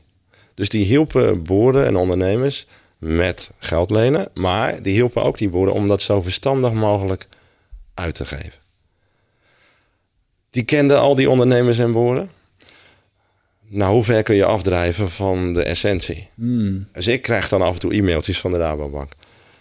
[0.54, 2.68] Dus die hielpen boeren en ondernemers
[2.98, 4.28] met geld lenen.
[4.34, 7.28] Maar die hielpen ook die boeren om dat zo verstandig mogelijk
[7.94, 8.60] uit te geven.
[10.50, 12.30] Die kenden al die ondernemers en boeren.
[13.70, 16.30] Nou, hoe ver kun je afdrijven van de essentie?
[16.94, 19.12] Dus ik krijg dan af en toe e-mailtjes van de Rabobank.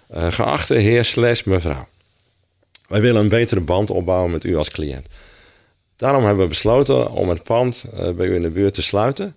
[0.09, 1.89] Eh, geachte heer slash mevrouw.
[2.89, 5.07] Wij willen een betere band opbouwen met u als cliënt.
[5.97, 9.35] Daarom hebben we besloten om het pand eh, bij u in de buurt te sluiten.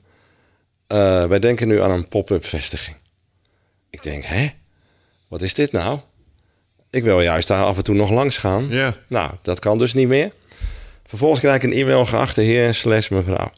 [0.87, 2.95] Eh, wij denken nu aan een pop-up vestiging.
[3.89, 4.47] Ik denk, hè?
[5.27, 5.99] Wat is dit nou?
[6.89, 8.67] Ik wil juist daar af en toe nog langs gaan.
[8.69, 8.97] Ja.
[9.07, 10.31] Nou, dat kan dus niet meer.
[11.07, 13.51] Vervolgens krijg ik een e-mail, geachte heer slash mevrouw.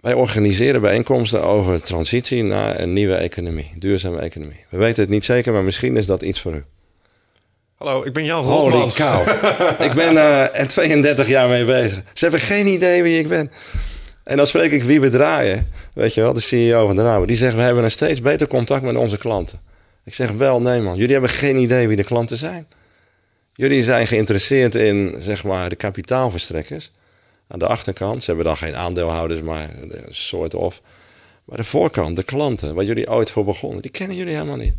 [0.00, 4.64] Wij organiseren bijeenkomsten over transitie naar een nieuwe economie, duurzame economie.
[4.68, 6.64] We weten het niet zeker, maar misschien is dat iets voor u.
[7.74, 9.28] Hallo, ik ben Jan Holy cow.
[9.88, 12.02] ik ben eh, er 32 jaar mee bezig.
[12.12, 13.50] Ze hebben geen idee wie ik ben.
[14.24, 17.26] En dan spreek ik Wiebe Draaien, weet je wel, de CEO van de Rabo.
[17.26, 19.60] Die zegt, we hebben een steeds beter contact met onze klanten.
[20.04, 22.66] Ik zeg, wel, nee man, jullie hebben geen idee wie de klanten zijn.
[23.54, 26.90] Jullie zijn geïnteresseerd in, zeg maar, de kapitaalverstrekkers.
[27.48, 30.82] Aan de achterkant, ze hebben dan geen aandeelhouders, maar een soort of.
[31.44, 34.74] Maar de voorkant, de klanten, waar jullie ooit voor begonnen, die kennen jullie helemaal niet.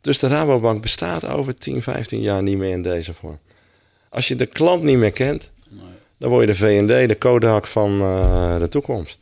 [0.00, 3.38] Dus de Rabobank bestaat over 10, 15 jaar niet meer in deze vorm.
[4.08, 5.50] Als je de klant niet meer kent,
[6.18, 9.18] dan word je de V&D, de Kodak van eh, de toekomst.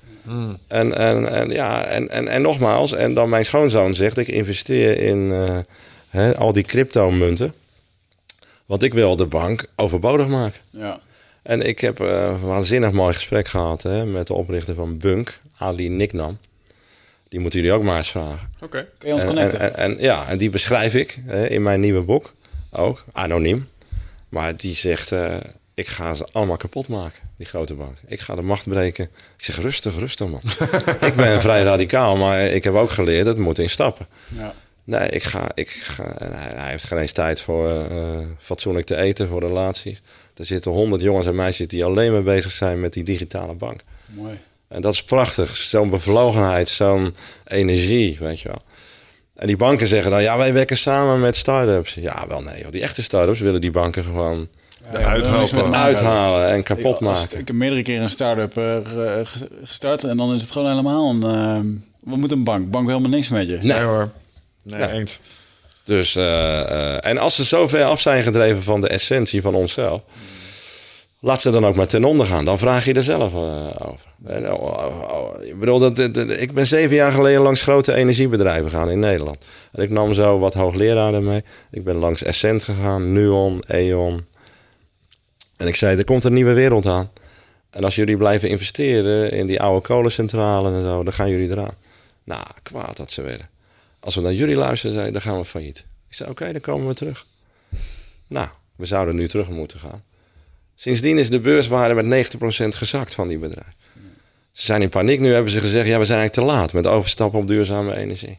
[0.67, 5.01] En, en, en, ja, en, en, en nogmaals, en dan mijn schoonzoon zegt, ik investeer
[5.01, 5.59] in eh,
[6.09, 7.55] hè, al die cryptomunten.
[8.67, 10.61] Want ik wil de bank overbodig maken.
[10.71, 11.01] Ja.
[11.47, 15.39] En ik heb eh, een waanzinnig mooi gesprek gehad hè, met de oprichter van Bunk,
[15.59, 16.39] Ali Niknam.
[17.29, 18.49] Die moeten jullie ook maar eens vragen.
[18.61, 18.87] Oké.
[18.99, 19.61] Kun je ons En, connecten?
[19.61, 22.33] en, en, en ja, en die beschrijf ik hè, in mijn nieuwe boek
[22.71, 23.69] ook, anoniem.
[24.29, 25.35] Maar die zegt, eh,
[25.75, 27.97] ik ga ze allemaal kapot maken, die grote bank.
[28.07, 29.05] Ik ga de macht breken.
[29.37, 30.41] Ik zeg, rustig, rustig man.
[31.09, 34.07] ik ben vrij radicaal, maar ik heb ook geleerd, het moet in stappen.
[34.29, 34.55] ja.
[34.87, 38.87] Nee, ik ga, ik ga en hij, hij heeft geen eens tijd voor eh, fatsoenlijk
[38.87, 40.03] te eten, voor relaties.
[40.37, 43.81] Er zitten honderd jongens en meisjes die alleen maar bezig zijn met die digitale bank.
[44.07, 44.39] Mooi.
[44.69, 45.57] En dat is prachtig.
[45.57, 47.15] Zo'n bevlogenheid, zo'n
[47.47, 48.59] energie, weet je wel.
[49.35, 51.95] En die banken zeggen dan, ja, wij werken samen met start-ups.
[51.95, 52.71] Ja, wel nee, joh.
[52.71, 54.49] die echte start-ups willen die banken gewoon
[54.93, 55.07] Ja, ja,
[55.73, 57.39] uithalen en kapot maken.
[57.39, 60.69] ik heb meerdere keren een start-up eh, ge- ge- gestart en dan is het gewoon
[60.71, 61.23] helemaal een...
[61.23, 61.59] eh,
[62.11, 62.71] we moeten een bank.
[62.71, 63.53] Bank wil helemaal niks met je.
[63.57, 63.63] Nee.
[63.63, 64.11] Nee hoor.
[64.67, 64.91] Nee, Ja.
[64.93, 65.19] eens.
[65.85, 69.55] Dus, eh, eh, en als ze zo ver af zijn gedreven van de essentie van
[69.55, 70.03] onszelf,
[71.21, 72.45] laat ze dan ook maar ten onder gaan.
[72.45, 74.07] Dan vraag je er zelf eh, over.
[74.27, 77.63] En, oh, oh, oh, ik bedoel, dat, dat- dat- ik ben zeven jaar geleden langs
[77.63, 79.45] grote energiebedrijven gegaan in Nederland.
[79.73, 81.43] En ik nam zo wat hoogleraren mee.
[81.71, 84.27] Ik ben langs Essent gegaan, Nuon, E.ON.
[85.57, 87.11] En ik zei, er komt een nieuwe wereld aan.
[87.71, 91.75] En als jullie blijven investeren in die oude kolencentrales en zo, dan gaan jullie eraan.
[92.25, 93.49] Nou, kwaad dat ze werden.
[94.07, 95.87] Als we naar jullie luisteren, zei, dan gaan we failliet.
[96.09, 97.27] Ik zei, oké, dan komen we terug.
[98.27, 100.03] Nou, we zouden nu terug moeten gaan.
[100.75, 102.39] Sindsdien is de beurswaarde met 90%
[102.69, 103.75] gezakt van die bedrijven.
[104.53, 105.21] Ze zijn in paniek.
[105.21, 108.39] Nu hebben ze gezegd, ja, we zijn eigenlijk te laat met overstappen op duurzame energie.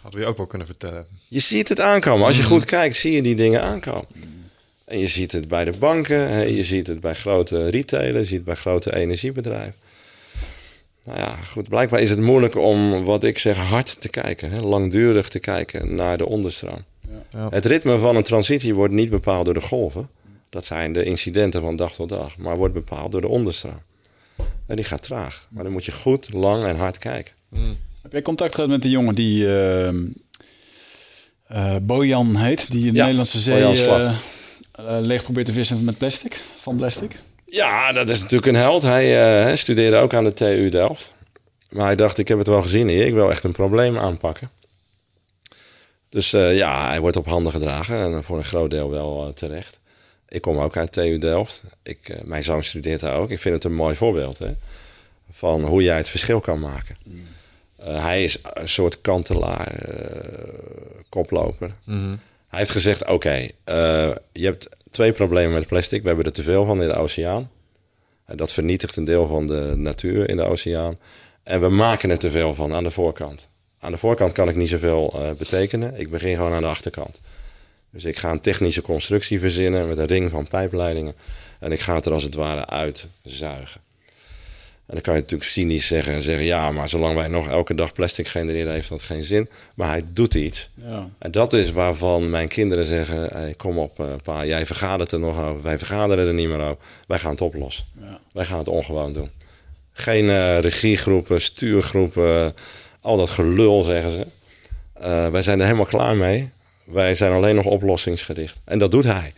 [0.00, 1.06] Hadden we je ook wel kunnen vertellen.
[1.28, 2.26] Je ziet het aankomen.
[2.26, 4.06] Als je goed kijkt, zie je die dingen aankomen.
[4.84, 8.36] En je ziet het bij de banken, je ziet het bij grote retailers, je ziet
[8.36, 9.74] het bij grote energiebedrijven.
[11.04, 14.50] Nou ja, goed, blijkbaar is het moeilijk om, wat ik zeg, hard te kijken.
[14.50, 16.84] Hè, langdurig te kijken naar de onderstroom.
[17.30, 17.48] Ja.
[17.50, 20.08] Het ritme van een transitie wordt niet bepaald door de golven.
[20.48, 22.36] Dat zijn de incidenten van dag tot dag.
[22.36, 23.82] Maar wordt bepaald door de onderstroom.
[24.66, 25.46] En die gaat traag.
[25.48, 27.34] Maar dan moet je goed, lang en hard kijken.
[28.02, 30.06] Heb jij contact gehad met de jongen die ehm,
[31.46, 32.70] eh, Bojan heet?
[32.70, 34.12] Die in de Ja, Nederlandse zee eh,
[34.72, 36.40] eh, leeg probeert te vissen met plastic?
[36.56, 37.18] Van plastic?
[37.50, 38.82] Ja, dat is natuurlijk een held.
[38.82, 41.14] Hij eh, studeerde ook aan de TU Delft.
[41.70, 43.06] Maar hij dacht, ik heb het wel gezien hier.
[43.06, 44.50] Ik wil echt een probleem aanpakken.
[46.10, 47.96] Dus eh, ja, hij wordt op handen gedragen.
[47.96, 49.80] En voor een groot deel wel eh, terecht.
[50.28, 51.62] Ik kom ook uit TU Delft.
[51.82, 53.30] Ik, mijn zoon studeert daar ook.
[53.30, 54.38] Ik vind het een mooi voorbeeld.
[54.38, 54.52] Hè?
[55.30, 56.96] Van hoe jij het verschil kan maken.
[57.76, 59.74] Eh, hij is een soort kantelaar,
[61.08, 61.74] koploper.
[62.48, 63.48] Hij heeft gezegd, oké,
[64.32, 66.02] je hebt twee problemen met plastic.
[66.02, 67.50] We hebben er te veel van in de oceaan.
[68.24, 70.98] En dat vernietigt een deel van de natuur in de oceaan.
[71.42, 73.48] En we maken er te veel van aan de voorkant.
[73.78, 76.00] Aan de voorkant kan ik niet zoveel eh, betekenen.
[76.00, 77.20] Ik begin gewoon aan de achterkant.
[77.90, 81.14] Dus ik ga een technische constructie verzinnen met een ring van pijpleidingen.
[81.60, 83.80] En ik ga het er als het ware uitzuigen.
[84.90, 86.44] En dan kan je natuurlijk cynisch zeggen en zeggen...
[86.44, 88.72] ja, maar zolang wij nog elke dag plastic genereren...
[88.72, 89.48] heeft dat geen zin.
[89.74, 90.70] Maar hij doet iets.
[90.74, 91.08] Ja.
[91.18, 95.20] En dat is waarvan mijn kinderen zeggen: hey, Kom op, eh, pa, jij vergadert er
[95.20, 95.62] nog over.
[95.62, 96.76] Wij vergaderen er niet meer over.
[97.06, 97.84] Wij gaan het oplossen.
[98.00, 98.20] Ja.
[98.32, 99.30] Wij gaan het ongewoon doen.
[99.92, 102.54] Geen eh, regiegroepen, stuurgroepen,
[103.00, 104.26] al dat gelul zeggen ze.
[104.92, 106.50] Eh, wij zijn er helemaal klaar mee.
[106.84, 108.60] Wij zijn alleen nog oplossingsgericht.
[108.64, 109.32] En dat doet hij.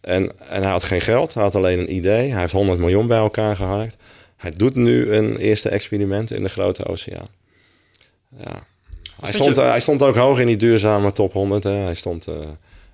[0.00, 2.30] En, en hij had geen geld, hij had alleen een idee.
[2.30, 3.96] Hij heeft 100 miljoen bij elkaar geharkt.
[4.38, 7.26] Hij doet nu een eerste experiment in de grote oceaan.
[8.38, 8.62] Ja.
[9.20, 11.64] Hij, stond, je- eh, hij stond ook hoog in die duurzame top 100.
[11.64, 11.70] Hè.
[11.70, 12.34] Hij stond, eh,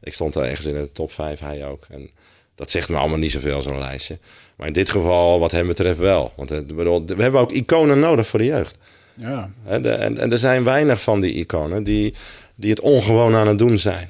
[0.02, 1.86] ik stond er ergens in de top 5, hij ook.
[1.90, 2.10] En
[2.54, 4.18] dat zegt me allemaal niet zoveel, zo'n lijstje.
[4.56, 6.32] Maar in dit geval, wat hem betreft, wel.
[6.36, 8.76] Want eh, bedoel, we hebben ook iconen nodig voor de jeugd.
[9.14, 9.50] Ja.
[9.80, 12.14] De- en, en er zijn weinig van die iconen die,
[12.54, 14.08] die het ongewoon aan het doen zijn.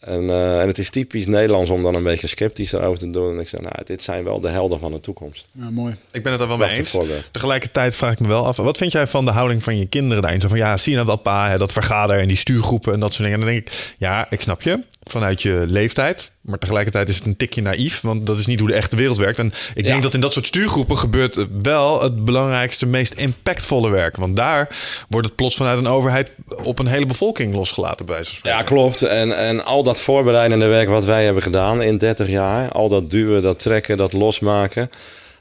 [0.00, 3.32] En, eh, en het is typisch Nederlands om dan een beetje sceptisch erover te doen.
[3.32, 5.46] En ik zeg, nou, dit zijn wel de helden van de toekomst.
[5.52, 5.94] Ja, mooi.
[6.12, 6.90] Ik ben het er wel mee eens.
[6.90, 7.28] voorbeeld.
[7.32, 10.22] Tegelijkertijd vraag ik me wel af, wat vind jij van de houding van je kinderen
[10.22, 10.40] daarin?
[10.40, 13.00] Zo van, ja, zie je nou wel pa, hè, dat vergader en die stuurgroepen en
[13.00, 13.40] dat soort dingen.
[13.40, 16.30] En dan denk ik, ja, ik snap je, vanuit je leeftijd.
[16.40, 19.18] Maar tegelijkertijd is het een tikje naïef, want dat is niet hoe de echte wereld
[19.18, 19.38] werkt.
[19.38, 19.90] En ik Ja.
[19.90, 24.16] denk dat in dat soort stuurgroepen gebeurt wel het belangrijkste, meest impactvolle werk.
[24.16, 24.68] Want daar
[25.08, 26.30] wordt het plots vanuit een overheid
[26.62, 28.24] op een hele bevolking losgelaten bij.
[28.42, 29.02] Ja, klopt.
[29.02, 33.10] En, en al dat voorbereidende werk wat wij hebben gedaan in 30 jaar, al dat
[33.10, 34.90] duwen, dat trekken, dat losmaken,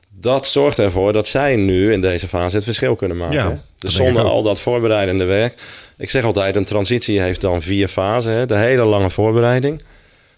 [0.09, 3.35] dat zorgt ervoor dat zij nu in deze fase het verschil kunnen maken.
[3.35, 5.55] Ja, dus zonder al dat voorbereidende werk.
[5.97, 8.31] Ik zeg altijd, een transitie heeft dan vier fasen.
[8.31, 8.45] Hè?
[8.45, 9.81] De hele lange voorbereiding.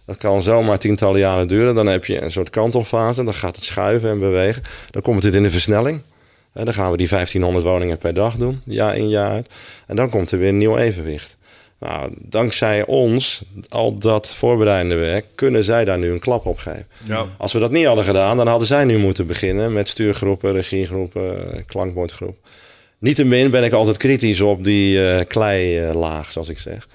[0.05, 1.75] Dat kan zomaar tientallen jaren duren.
[1.75, 3.23] Dan heb je een soort kantelfase.
[3.23, 4.63] Dan gaat het schuiven en bewegen.
[4.89, 6.01] Dan komt het in de versnelling.
[6.51, 9.49] Hè, dan gaan we die 1500 woningen per dag doen, jaar in jaar uit.
[9.87, 11.37] En dan komt er weer een nieuw evenwicht.
[11.81, 16.87] Nou, dankzij ons, al dat voorbereidende werk, kunnen zij daar nu een klap op geven.
[17.05, 17.25] Ja.
[17.37, 21.63] Als we dat niet hadden gedaan, dan hadden zij nu moeten beginnen met stuurgroepen, regiegroepen,
[21.65, 22.37] klankbordgroep.
[22.97, 26.87] Niettemin ben ik altijd kritisch op die eh kleilaag, zoals ik zeg.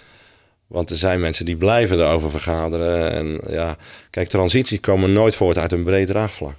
[0.66, 3.12] Want er zijn mensen die blijven erover vergaderen.
[3.12, 3.76] En ja,
[4.10, 6.56] kijk, transities komen nooit voort uit een breed draagvlak.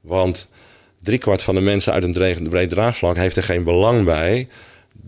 [0.00, 0.48] Want
[1.02, 4.48] driekwart van de mensen uit een breed draagvlak heeft er geen belang bij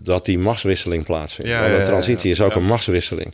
[0.03, 1.51] dat die machtswisseling plaatsvindt.
[1.51, 3.33] Ja, Want een transitie is ook een machtswisseling.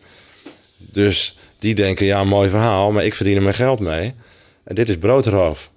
[0.77, 4.13] Dus die denken, ja, mooi verhaal, maar ik verdien er mijn geld mee.
[4.63, 5.71] En dit is broodroof.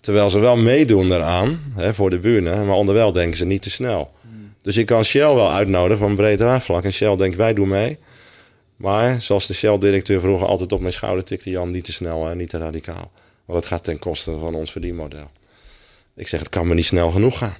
[0.00, 3.70] Terwijl ze wel meedoen eraan, hè, voor de buren, maar onderwijl denken ze niet te
[3.70, 4.14] snel.
[4.62, 6.84] Dus je kan Shell wel uitnodigen van een breed draagvlak.
[6.84, 7.98] En Shell denkt, wij doen mee.
[8.76, 11.50] Maar zoals de Shell-directeur vroeger altijd op mijn schouder tikte...
[11.50, 13.10] Jan, niet te snel en niet te radicaal.
[13.44, 15.30] Want het gaat ten koste van ons verdienmodel.
[16.16, 17.56] Ik zeg, het kan me niet snel genoeg gaan.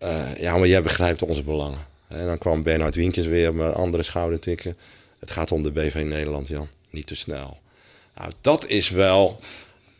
[0.00, 1.78] Eh, ja, maar jij begrijpt onze belangen.
[2.08, 4.76] En dan kwam Bernhard Wientjes weer mijn andere schouder tikken.
[5.18, 6.68] Het gaat om de BV Nederland, Jan.
[6.90, 7.58] Niet te snel.
[8.16, 9.38] Nou, dat is wel...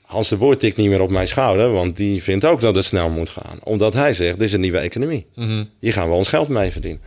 [0.02, 2.84] Hans de Boer tikt niet meer op mijn schouder, want die vindt ook dat het
[2.84, 3.58] snel moet gaan.
[3.62, 5.26] Omdat hij zegt, dit is een nieuwe economie.
[5.80, 7.00] Hier gaan we ons geld mee verdienen.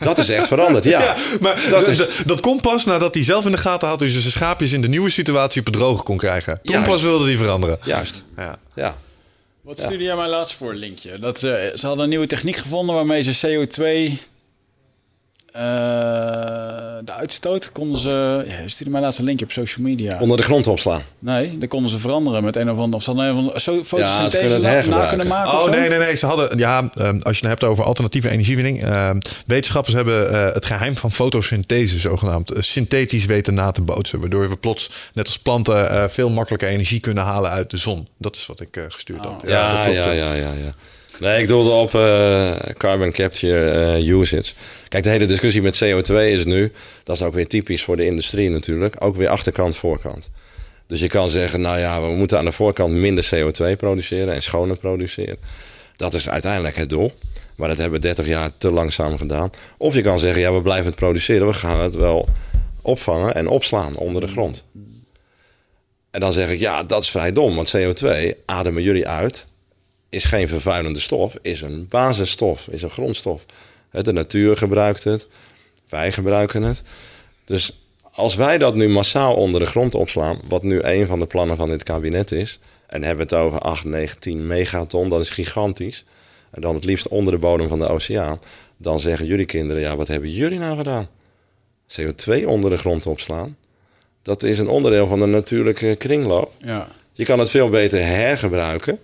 [0.00, 1.00] Dat is echt veranderd, ja.
[1.04, 3.98] Ja, maar dat is- dat komt pas nadat hij zelf in de gaten had...
[3.98, 6.60] dus zijn schaapjes in de nieuwe situatie op het droge kon krijgen.
[6.62, 6.88] Toen Juist.
[6.90, 7.78] pas wilde hij veranderen.
[7.84, 8.58] Juist, Ja.
[8.74, 8.98] ja.
[9.68, 11.18] Wat stuurde jij mij laatst voor, linkje?
[11.18, 14.18] Dat ze, ze hadden een nieuwe techniek gevonden waarmee ze CO2...
[15.52, 15.62] eh,
[17.04, 18.44] de uitstoot konden ze...
[18.46, 20.18] Ja, je stuurde mij laatst een linkje op social media.
[20.20, 21.00] Onder de grond opslaan.
[21.18, 22.96] Nee, dat konden ze veranderen met een of ander...
[22.96, 25.88] Of ze hadden een of andere zo, kunnen fotosynthese het na- kunnen maken Oh, nee,
[25.88, 26.16] nee, nee.
[26.16, 28.82] Ze hadden, ja, ehm, als je het hebt over alternatieve energiewinning.
[28.84, 34.20] ehm, wetenschappers hebben eh, het geheim van fotosynthese zogenaamd eh, synthetisch weten na te bootsen.
[34.20, 38.08] Waardoor we plots, net als planten, eh, veel makkelijker energie kunnen halen uit de zon.
[38.18, 39.42] Dat is wat ik eh, gestuurd had.
[39.46, 40.16] Ja, dat klopt, ja, eh.
[40.18, 40.74] ja, ja, ja.
[41.20, 44.52] Nee, ik doelde op eh, carbon capture eh, usage.
[44.88, 46.72] Kijk, de hele discussie met CO2 is nu,
[47.02, 50.30] dat is ook weer typisch voor de industrie natuurlijk, ook weer achterkant, voorkant.
[50.86, 54.42] Dus je kan zeggen, nou ja, we moeten aan de voorkant minder CO2 produceren en
[54.42, 55.36] schoner produceren.
[55.96, 57.12] Dat is uiteindelijk het doel.
[57.56, 59.50] Maar dat hebben we 30 jaar te langzaam gedaan.
[59.78, 62.28] Of je kan zeggen, ja, we blijven het produceren, we gaan het wel
[62.82, 64.64] opvangen en opslaan onder de grond.
[66.10, 68.08] En dan zeg ik, ja, dat is vrij dom, want CO2
[68.44, 69.47] ademen jullie uit
[70.08, 73.44] is geen vervuilende stof, is een basisstof, is een grondstof.
[73.90, 75.26] De natuur gebruikt het,
[75.88, 76.82] wij gebruiken het.
[77.44, 77.78] Dus
[78.12, 81.56] als wij dat nu massaal onder de grond opslaan, wat nu een van de plannen
[81.56, 86.04] van dit kabinet is, en hebben het over 8, 9, 10 megaton, dat is gigantisch.
[86.50, 88.40] En dan het liefst onder de bodem van de oceaan.
[88.76, 91.08] Dan zeggen jullie kinderen, ja, wat hebben jullie nou gedaan?
[92.00, 93.56] CO2 onder de grond opslaan.
[94.22, 96.52] Dat is een onderdeel van de natuurlijke kringloop.
[96.62, 96.88] Ja.
[97.12, 98.98] Je kan het veel beter hergebruiken.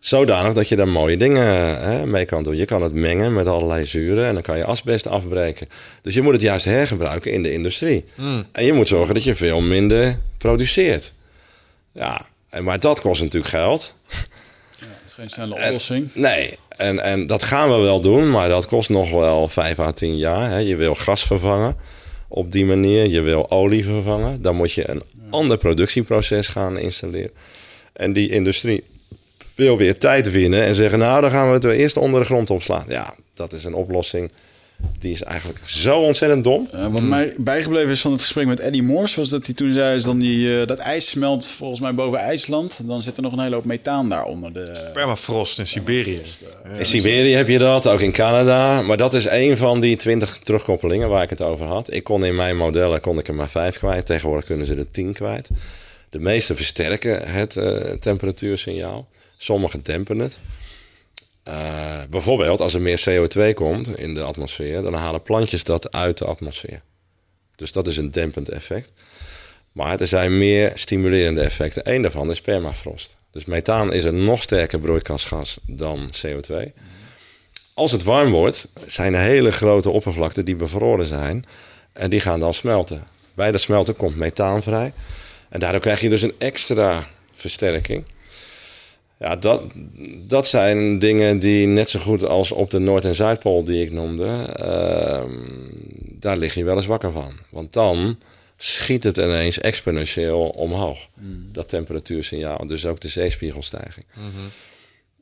[0.00, 1.46] Zodanig dat je daar mooie dingen
[1.80, 2.56] hè, mee kan doen.
[2.56, 5.68] Je kan het mengen met allerlei zuren en dan kan je asbest afbreken.
[6.02, 8.04] Dus je moet het juist hergebruiken in de industrie.
[8.52, 11.14] En je moet zorgen dat je veel minder produceert.
[11.92, 13.94] Ja, en, maar dat kost natuurlijk geld.
[14.08, 16.10] Dat is geen snelle oplossing.
[16.14, 19.90] Nee, en, en dat gaan we wel doen, maar dat kost nog wel 5 à
[19.90, 20.50] 10 jaar.
[20.50, 20.58] Hè.
[20.58, 21.76] Je wil gas vervangen
[22.28, 24.42] op die manier, je wil olie vervangen.
[24.42, 27.30] Dan moet je een ander productieproces gaan installeren.
[27.92, 28.84] En die industrie
[29.60, 32.26] wil weer tijd winnen en zeggen, nou dan gaan we het weer eerst onder de
[32.26, 32.84] grond opslaan.
[32.88, 34.30] Ja, dat is een oplossing
[34.98, 36.68] die is eigenlijk zo ontzettend dom.
[36.72, 39.16] Eh, wat mij bijgebleven is van het gesprek met Eddie Morse...
[39.16, 42.18] was dat hij toen zei is dan die, eh, dat ijs smelt volgens mij boven
[42.18, 42.80] IJsland.
[42.84, 44.52] Dan zit er nog een hele hoop methaan daaronder.
[44.52, 46.22] De, Permafrost in Siberië.
[46.78, 48.82] In Siberië heb je dat, ook in Canada.
[48.82, 51.92] Maar dat is een van die 20 terugkoppelingen waar ik het over had.
[51.92, 54.06] Ik kon in mijn modellen kon ik er maar 5 kwijt.
[54.06, 55.48] Tegenwoordig kunnen ze er 10 kwijt.
[56.10, 59.08] De meeste versterken het eh, temperatuursignaal.
[59.42, 60.38] Sommige dempen het.
[61.42, 66.18] Eh, bijvoorbeeld als er meer CO2 komt in de atmosfeer, dan halen plantjes dat uit
[66.18, 66.82] de atmosfeer.
[67.56, 68.92] Dus dat is een dempend effect.
[69.72, 71.92] Maar er zijn meer stimulerende effecten.
[71.92, 73.16] Eén daarvan is permafrost.
[73.30, 76.72] Dus methaan is een nog sterker broeikasgas dan CO2.
[77.74, 81.44] Als het warm wordt, zijn er hele grote oppervlakten die bevroren zijn.
[81.92, 83.06] En die gaan dan smelten.
[83.34, 84.92] Bij dat smelten komt methaan vrij.
[85.48, 88.04] En daardoor krijg je dus een extra versterking.
[89.20, 89.62] Ja, dat,
[90.26, 93.92] dat zijn dingen die net zo goed als op de Noord- en Zuidpool die ik
[93.92, 95.32] noemde, ehm,
[96.18, 97.32] daar lig je wel eens wakker van.
[97.50, 98.18] Want dan
[98.56, 101.08] schiet het ineens exponentieel omhoog.
[101.52, 104.06] Dat temperatuursignaal, dus ook de zeespiegelstijging.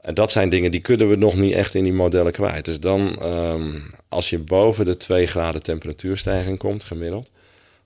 [0.00, 2.64] En dat zijn dingen die kunnen we nog niet echt in die modellen kwijt.
[2.64, 7.30] Dus dan, ehm, als je boven de 2 graden temperatuurstijging komt, gemiddeld,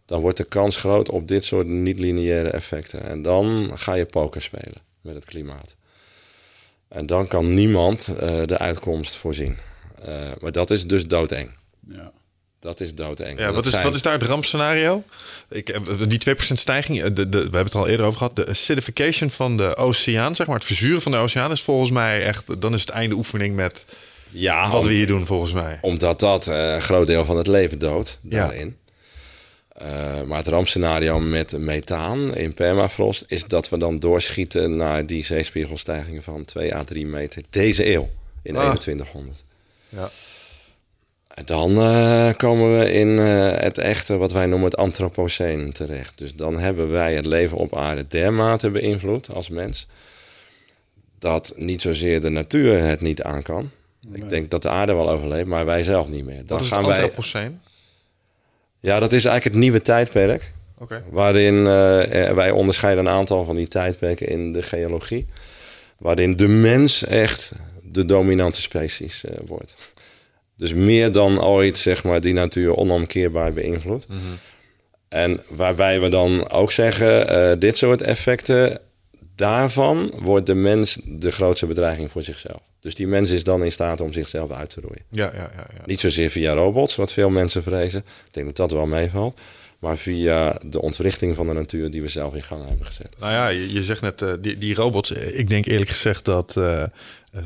[0.06, 3.04] dan wordt de kans groot op dit soort niet-lineaire effecten.
[3.04, 5.76] En dan ga je poker spelen met het klimaat.
[6.92, 9.56] En dan kan niemand eh, de uitkomst voorzien.
[10.04, 11.50] Eh, maar dat is dus doodeng.
[11.88, 12.10] Ja.
[12.60, 13.38] Dat is doodeng.
[13.38, 15.02] Ja, wat is, zijn- wat is daar het rampscenario?
[15.50, 18.36] Ik, heb- die 2% stijging, eh, de, de, we hebben het al eerder over gehad.
[18.36, 22.24] De acidification van de oceaan, zeg maar, het verzuren van de oceaan is volgens mij
[22.24, 23.84] echt, dan is het einde oefening met
[24.30, 25.78] Ja, wat om- we hier doen volgens mij.
[25.80, 28.38] omdat dat eh, een groot deel van het leven doodt Ja.
[28.38, 28.76] daarin.
[29.72, 35.24] Eh, maar het rampscenario met methaan in permafrost is dat we dan doorschieten naar die
[35.24, 38.08] zeespiegelstijging van 2 à 3 meter deze eeuw
[38.42, 38.62] in Ah.
[38.74, 39.44] 2100.
[39.88, 40.10] Ja.
[41.34, 46.18] En dan eh, komen we in eh, het echte, wat wij noemen het antropoceen terecht.
[46.18, 49.86] Dus dan hebben wij het leven op aarde dermate beïnvloed als mens,
[51.18, 53.70] dat niet zozeer de natuur het niet aan kan.
[54.12, 56.36] Ik denk dat de aarde wel overleeft, maar wij zelf niet meer.
[56.36, 57.10] Dan Wat is gaan het wij.
[58.82, 60.52] Ja, dat is eigenlijk het nieuwe tijdperk.
[61.10, 65.26] Waarin eh, eh, wij onderscheiden een aantal van die tijdperken in de geologie.
[65.98, 67.52] Waarin de mens echt
[67.82, 69.76] de dominante species eh, wordt.
[70.56, 74.06] Dus meer dan ooit, zeg maar, die natuur onomkeerbaar beïnvloedt.
[75.08, 78.80] En waarbij we dan ook zeggen, dit soort effecten,
[79.36, 82.60] daarvan wordt de mens de grootste bedreiging voor zichzelf.
[82.80, 85.02] Dus die mens is dan in staat om zichzelf uit te roeien.
[85.10, 85.82] Ja, ja, ja, ja.
[85.84, 88.00] Niet zozeer via robots, wat veel mensen vrezen.
[88.26, 89.40] Ik denk dat dat wel meevalt.
[89.78, 93.16] Maar via de ontwrichting van de natuur die we zelf in gang hebben gezet.
[93.18, 95.12] Nou ja, je, je zegt net, eh, die, die robots.
[95.12, 96.82] eh, Ik denk eerlijk gezegd dat, eh,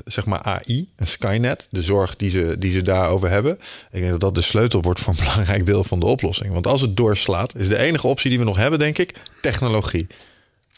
[0.04, 3.52] zeg maar AI en Skynet, de zorg die ze, die ze daarover hebben.
[3.92, 6.52] Ik denk dat dat de sleutel wordt voor een belangrijk deel van de oplossing.
[6.52, 10.06] Want als het doorslaat, is de enige optie die we nog hebben, denk ik, technologie.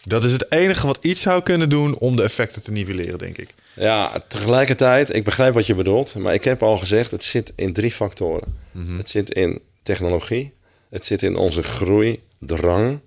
[0.02, 3.38] Dat is het enige wat iets zou kunnen doen om de effecten te nivelleren, denk
[3.38, 3.54] ik.
[3.74, 6.14] Ja, tegelijkertijd, ik begrijp wat je bedoelt.
[6.14, 8.56] Maar ik heb al gezegd, het zit in drie factoren.
[8.96, 10.54] Het zit in technologie.
[10.88, 13.00] Het zit in onze groei, drang.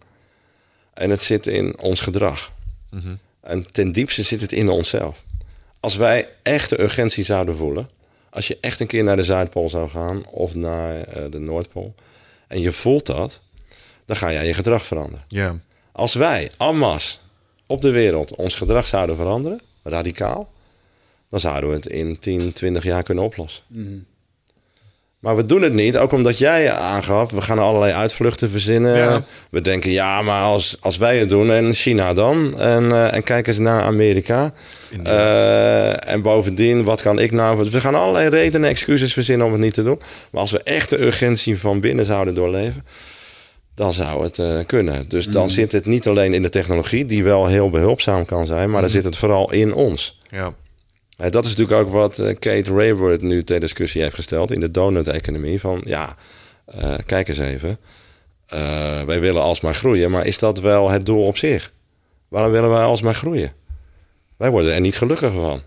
[0.94, 2.52] En het zit in ons gedrag.
[3.42, 5.24] En ten diepste zit het in onszelf.
[5.80, 7.90] Als wij echte urgentie zouden voelen...
[8.30, 10.26] als je echt een keer naar de Zuidpool zou gaan...
[10.26, 11.96] of naar eh, de Noordpool...
[12.48, 13.42] en je voelt dat...
[14.06, 15.24] dan ga jij je gedrag veranderen.
[15.28, 15.60] Ja.
[15.92, 17.18] Als wij, masse,
[17.66, 20.52] op de wereld ons gedrag zouden veranderen, radicaal,
[21.30, 23.64] dan zouden we het in 10, 20 jaar kunnen oplossen.
[25.22, 28.98] Maar we doen het niet, ook omdat jij aangaf, we gaan allerlei uitvluchten verzinnen.
[28.98, 29.24] Ja.
[29.50, 33.24] We denken, ja, maar als, als wij het doen en China dan, en, eh, en
[33.24, 34.54] kijk eens naar Amerika.
[35.04, 37.70] Eh, en bovendien, wat kan ik nou?
[37.70, 40.00] We gaan allerlei redenen, excuses verzinnen om het niet te doen.
[40.32, 42.86] Maar als we echt de urgentie van binnen zouden doorleven,
[43.76, 45.10] dan zou het eh, kunnen.
[45.10, 48.70] Dus dan zit het niet alleen in de technologie, die wel heel behulpzaam kan zijn,
[48.70, 50.18] maar dan zit het vooral in ons.
[50.30, 50.54] Ja.
[51.18, 54.60] Eh, dat is natuurlijk ook wat eh, Kate Raworth nu ter discussie heeft gesteld in
[54.60, 55.60] de donut-economie.
[55.60, 56.16] Van ja,
[57.06, 57.78] kijk eens even.
[59.06, 61.72] Wij willen alsmaar groeien, maar is dat wel het doel op zich?
[62.28, 63.54] Waarom willen wij alsmaar groeien?
[64.38, 65.62] Wij worden er niet gelukkiger van.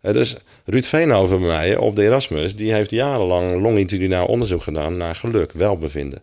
[0.00, 5.14] Dus Ruud Veenhoven bij mij op de Erasmus, die heeft jarenlang longitudinaal onderzoek gedaan naar
[5.14, 6.20] geluk, welbevinden.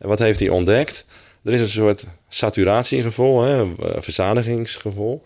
[0.00, 1.04] En wat heeft hij ontdekt?
[1.44, 5.22] Er is een soort saturatiegevoel, hè, een verzadigingsgevoel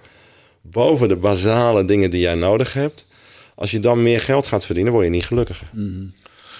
[0.62, 3.06] boven de basale dingen die jij nodig hebt.
[3.55, 5.70] Als je dan meer geld gaat verdienen, word je niet gelukkiger.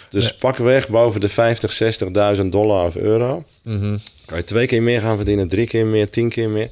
[0.09, 1.99] Dus pak weg boven de 50,
[2.37, 3.45] 60.000 dollar of euro.
[4.25, 6.71] Kan je twee keer meer gaan verdienen, drie keer meer, tien keer meer.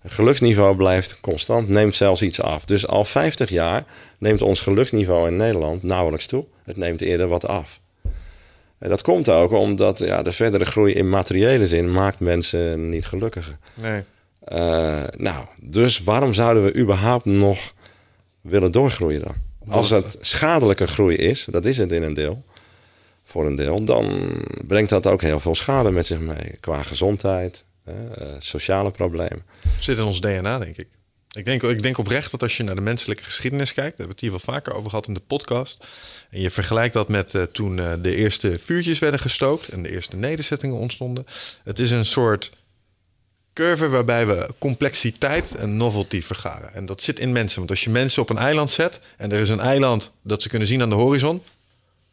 [0.00, 2.64] Het geluksniveau blijft constant, neemt zelfs iets af.
[2.64, 3.84] Dus al 50 jaar
[4.18, 6.44] neemt ons geluksniveau in Nederland nauwelijks toe.
[6.64, 7.80] Het neemt eerder wat af.
[8.80, 13.06] En dat komt ook omdat ja, de verdere groei in materiële zin maakt mensen niet
[13.06, 13.58] gelukkiger.
[13.74, 14.02] Nee.
[14.44, 17.74] Eh, nou, dus waarom zouden we überhaupt nog
[18.40, 19.34] willen doorgroeien dan?
[19.68, 22.44] Als het schadelijke groei is, dat is het in een deel,
[23.24, 24.32] voor een deel, dan
[24.66, 26.56] brengt dat ook heel veel schade met zich mee.
[26.60, 27.94] Qua gezondheid, eh,
[28.38, 29.44] sociale problemen.
[29.80, 30.88] Zit in ons DNA, denk ik.
[31.32, 34.06] Ik denk, ik denk oprecht dat als je naar de menselijke geschiedenis kijkt, daar hebben
[34.06, 35.86] we het hier wel vaker over gehad in de podcast.
[36.30, 39.92] En je vergelijkt dat met uh, toen uh, de eerste vuurtjes werden gestookt en de
[39.92, 41.26] eerste nederzettingen ontstonden.
[41.64, 42.50] Het is een soort
[43.54, 46.74] curve waarbij we complexiteit en novelty vergaren.
[46.74, 47.58] En dat zit in mensen.
[47.58, 50.48] Want als je mensen op een eiland zet en er is een eiland dat ze
[50.48, 51.42] kunnen zien aan de horizon,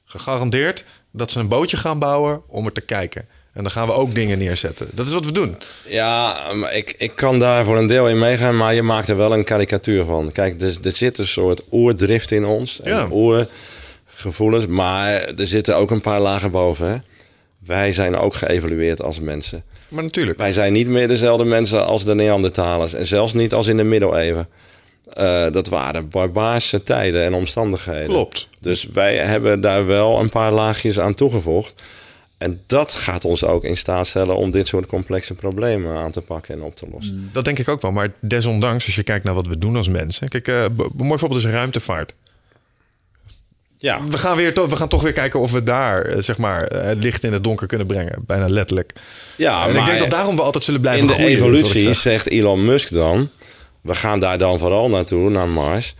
[0.06, 3.28] gegarandeerd dat ze een bootje gaan bouwen om er te kijken.
[3.54, 4.90] En dan gaan we ook dingen neerzetten.
[4.94, 5.58] Dat is wat we doen.
[5.88, 9.18] Ja, maar ik, ik kan daar voor een deel in meegaan, maar je maakt er
[9.18, 10.32] wel een karikatuur van.
[10.32, 12.82] Kijk, er, er zit een soort oerdrift in ons.
[12.82, 13.08] En Ja.
[14.18, 16.90] Oergevoelens, maar er zitten ook een paar lagen boven.
[16.90, 16.98] Hè?
[17.66, 19.64] Wij zijn ook geëvalueerd als mensen.
[19.88, 20.38] Maar natuurlijk.
[20.38, 22.94] Wij zijn niet meer dezelfde mensen als de Neandertalers.
[22.94, 24.48] En zelfs niet als in de middeleeuwen.
[25.14, 28.08] Eh, dat waren barbaarse tijden en omstandigheden.
[28.08, 28.48] Klopt.
[28.60, 31.82] Dus wij hebben daar wel een paar laagjes aan toegevoegd.
[32.38, 36.22] En dat gaat ons ook in staat stellen om dit soort complexe problemen aan te
[36.22, 37.30] pakken en op te lossen.
[37.34, 37.92] Dat denk ik ook wel.
[37.92, 40.30] Maar desondanks, als je kijkt naar wat we doen als mensen.
[40.30, 42.14] Kijk, eh, een mooi voorbeeld is ruimtevaart.
[43.78, 46.64] Ja, We gaan, weer we gaan toch weer kijken of we daar, eh, zeg maar,
[46.64, 48.24] eh, het licht in het donker kunnen brengen.
[48.26, 48.94] Bijna letterlijk.
[49.36, 51.32] ja en ik maar denk dat daarom we altijd zullen blijven in de groeien.
[51.32, 51.96] ik evolutie zeg.
[51.96, 53.30] zegt Elon Musk dan...
[53.82, 55.96] we gaan daar dan vooral naartoe, naar Mars...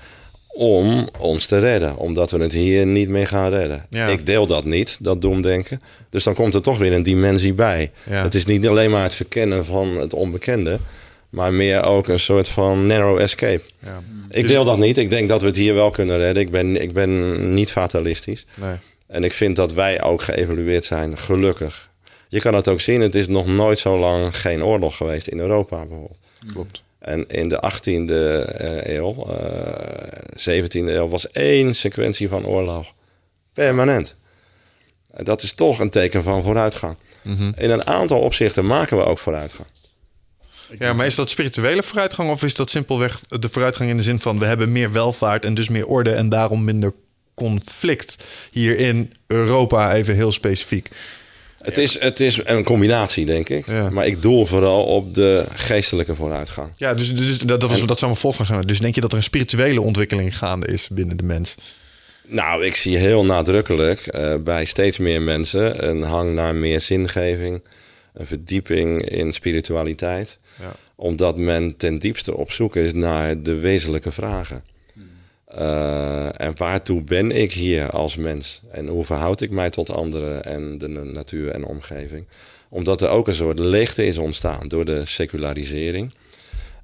[0.48, 1.98] om ons te redden.
[1.98, 3.86] Omdat we het hier niet meer gaan redden.
[3.90, 4.08] Ja.
[4.08, 5.82] Ik deel dat niet, dat doemdenken.
[6.10, 7.92] Dus dan komt er toch weer een dimensie bij.
[8.10, 8.24] Ja.
[8.24, 10.80] Het is niet alleen maar het verkennen van het onbekende...
[11.30, 13.64] maar meer ook een soort van narrow escape.
[13.80, 14.00] Ja.
[14.30, 14.98] Ik Dus- deel dat niet.
[14.98, 16.44] Ik denk dat we het hier wel kunnen redden.
[16.44, 18.46] Ik ben, ik ben niet fatalistisch.
[18.56, 18.76] Nee.
[19.08, 21.90] En ik vind dat wij ook geëvalueerd zijn, gelukkig.
[22.30, 25.40] Je kan het ook zien, het is nog nooit zo lang geen oorlog geweest in
[25.40, 26.20] Europa bijvoorbeeld.
[26.54, 26.82] Klopt.
[27.00, 32.94] En in de 18e eh, eeuw, eh 17e eeuw, was één sequentie van oorlog.
[33.54, 34.16] Permanent.
[35.14, 36.98] En dat is toch een teken van vooruitgang.
[37.22, 37.52] Mhm.
[37.58, 39.68] In een aantal opzichten maken we ook vooruitgang.
[40.80, 44.20] Ja, maar is dat spirituele vooruitgang of is dat simpelweg de vooruitgang in de zin
[44.20, 46.94] van we hebben meer welvaart en dus meer orde en daarom minder
[47.34, 48.16] conflict
[48.52, 50.90] hier in Europa even heel specifiek?
[51.62, 53.66] Het is, het is een combinatie, denk ik.
[53.66, 53.90] Ja.
[53.90, 56.72] Maar ik doel vooral op de geestelijke vooruitgang.
[56.76, 58.62] Ja, dus, dus dat, dat, was, dat zou mijn volgende zijn.
[58.62, 61.56] Dus denk je dat er een spirituele ontwikkeling gaande is binnen de mens?
[62.28, 67.64] Nou, ik zie heel nadrukkelijk eh, bij steeds meer mensen een hang naar meer zingeving,
[68.14, 70.38] een verdieping in spiritualiteit.
[70.60, 70.76] Ja.
[70.96, 74.64] Omdat men ten diepste op zoek is naar de wezenlijke vragen.
[75.48, 78.62] Eh, en waartoe ben ik hier als mens?
[78.72, 82.26] En hoe verhoud ik mij tot anderen en de na- natuur en omgeving?
[82.70, 86.14] Omdat er ook een soort leegte is ontstaan door de secularisering.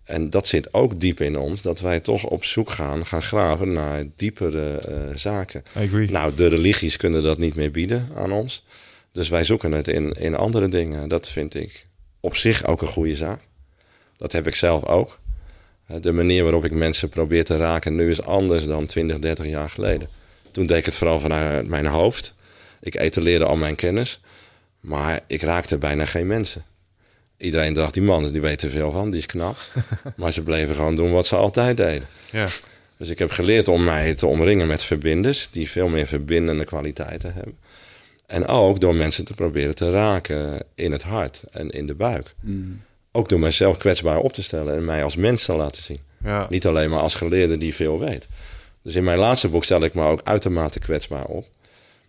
[0.03, 3.73] En dat zit ook diep in ons, dat wij toch op zoek gaan, gaan graven
[3.73, 5.63] naar diepere eh, zaken.
[6.11, 8.63] Nou, de religies kunnen dat niet meer bieden aan ons.
[9.11, 11.09] Dus wij zoeken het in, in andere dingen.
[11.09, 11.85] Dat vind ik
[12.19, 13.39] op zich ook een goede zaak.
[14.23, 15.19] Dat heb ik zelf ook.
[15.87, 19.45] Eh, De manier waarop ik mensen probeer te raken nu is anders dan 20, 30
[19.45, 20.07] jaar geleden.
[20.51, 22.33] Toen deed ik het vooral vanuit mijn hoofd.
[22.81, 24.21] Ik etaleerde al mijn kennis.
[24.79, 26.63] Maar ik raakte bijna geen mensen.
[27.37, 29.57] Iedereen dacht, die man die weet er veel van, die is knap.
[30.17, 32.07] maar ze bleven gewoon doen wat ze altijd deden.
[32.31, 32.47] Ja.
[32.97, 37.33] Dus ik heb geleerd om mij te omringen met verbinders die veel meer verbindende kwaliteiten
[37.33, 37.57] hebben.
[38.25, 42.33] En ook door mensen te proberen te raken in het hart en in de buik.
[43.15, 45.99] Ook door mijzelf kwetsbaar op te stellen en mij als mens te laten zien.
[46.23, 46.47] Ja.
[46.49, 48.27] Niet alleen maar als geleerde die veel weet.
[48.81, 51.45] Dus in mijn laatste boek stel ik me ook uitermate kwetsbaar op.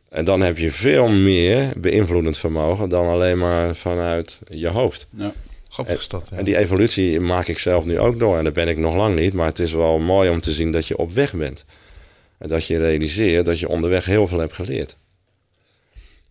[0.08, 5.06] En dan heb je veel meer beïnvloedend vermogen dan alleen maar vanuit je hoofd.
[5.16, 5.32] Ja.
[5.68, 6.26] Grappig is dat.
[6.30, 6.36] ja.
[6.36, 8.38] En die evolutie maak ik zelf nu ook door.
[8.38, 9.32] En daar ben ik nog lang niet.
[9.32, 11.64] Maar het is wel mooi om te zien dat je op weg bent.
[12.38, 14.96] En dat je realiseert dat je onderweg heel veel hebt geleerd.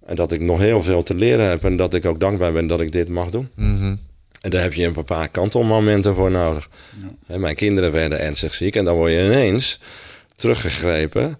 [0.05, 1.63] En dat ik nog heel veel te leren heb.
[1.63, 3.49] En dat ik ook dankbaar ben dat ik dit mag doen.
[3.55, 3.95] Mhm.
[4.43, 6.69] En daar heb je een paar kantelmomenten voor nodig.
[7.25, 8.75] Mijn kinderen werden ernstig ziek.
[8.75, 9.79] En dan word je ineens
[10.35, 11.39] teruggegrepen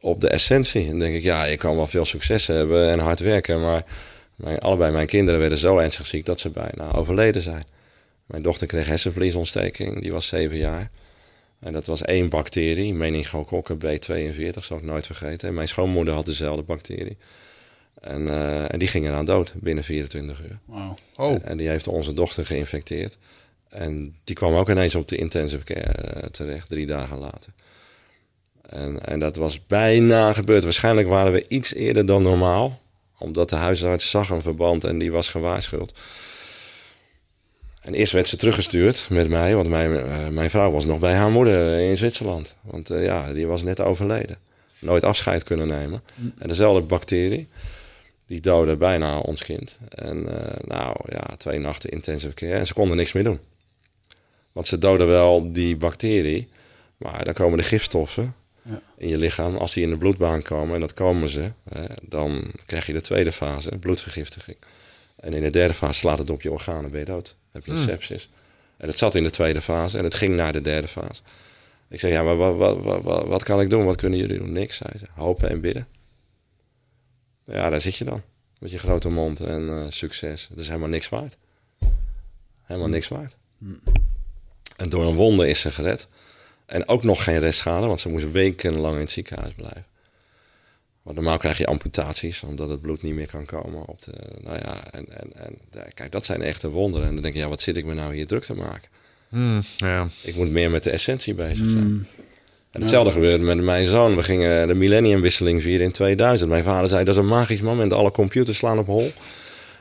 [0.00, 0.82] op de essentie.
[0.82, 3.60] En dan denk ik, ja, ik kan wel veel succes hebben en hard werken.
[3.60, 3.84] Maar
[4.36, 7.64] mijn, allebei mijn kinderen werden zo ernstig ziek dat ze bijna overleden zijn.
[8.26, 10.02] Mijn dochter kreeg hersenvliesontsteking.
[10.02, 10.90] Die was zeven jaar.
[11.60, 15.48] En dat was één bacterie, meningococcus B42, zal ik nooit vergeten.
[15.48, 17.16] En mijn schoonmoeder had dezelfde bacterie.
[18.02, 20.58] En, eh, en die ging eraan dood binnen 24 uur.
[20.64, 20.94] Wauw.
[21.16, 23.18] Oh, En die heeft onze dochter geïnfecteerd.
[23.68, 27.52] En die kwam ook ineens op de intensive care eh, terecht, drie dagen later.
[28.68, 30.64] En, en dat was bijna gebeurd.
[30.64, 32.80] Waarschijnlijk waren we iets eerder dan normaal.
[33.18, 35.94] Omdat de huisarts zag een verband en die was gewaarschuwd.
[37.80, 41.14] En eerst werd ze teruggestuurd met mij, want mijn, eh, mijn vrouw was nog bij
[41.14, 42.56] haar moeder in Zwitserland.
[42.60, 44.36] Want ja, die was net overleden.
[44.78, 46.02] Nooit afscheid kunnen nemen.
[46.38, 47.48] En dezelfde bacterie,
[48.32, 49.78] die doodde bijna ons kind.
[49.88, 53.38] En eh, nou ja, twee nachten intensive care en ze konden niks meer doen.
[54.52, 56.48] Want ze doden wel die bacterie,
[56.96, 58.80] maar dan komen de gifstoffen Ja.
[58.96, 59.56] in je lichaam.
[59.56, 63.00] Als die in de bloedbaan komen, en dat komen ze, hè, dan krijg je de
[63.00, 64.56] tweede fase, bloedvergiftiging.
[65.20, 67.24] En in de derde fase slaat het op je organen, ben je dood.
[67.26, 67.86] Dan heb je een Hmm.
[67.86, 68.28] sepsis.
[68.76, 71.22] En het zat in de tweede fase en het ging naar de derde fase.
[71.88, 73.84] Ik zei, ja, maar wat, wat, wat, wat, wat kan ik doen?
[73.84, 74.52] Wat kunnen jullie doen?
[74.52, 75.06] Niks, zei ze.
[75.14, 75.86] Hopen en bidden.
[77.44, 78.22] Ja, daar zit je dan.
[78.58, 80.48] Met je grote mond en eh, succes.
[80.48, 81.36] Het is helemaal niks waard.
[82.62, 83.36] Helemaal niks waard.
[84.76, 86.06] En door een wonde is ze gered.
[86.66, 89.86] En ook nog geen restschade, want ze moest wekenlang in het ziekenhuis blijven.
[91.02, 93.86] Want normaal krijg je amputaties, omdat het bloed niet meer kan komen.
[93.86, 95.58] Op de, nou ja, en, en, en
[95.94, 97.06] kijk, dat zijn echte wonderen.
[97.06, 98.88] En dan denk je, ja, wat zit ik me nou hier druk te maken?
[99.28, 100.08] Hmm, ja.
[100.22, 102.06] Ik moet meer met de essentie bezig zijn.
[102.72, 104.16] En hetzelfde gebeurde met mijn zoon.
[104.16, 106.50] We gingen de millenniumwisseling vieren in 2000.
[106.50, 107.92] Mijn vader zei, dat is een magisch moment.
[107.92, 109.12] Alle computers slaan op hol.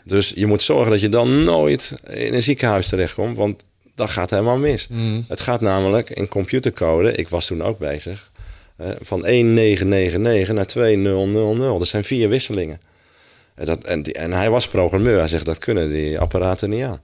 [0.05, 3.38] Dus je moet zorgen dat je dan nooit in een ziekenhuis terechtkomt.
[3.38, 3.63] Want
[3.95, 4.88] dat gaat helemaal mis.
[5.27, 7.11] Het gaat namelijk in computercode.
[7.13, 8.31] Ik was toen ook bezig.
[8.77, 11.80] eh, van 1999 naar 2000.
[11.80, 12.81] Dat zijn vier wisselingen.
[13.55, 15.18] En, dat, en, die- en hij was programmeur.
[15.18, 16.99] Hij zegt, dat kunnen die apparaten niet aan.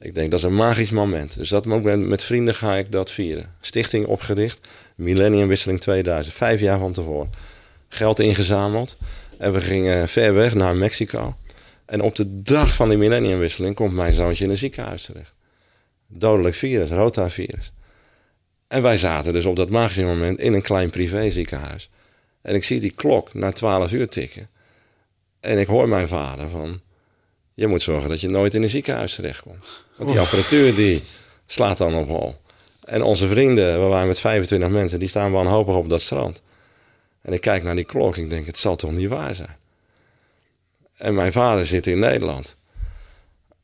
[0.00, 1.36] Ik denk, dat is een magisch moment.
[1.36, 3.50] Dus dat ook met, met vrienden ga ik dat vieren.
[3.60, 6.34] Stichting opgericht, Millenniumwisseling 2000.
[6.34, 7.30] Vijf jaar van tevoren.
[7.88, 8.96] Geld ingezameld.
[9.38, 11.36] En we gingen ver weg naar Mexico.
[11.86, 15.34] En op de dag van die millenniumwisseling komt mijn zoontje in een ziekenhuis terecht.
[16.06, 17.72] Dodelijk virus, rota-virus.
[18.68, 21.90] En wij zaten dus op dat magische moment in een klein privéziekenhuis.
[22.42, 24.48] En ik zie die klok naar 12 uur tikken.
[25.40, 26.80] En ik hoor mijn vader van...
[27.54, 29.84] Je moet zorgen dat je nooit in een ziekenhuis terechtkomt.
[29.96, 31.02] Want die apparatuur die
[31.46, 32.36] slaat dan op hol.
[32.86, 36.42] En onze vrienden, we waren met 25 mensen, die staan wanhopig op dat strand.
[37.22, 39.56] En ik kijk naar die klok, ik denk, het zal toch niet waar zijn.
[40.96, 42.56] En mijn vader zit in Nederland.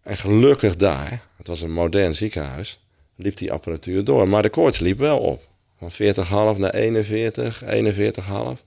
[0.02, 2.80] En gelukkig daar, het was een modern ziekenhuis,
[3.16, 4.28] liep die apparatuur door.
[4.28, 5.48] Maar de koorts liep wel op.
[5.78, 8.64] Van 40,5 naar 41, 41,5.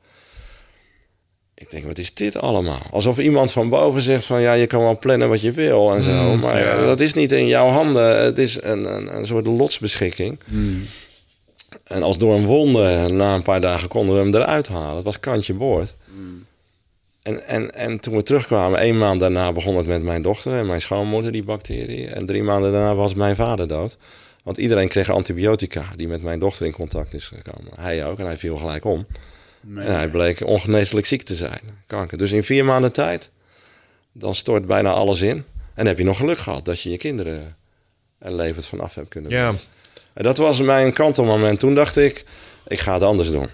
[1.58, 2.82] Ik denk, wat is dit allemaal?
[2.92, 6.04] Alsof iemand van boven zegt van ja, je kan wel plannen wat je wil en
[6.04, 6.36] zo.
[6.36, 6.86] maar ja.
[6.86, 8.24] dat is niet in jouw handen.
[8.24, 10.40] Het is een, een, een soort lotsbeschikking.
[11.84, 14.96] En als door een wonder, na een paar dagen konden we hem eruit halen.
[14.96, 15.94] Het was kantje boord.
[17.22, 20.66] En, en, en toen we terugkwamen, één maand daarna begon het met mijn dochter en
[20.66, 22.08] mijn schoonmoeder, die bacterie.
[22.08, 23.98] En drie maanden daarna was mijn vader dood.
[24.44, 27.72] Want iedereen kreeg antibiotica die met mijn dochter in contact is gekomen.
[27.76, 29.06] Hij ook en hij viel gelijk om.
[29.76, 32.18] En hij bleek ongeneeslijk ziek te zijn, kanker.
[32.18, 33.30] Dus in vier maanden tijd,
[34.12, 35.38] dan stort bijna alles in.
[35.38, 37.56] En dan heb je nog geluk gehad dat je je kinderen
[38.20, 39.54] er levend van af hebt kunnen Ja.
[40.14, 41.60] En dat was mijn kantelmoment.
[41.60, 42.26] Toen dacht ik,
[42.68, 43.48] ik ga het anders doen.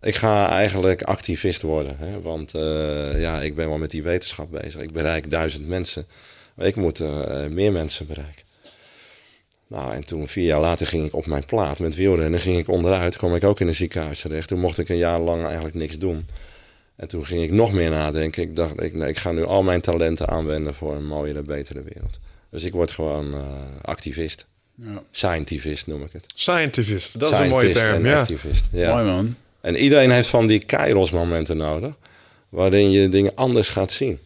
[0.00, 1.96] Ik ga eigenlijk activist worden.
[1.98, 2.20] Hè?
[2.20, 4.80] Want eh, ja, ik ben wel met die wetenschap bezig.
[4.80, 6.06] Ik bereik duizend mensen.
[6.54, 8.45] Maar ik moet eh, meer mensen bereiken.
[9.68, 12.40] Nou, en toen, vier jaar later, ging ik op mijn plaat met wielrennen.
[12.40, 14.48] ging ik onderuit, kwam ik ook in een ziekenhuis terecht.
[14.48, 16.26] Toen mocht ik een jaar lang eigenlijk niks doen.
[16.96, 18.42] En toen ging ik nog meer nadenken.
[18.42, 21.82] Ik dacht, ik, nee, ik ga nu al mijn talenten aanwenden voor een mooiere, betere
[21.82, 22.18] wereld.
[22.50, 23.40] Dus ik word gewoon eh,
[23.82, 24.46] activist.
[24.74, 25.02] Ja.
[25.10, 26.26] Scientivist noem ik het.
[26.34, 27.94] Scientivist, dat is een mooie term.
[28.04, 28.20] en Ja.
[28.20, 28.68] activist.
[28.72, 28.92] Ja.
[28.94, 29.34] Mooi man.
[29.60, 31.94] En iedereen heeft van die kairos momenten nodig.
[32.48, 34.18] Waarin je dingen anders gaat zien.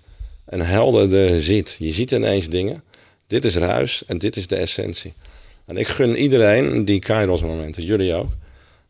[0.44, 1.76] En helderder ziet.
[1.78, 2.82] Je ziet ineens dingen.
[3.26, 5.14] Dit is ruis en dit is de essentie.
[5.70, 7.84] En ik gun iedereen die kairos momenten.
[7.84, 8.28] Jullie ook.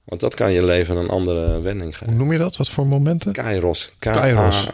[0.04, 2.16] Want dat kan je leven een andere wending Hoe geven.
[2.16, 2.56] noem je dat?
[2.56, 3.32] Wat voor momenten?
[3.32, 3.90] Kairos.
[3.98, 4.68] Kairos.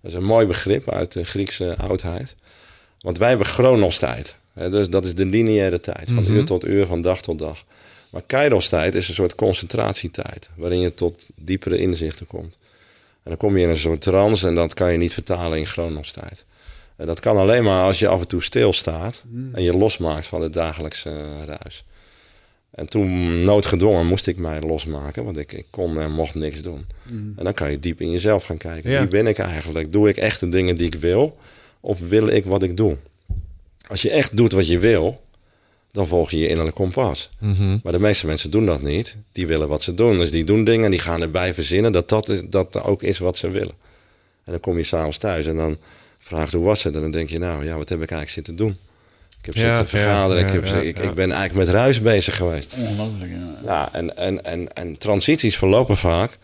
[0.00, 2.34] Dat is een mooi begrip uit de Griekse oudheid.
[3.00, 4.36] Want wij hebben chronostijd.
[4.54, 6.10] Dus dat is de lineaire tijd.
[6.10, 7.64] Van uur tot uur, van dag tot dag.
[8.10, 10.48] Maar kairos-tijd is een soort concentratietijd.
[10.56, 12.58] Waarin je tot diepere inzichten komt.
[13.22, 15.66] En dan kom je in een soort trance en dat kan je niet vertalen in
[15.66, 16.44] chronostijd.
[17.04, 20.40] En dat kan alleen maar als je af en toe stilstaat en je losmaakt van
[20.42, 21.84] het dagelijkse ruis.
[22.70, 26.86] En toen, noodgedwongen, moest ik mij losmaken, want ik, ik kon en mocht niks doen.
[27.36, 28.90] En dan kan je diep in jezelf gaan kijken.
[28.90, 28.98] Ja.
[28.98, 29.92] Wie ben ik eigenlijk?
[29.92, 31.36] Doe ik echt de dingen die ik wil?
[31.80, 32.96] Of wil ik wat ik doe?
[33.88, 35.20] Als je echt doet wat je wil,
[35.90, 37.30] dan volg je je innerlijk kompas.
[37.82, 39.16] Maar de meeste mensen doen dat niet.
[39.32, 40.18] Die willen wat ze doen.
[40.18, 43.18] Dus die doen dingen en die gaan erbij verzinnen dat dat, is- dat ook is
[43.18, 43.74] wat ze willen.
[44.44, 45.76] En dan kom je s'avonds thuis en dan
[46.24, 46.94] vraagt hoe was het?
[46.94, 48.78] En dan denk je, nou ja, wat heb ik eigenlijk zitten doen?
[49.38, 51.02] Ik heb Ja, zitten ja, vergaderen, ik, heb, ja, ik, ja.
[51.02, 52.76] ik ben eigenlijk met ruis bezig geweest.
[52.78, 53.60] Ongelooflijk, ja.
[53.64, 56.38] Ja, en, en, en, en transities verlopen vaak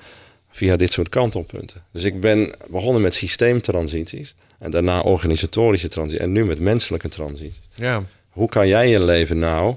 [0.50, 1.82] via dit soort kantelpunten.
[1.92, 4.34] Dus ik ben begonnen met systeemtransities.
[4.58, 6.24] En daarna organisatorische transities.
[6.24, 7.60] En nu met menselijke transities.
[7.74, 8.02] Ja.
[8.28, 9.74] Hoe kan jij je leven nou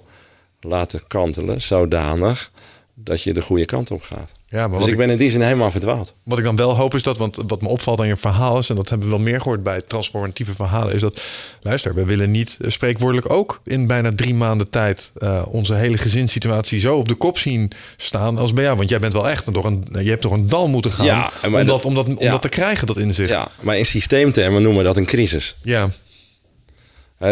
[0.60, 2.52] laten kantelen zodanig
[2.94, 4.34] dat je de goede kant op gaat.
[4.54, 6.14] Ja, maar Dus ik ben in die zin helemaal verdwaald.
[6.24, 8.70] wat ik dan wel hoop is dat, want wat me opvalt aan je verhaal is,
[8.70, 11.22] en dat hebben we wel meer gehoord bij transformatieve verhalen, is dat,
[11.62, 15.98] luister, we willen niet eh, spreekwoordelijk ook in bijna drie maanden tijd eh, onze hele
[15.98, 18.78] gezinssituatie zo op de kop zien staan als bij jou.
[18.78, 21.32] Want jij bent wel echt door een, je hebt door een dal moeten gaan Ja,
[21.46, 22.32] om, dat, dat- om, dat, om ja.
[22.32, 23.30] dat te krijgen, dat inzicht.
[23.30, 25.56] Ja, maar in systeemtermen noemen we dat een crisis.
[25.64, 25.90] ja.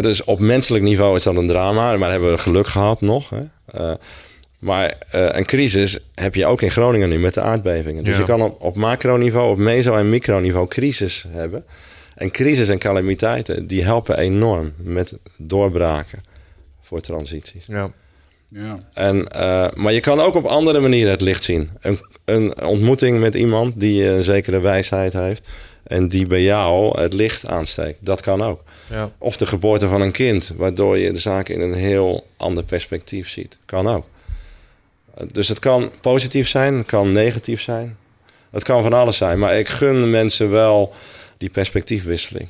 [0.02, 3.30] Dus op menselijk niveau is dat een drama, maar hebben we geluk gehad nog.
[3.30, 3.42] Hè?
[3.66, 3.92] Eh,
[4.62, 8.04] maar eh, een crisis heb je ook in Groningen nu met de aardbevingen.
[8.04, 8.20] Dus Ja.
[8.20, 11.66] je kan op, op macroniveau, op meso- en microniveau crisis hebben.
[12.16, 16.24] En crisis en calamiteiten, die helpen enorm met doorbraken
[16.82, 17.66] voor transities.
[17.68, 17.92] ja.
[18.54, 18.80] Ja.
[18.94, 21.70] En, eh, maar je kan ook op andere manieren het licht zien.
[21.82, 25.44] Een, een ontmoeting met iemand die een zekere wijsheid heeft...
[25.84, 27.98] en die bij jou het licht aansteekt.
[28.02, 28.64] Dat kan ook.
[28.90, 29.12] Ja.
[29.18, 33.30] Of de geboorte van een kind, waardoor je de zaken in een heel ander perspectief
[33.30, 33.58] ziet.
[33.66, 34.06] Kan ook.
[35.32, 37.98] Dus het kan positief zijn, het kan negatief zijn.
[38.50, 39.40] Het kan van alles zijn.
[39.40, 40.94] Maar ik gun mensen wel
[41.38, 42.50] die perspectiefwisseling.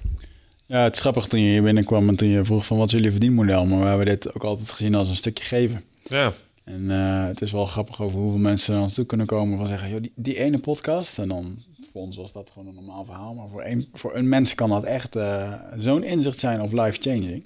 [0.65, 2.93] Ja, het is grappig toen je hier binnenkwam en toen je vroeg van wat is
[2.93, 3.65] jullie verdienmodel.
[3.65, 5.83] Maar we hebben dit ook altijd gezien als een stukje geven.
[6.03, 6.33] ja.
[6.63, 9.67] En eh, het is wel grappig over hoeveel mensen naar ons toe kunnen komen van
[9.67, 11.19] zeggen, joh, die, die ene podcast.
[11.19, 11.57] En dan
[11.91, 13.33] voor ons was dat gewoon een normaal verhaal.
[13.33, 17.43] Maar voor een, voor een mens kan dat echt eh, zo'n inzicht zijn of life-changing.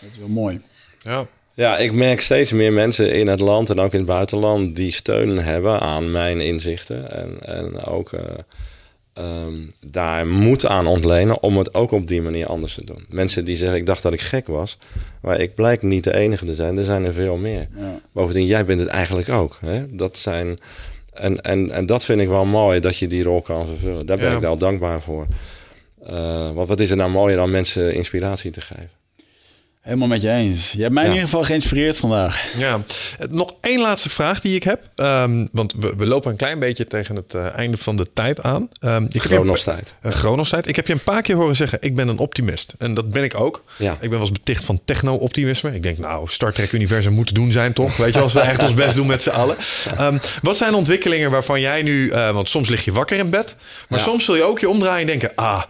[0.00, 0.60] Dat is wel mooi.
[1.02, 1.26] ja.
[1.54, 4.92] Ja, ik merk steeds meer mensen in het land en ook in het buitenland die
[4.92, 7.10] steun hebben aan mijn inzichten.
[7.12, 8.20] En, en ook eh,
[9.12, 9.56] ehm,
[9.86, 13.06] daar moed aan ontlenen om het ook op die manier anders te doen.
[13.08, 14.78] Mensen die zeggen, ik dacht dat ik gek was.
[15.22, 17.68] Maar ik blijk niet de enige te zijn, er zijn er veel meer.
[17.76, 18.00] Ja.
[18.12, 19.58] Bovendien, jij bent het eigenlijk ook.
[19.60, 19.86] Hè?
[19.96, 20.58] Dat zijn,
[21.12, 24.06] en, en, en dat vind ik wel mooi, dat je die rol kan vervullen.
[24.06, 24.34] Daar ben Ja.
[24.34, 25.26] ik wel dankbaar voor.
[26.06, 28.90] Eh, want wat is er nou mooier dan mensen inspiratie te geven?
[29.84, 30.72] Helemaal met je eens.
[30.72, 32.52] Je hebt mij in ieder geval geïnspireerd vandaag.
[32.56, 32.80] Ja,
[33.18, 34.82] Eh, nog één laatste vraag die ik heb.
[34.94, 38.42] Ehm, want we, we lopen een klein beetje tegen het eh, einde van de tijd
[38.42, 38.68] aan.
[38.80, 39.94] Ehm, ik heb je- Chronostijd.
[40.02, 40.66] Een chronostijd.
[40.68, 42.74] Ik heb je een paar keer horen zeggen, ik ben een optimist.
[42.78, 43.64] En dat ben ik ook.
[43.78, 43.92] Ja.
[43.92, 45.74] Ik ben wel eens beticht van techno-optimisme.
[45.74, 47.96] Ik denk, nou, Star Trek-universum moet te doen zijn, toch?
[47.96, 49.56] Weet je, als we echt ons best doen met z'n allen.
[49.96, 52.08] Ehm, wat zijn ontwikkelingen waarvan jij nu...
[52.10, 53.54] eh, want soms lig je wakker in bed.
[53.88, 54.04] Maar Ja.
[54.04, 55.32] soms zul je ook je omdraaien en denken...
[55.34, 55.62] Ah,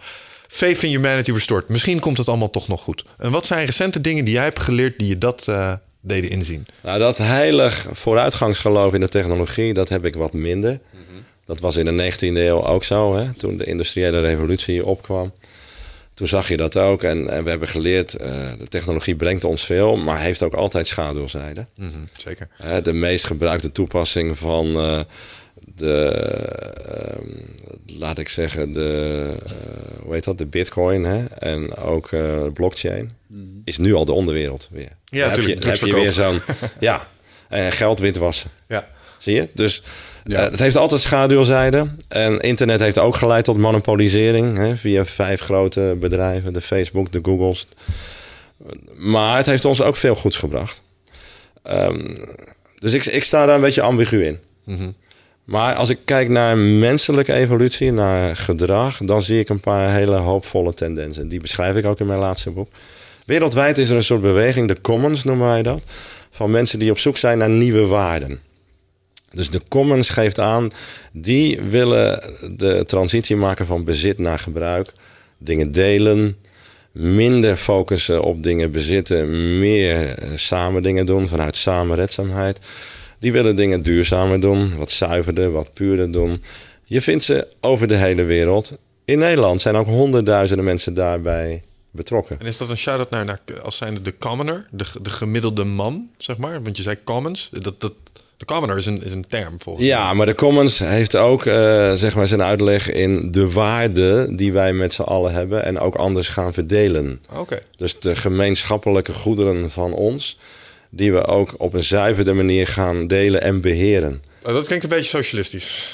[0.55, 1.69] faith in humanity restored.
[1.69, 3.03] Misschien komt het allemaal toch nog goed.
[3.17, 4.99] En wat zijn recente dingen die jij hebt geleerd...
[4.99, 6.65] die je dat eh, deden inzien?
[6.83, 10.79] Nou, dat heilig vooruitgangsgeloof in de technologie, dat heb ik wat minder.
[11.45, 13.33] Dat was in de 19e eeuw ook zo, hè?
[13.33, 15.33] toen de industriële revolutie opkwam.
[16.13, 18.29] Toen zag je dat ook en, en we hebben geleerd, eh,
[18.59, 21.67] de technologie brengt ons veel, maar heeft ook altijd schaduwzijden.
[22.17, 22.47] Zeker.
[22.51, 24.99] Hè, de meest gebruikte toepassing van eh,
[25.75, 26.05] de,
[26.89, 27.27] ehm,
[27.99, 29.53] laat ik zeggen, de, eh,
[30.03, 31.25] hoe heet dat, de bitcoin hè?
[31.25, 33.11] en ook eh, blockchain,
[33.63, 34.91] is nu al de onderwereld weer.
[35.05, 36.39] Ja, Dan heb je, heb je weer zo'n,
[36.79, 37.07] ja,
[37.49, 38.49] en geld witwassen.
[38.67, 38.87] Ja.
[39.17, 39.47] Zie je?
[39.53, 39.81] Dus
[40.23, 40.43] Ja.
[40.45, 41.97] eh, het heeft altijd schaduwzijden.
[42.07, 47.19] En internet heeft ook geleid tot monopolisering hè, via vijf grote bedrijven, de Facebook, de
[47.21, 47.67] Googles.
[48.95, 50.81] Maar het heeft ons ook veel goeds gebracht.
[51.63, 52.15] Ehm,
[52.79, 54.39] dus ik, ik sta daar een beetje ambigu in.
[55.45, 60.15] Maar als ik kijk naar menselijke evolutie, naar gedrag, dan zie ik een paar hele
[60.15, 61.27] hoopvolle tendensen.
[61.27, 62.67] Die beschrijf ik ook in mijn laatste boek.
[63.25, 65.83] Wereldwijd is er een soort beweging, de commons noemen wij dat,
[66.31, 68.39] van mensen die op zoek zijn naar nieuwe waarden.
[69.31, 70.71] Dus de commons geeft aan,
[71.11, 74.91] die willen de transitie maken van bezit naar gebruik,
[75.37, 76.37] dingen delen,
[76.91, 82.59] minder focussen op dingen bezitten, meer eh, samen dingen doen vanuit samenredzaamheid.
[83.19, 86.43] Die willen dingen duurzamer doen, wat zuiverder, wat puurder doen.
[86.83, 88.77] Je vindt ze over de hele wereld.
[89.05, 92.39] In Nederland zijn ook honderdduizenden mensen daarbij betrokken.
[92.39, 96.09] En is dat een shout-out naar, naar als zijnde de commoner, de, de gemiddelde man,
[96.17, 96.63] zeg maar?
[96.63, 97.49] Want je zei commons.
[97.51, 97.93] Dat, dat,
[98.37, 99.85] de commoner is een, is een term volgens.
[99.85, 104.53] Ja, maar de Commons heeft ook eh, zeg maar zijn uitleg in de waarde die
[104.53, 107.21] wij met z'n allen hebben en ook anders gaan verdelen.
[107.35, 107.59] Oké.
[107.75, 110.37] Dus de gemeenschappelijke goederen van ons,
[110.95, 114.23] die we ook op een zuiverde manier gaan delen en beheren.
[114.45, 115.93] Oh, dat klinkt een beetje socialistisch.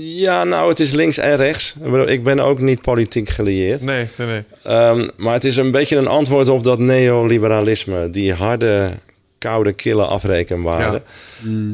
[0.00, 1.74] Ja, nou, het is links en rechts.
[2.06, 3.82] Ik ben ook niet politiek gelieerd.
[3.82, 4.42] Nee, nee, nee.
[4.62, 8.10] Ehm, maar het is een beetje een antwoord op dat neoliberalisme.
[8.10, 8.92] Die harde,
[9.38, 11.02] koude, kille afrekenwaarde.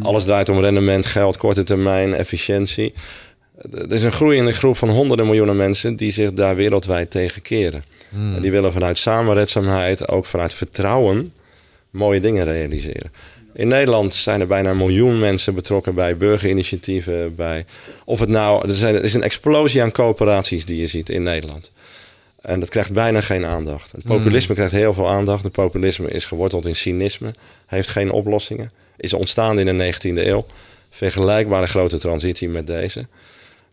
[0.02, 2.92] Alles draait om rendement, geld, korte termijn, efficiëntie.
[3.72, 7.84] Er is een groeiende groep van honderden miljoenen mensen die zich daar wereldwijd tegen keren.
[8.34, 11.32] En die willen vanuit samenredzaamheid, ook vanuit vertrouwen,
[11.90, 13.12] mooie dingen realiseren.
[13.52, 17.34] In Nederland zijn er bijna een miljoen mensen betrokken bij burgerinitiatieven.
[17.34, 17.64] Bij,
[18.04, 21.22] of het nou, er, zijn, er is een explosie aan coöperaties die je ziet in
[21.22, 21.70] Nederland.
[22.40, 23.92] En dat krijgt bijna geen aandacht.
[23.92, 25.44] Het populisme krijgt heel veel aandacht.
[25.44, 27.34] Het populisme is geworteld in cynisme,
[27.66, 28.72] heeft geen oplossingen.
[28.96, 30.46] Is ontstaan in de 19e eeuw.
[30.90, 33.06] Vergelijkbare grote transitie met deze.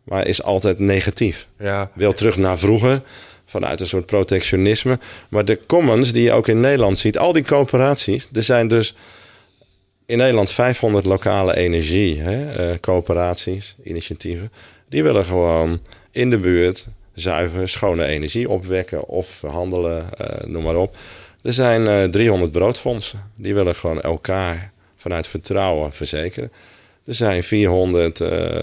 [0.04, 1.48] Maar is altijd negatief.
[1.60, 1.92] Ja.
[1.94, 3.02] Wil terug naar vroeger,
[3.48, 5.00] vanuit een soort protectionisme.
[5.30, 8.96] Maar de commons die je ook in Nederland ziet, al die coöperaties, er zijn dus
[10.06, 14.52] in Nederland 500 lokale energie, hè, eh, coöperaties, initiatieven.
[14.90, 15.80] Die willen gewoon
[16.12, 20.96] in de buurt zuiver, schone energie opwekken of verhandelen, eh, noem maar op.
[21.42, 23.32] Er zijn eh 300 broodfondsen.
[23.36, 26.52] Die willen gewoon elkaar vanuit vertrouwen verzekeren.
[27.06, 28.62] Er zijn 400 eh,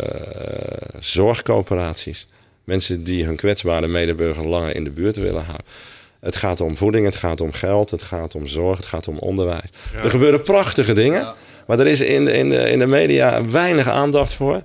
[0.98, 2.28] zorgcoöperaties.
[2.64, 5.66] Mensen die hun kwetsbare medeburger langer in de buurt willen houden.
[6.20, 9.18] Het gaat om voeding, het gaat om geld, het gaat om zorg, het gaat om
[9.18, 9.70] onderwijs.
[10.02, 11.34] Er gebeuren prachtige dingen,
[11.66, 14.62] maar er is in de, in, de, in de media weinig aandacht voor.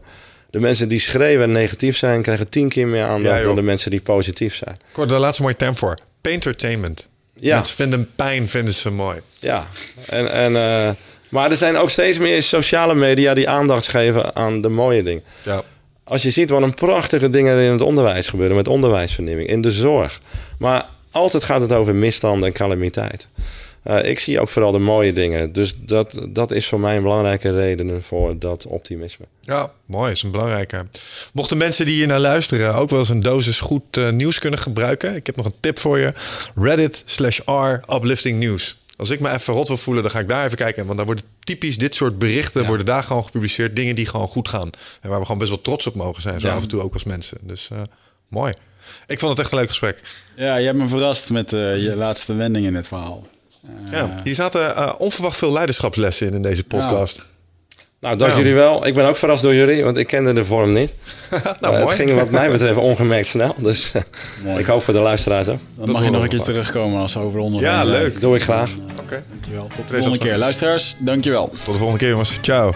[0.50, 3.62] De mensen die schreeuwen en negatief zijn, krijgen tien keer meer aandacht Ja, dan de
[3.62, 4.78] mensen die positief zijn.
[4.92, 5.98] Hoorde de laatste mooie term voor.
[6.22, 7.08] Paintertainment.
[7.34, 7.56] Ja.
[7.56, 9.22] Mensen vinden pijn, vinden ze mooi.
[9.40, 9.68] Ja,
[10.06, 10.90] en, en, eh,
[11.30, 15.24] maar er zijn ook steeds meer sociale media die aandacht geven aan de mooie dingen.
[15.44, 15.64] Ja.
[16.10, 19.72] Als je ziet wat een prachtige dingen in het onderwijs gebeuren, met onderwijsvernieuwing, in de
[19.72, 20.22] zorg.
[20.60, 23.28] Maar altijd gaat het over misstanden en calamiteit.
[23.84, 25.52] Eh, ik zie ook vooral de mooie dingen.
[25.52, 29.26] Dus dat, dat is voor mij een belangrijke reden voor dat optimisme.
[29.42, 30.12] Ja, mooi.
[30.12, 30.86] is een belangrijke.
[31.34, 34.60] Mochten mensen die hier naar luisteren ook wel eens een dosis goed eh, nieuws kunnen
[34.60, 35.16] gebruiken.
[35.16, 36.14] Ik heb nog een tip voor je.
[36.56, 38.78] Reddit slash R uplifting news.
[39.00, 40.86] Als ik me even rot wil voelen, dan ga ik daar even kijken.
[40.86, 43.76] Want daar worden typisch dit soort berichten worden daar gewoon gepubliceerd.
[43.76, 44.70] Dingen die gewoon goed gaan.
[45.02, 46.40] En waar we gewoon best wel trots op mogen zijn.
[46.42, 46.54] Zo Ja.
[46.56, 47.38] af en toe ook als mensen.
[47.42, 47.82] Dus eh,
[48.28, 48.54] mooi.
[49.08, 50.02] Ik vond het echt een leuk gesprek.
[50.36, 53.28] Ja, je hebt me verrast met eh, je laatste wending in het verhaal.
[53.92, 57.18] Ja, hier zaten eh, onverwacht veel leiderschapslessen in in deze podcast.
[57.18, 57.30] Nou,
[58.00, 58.38] dank Ja.
[58.38, 58.88] jullie wel.
[58.88, 60.94] Ik ben ook verrast door jullie, want ik kende de vorm niet.
[61.32, 61.84] nou, Eh, mooi.
[61.84, 63.56] het ging wat mij betreft ongemerkt snel.
[63.58, 64.02] Dus eh,
[64.44, 64.60] Mooi.
[64.62, 65.60] ik hoop voor de luisteraars ook.
[65.76, 68.22] Dan Dat mag je nog een keer terugkomen als we over de onderwerp Ja, leuk.
[68.22, 68.72] Doe ik graag.
[69.02, 69.24] Oké.
[69.32, 69.68] Dankjewel.
[69.76, 70.38] Tot de volgende keer.
[70.38, 71.48] Luisteraars, dankjewel.
[71.48, 72.38] Tot de volgende keer jongens.
[72.42, 72.74] Ciao.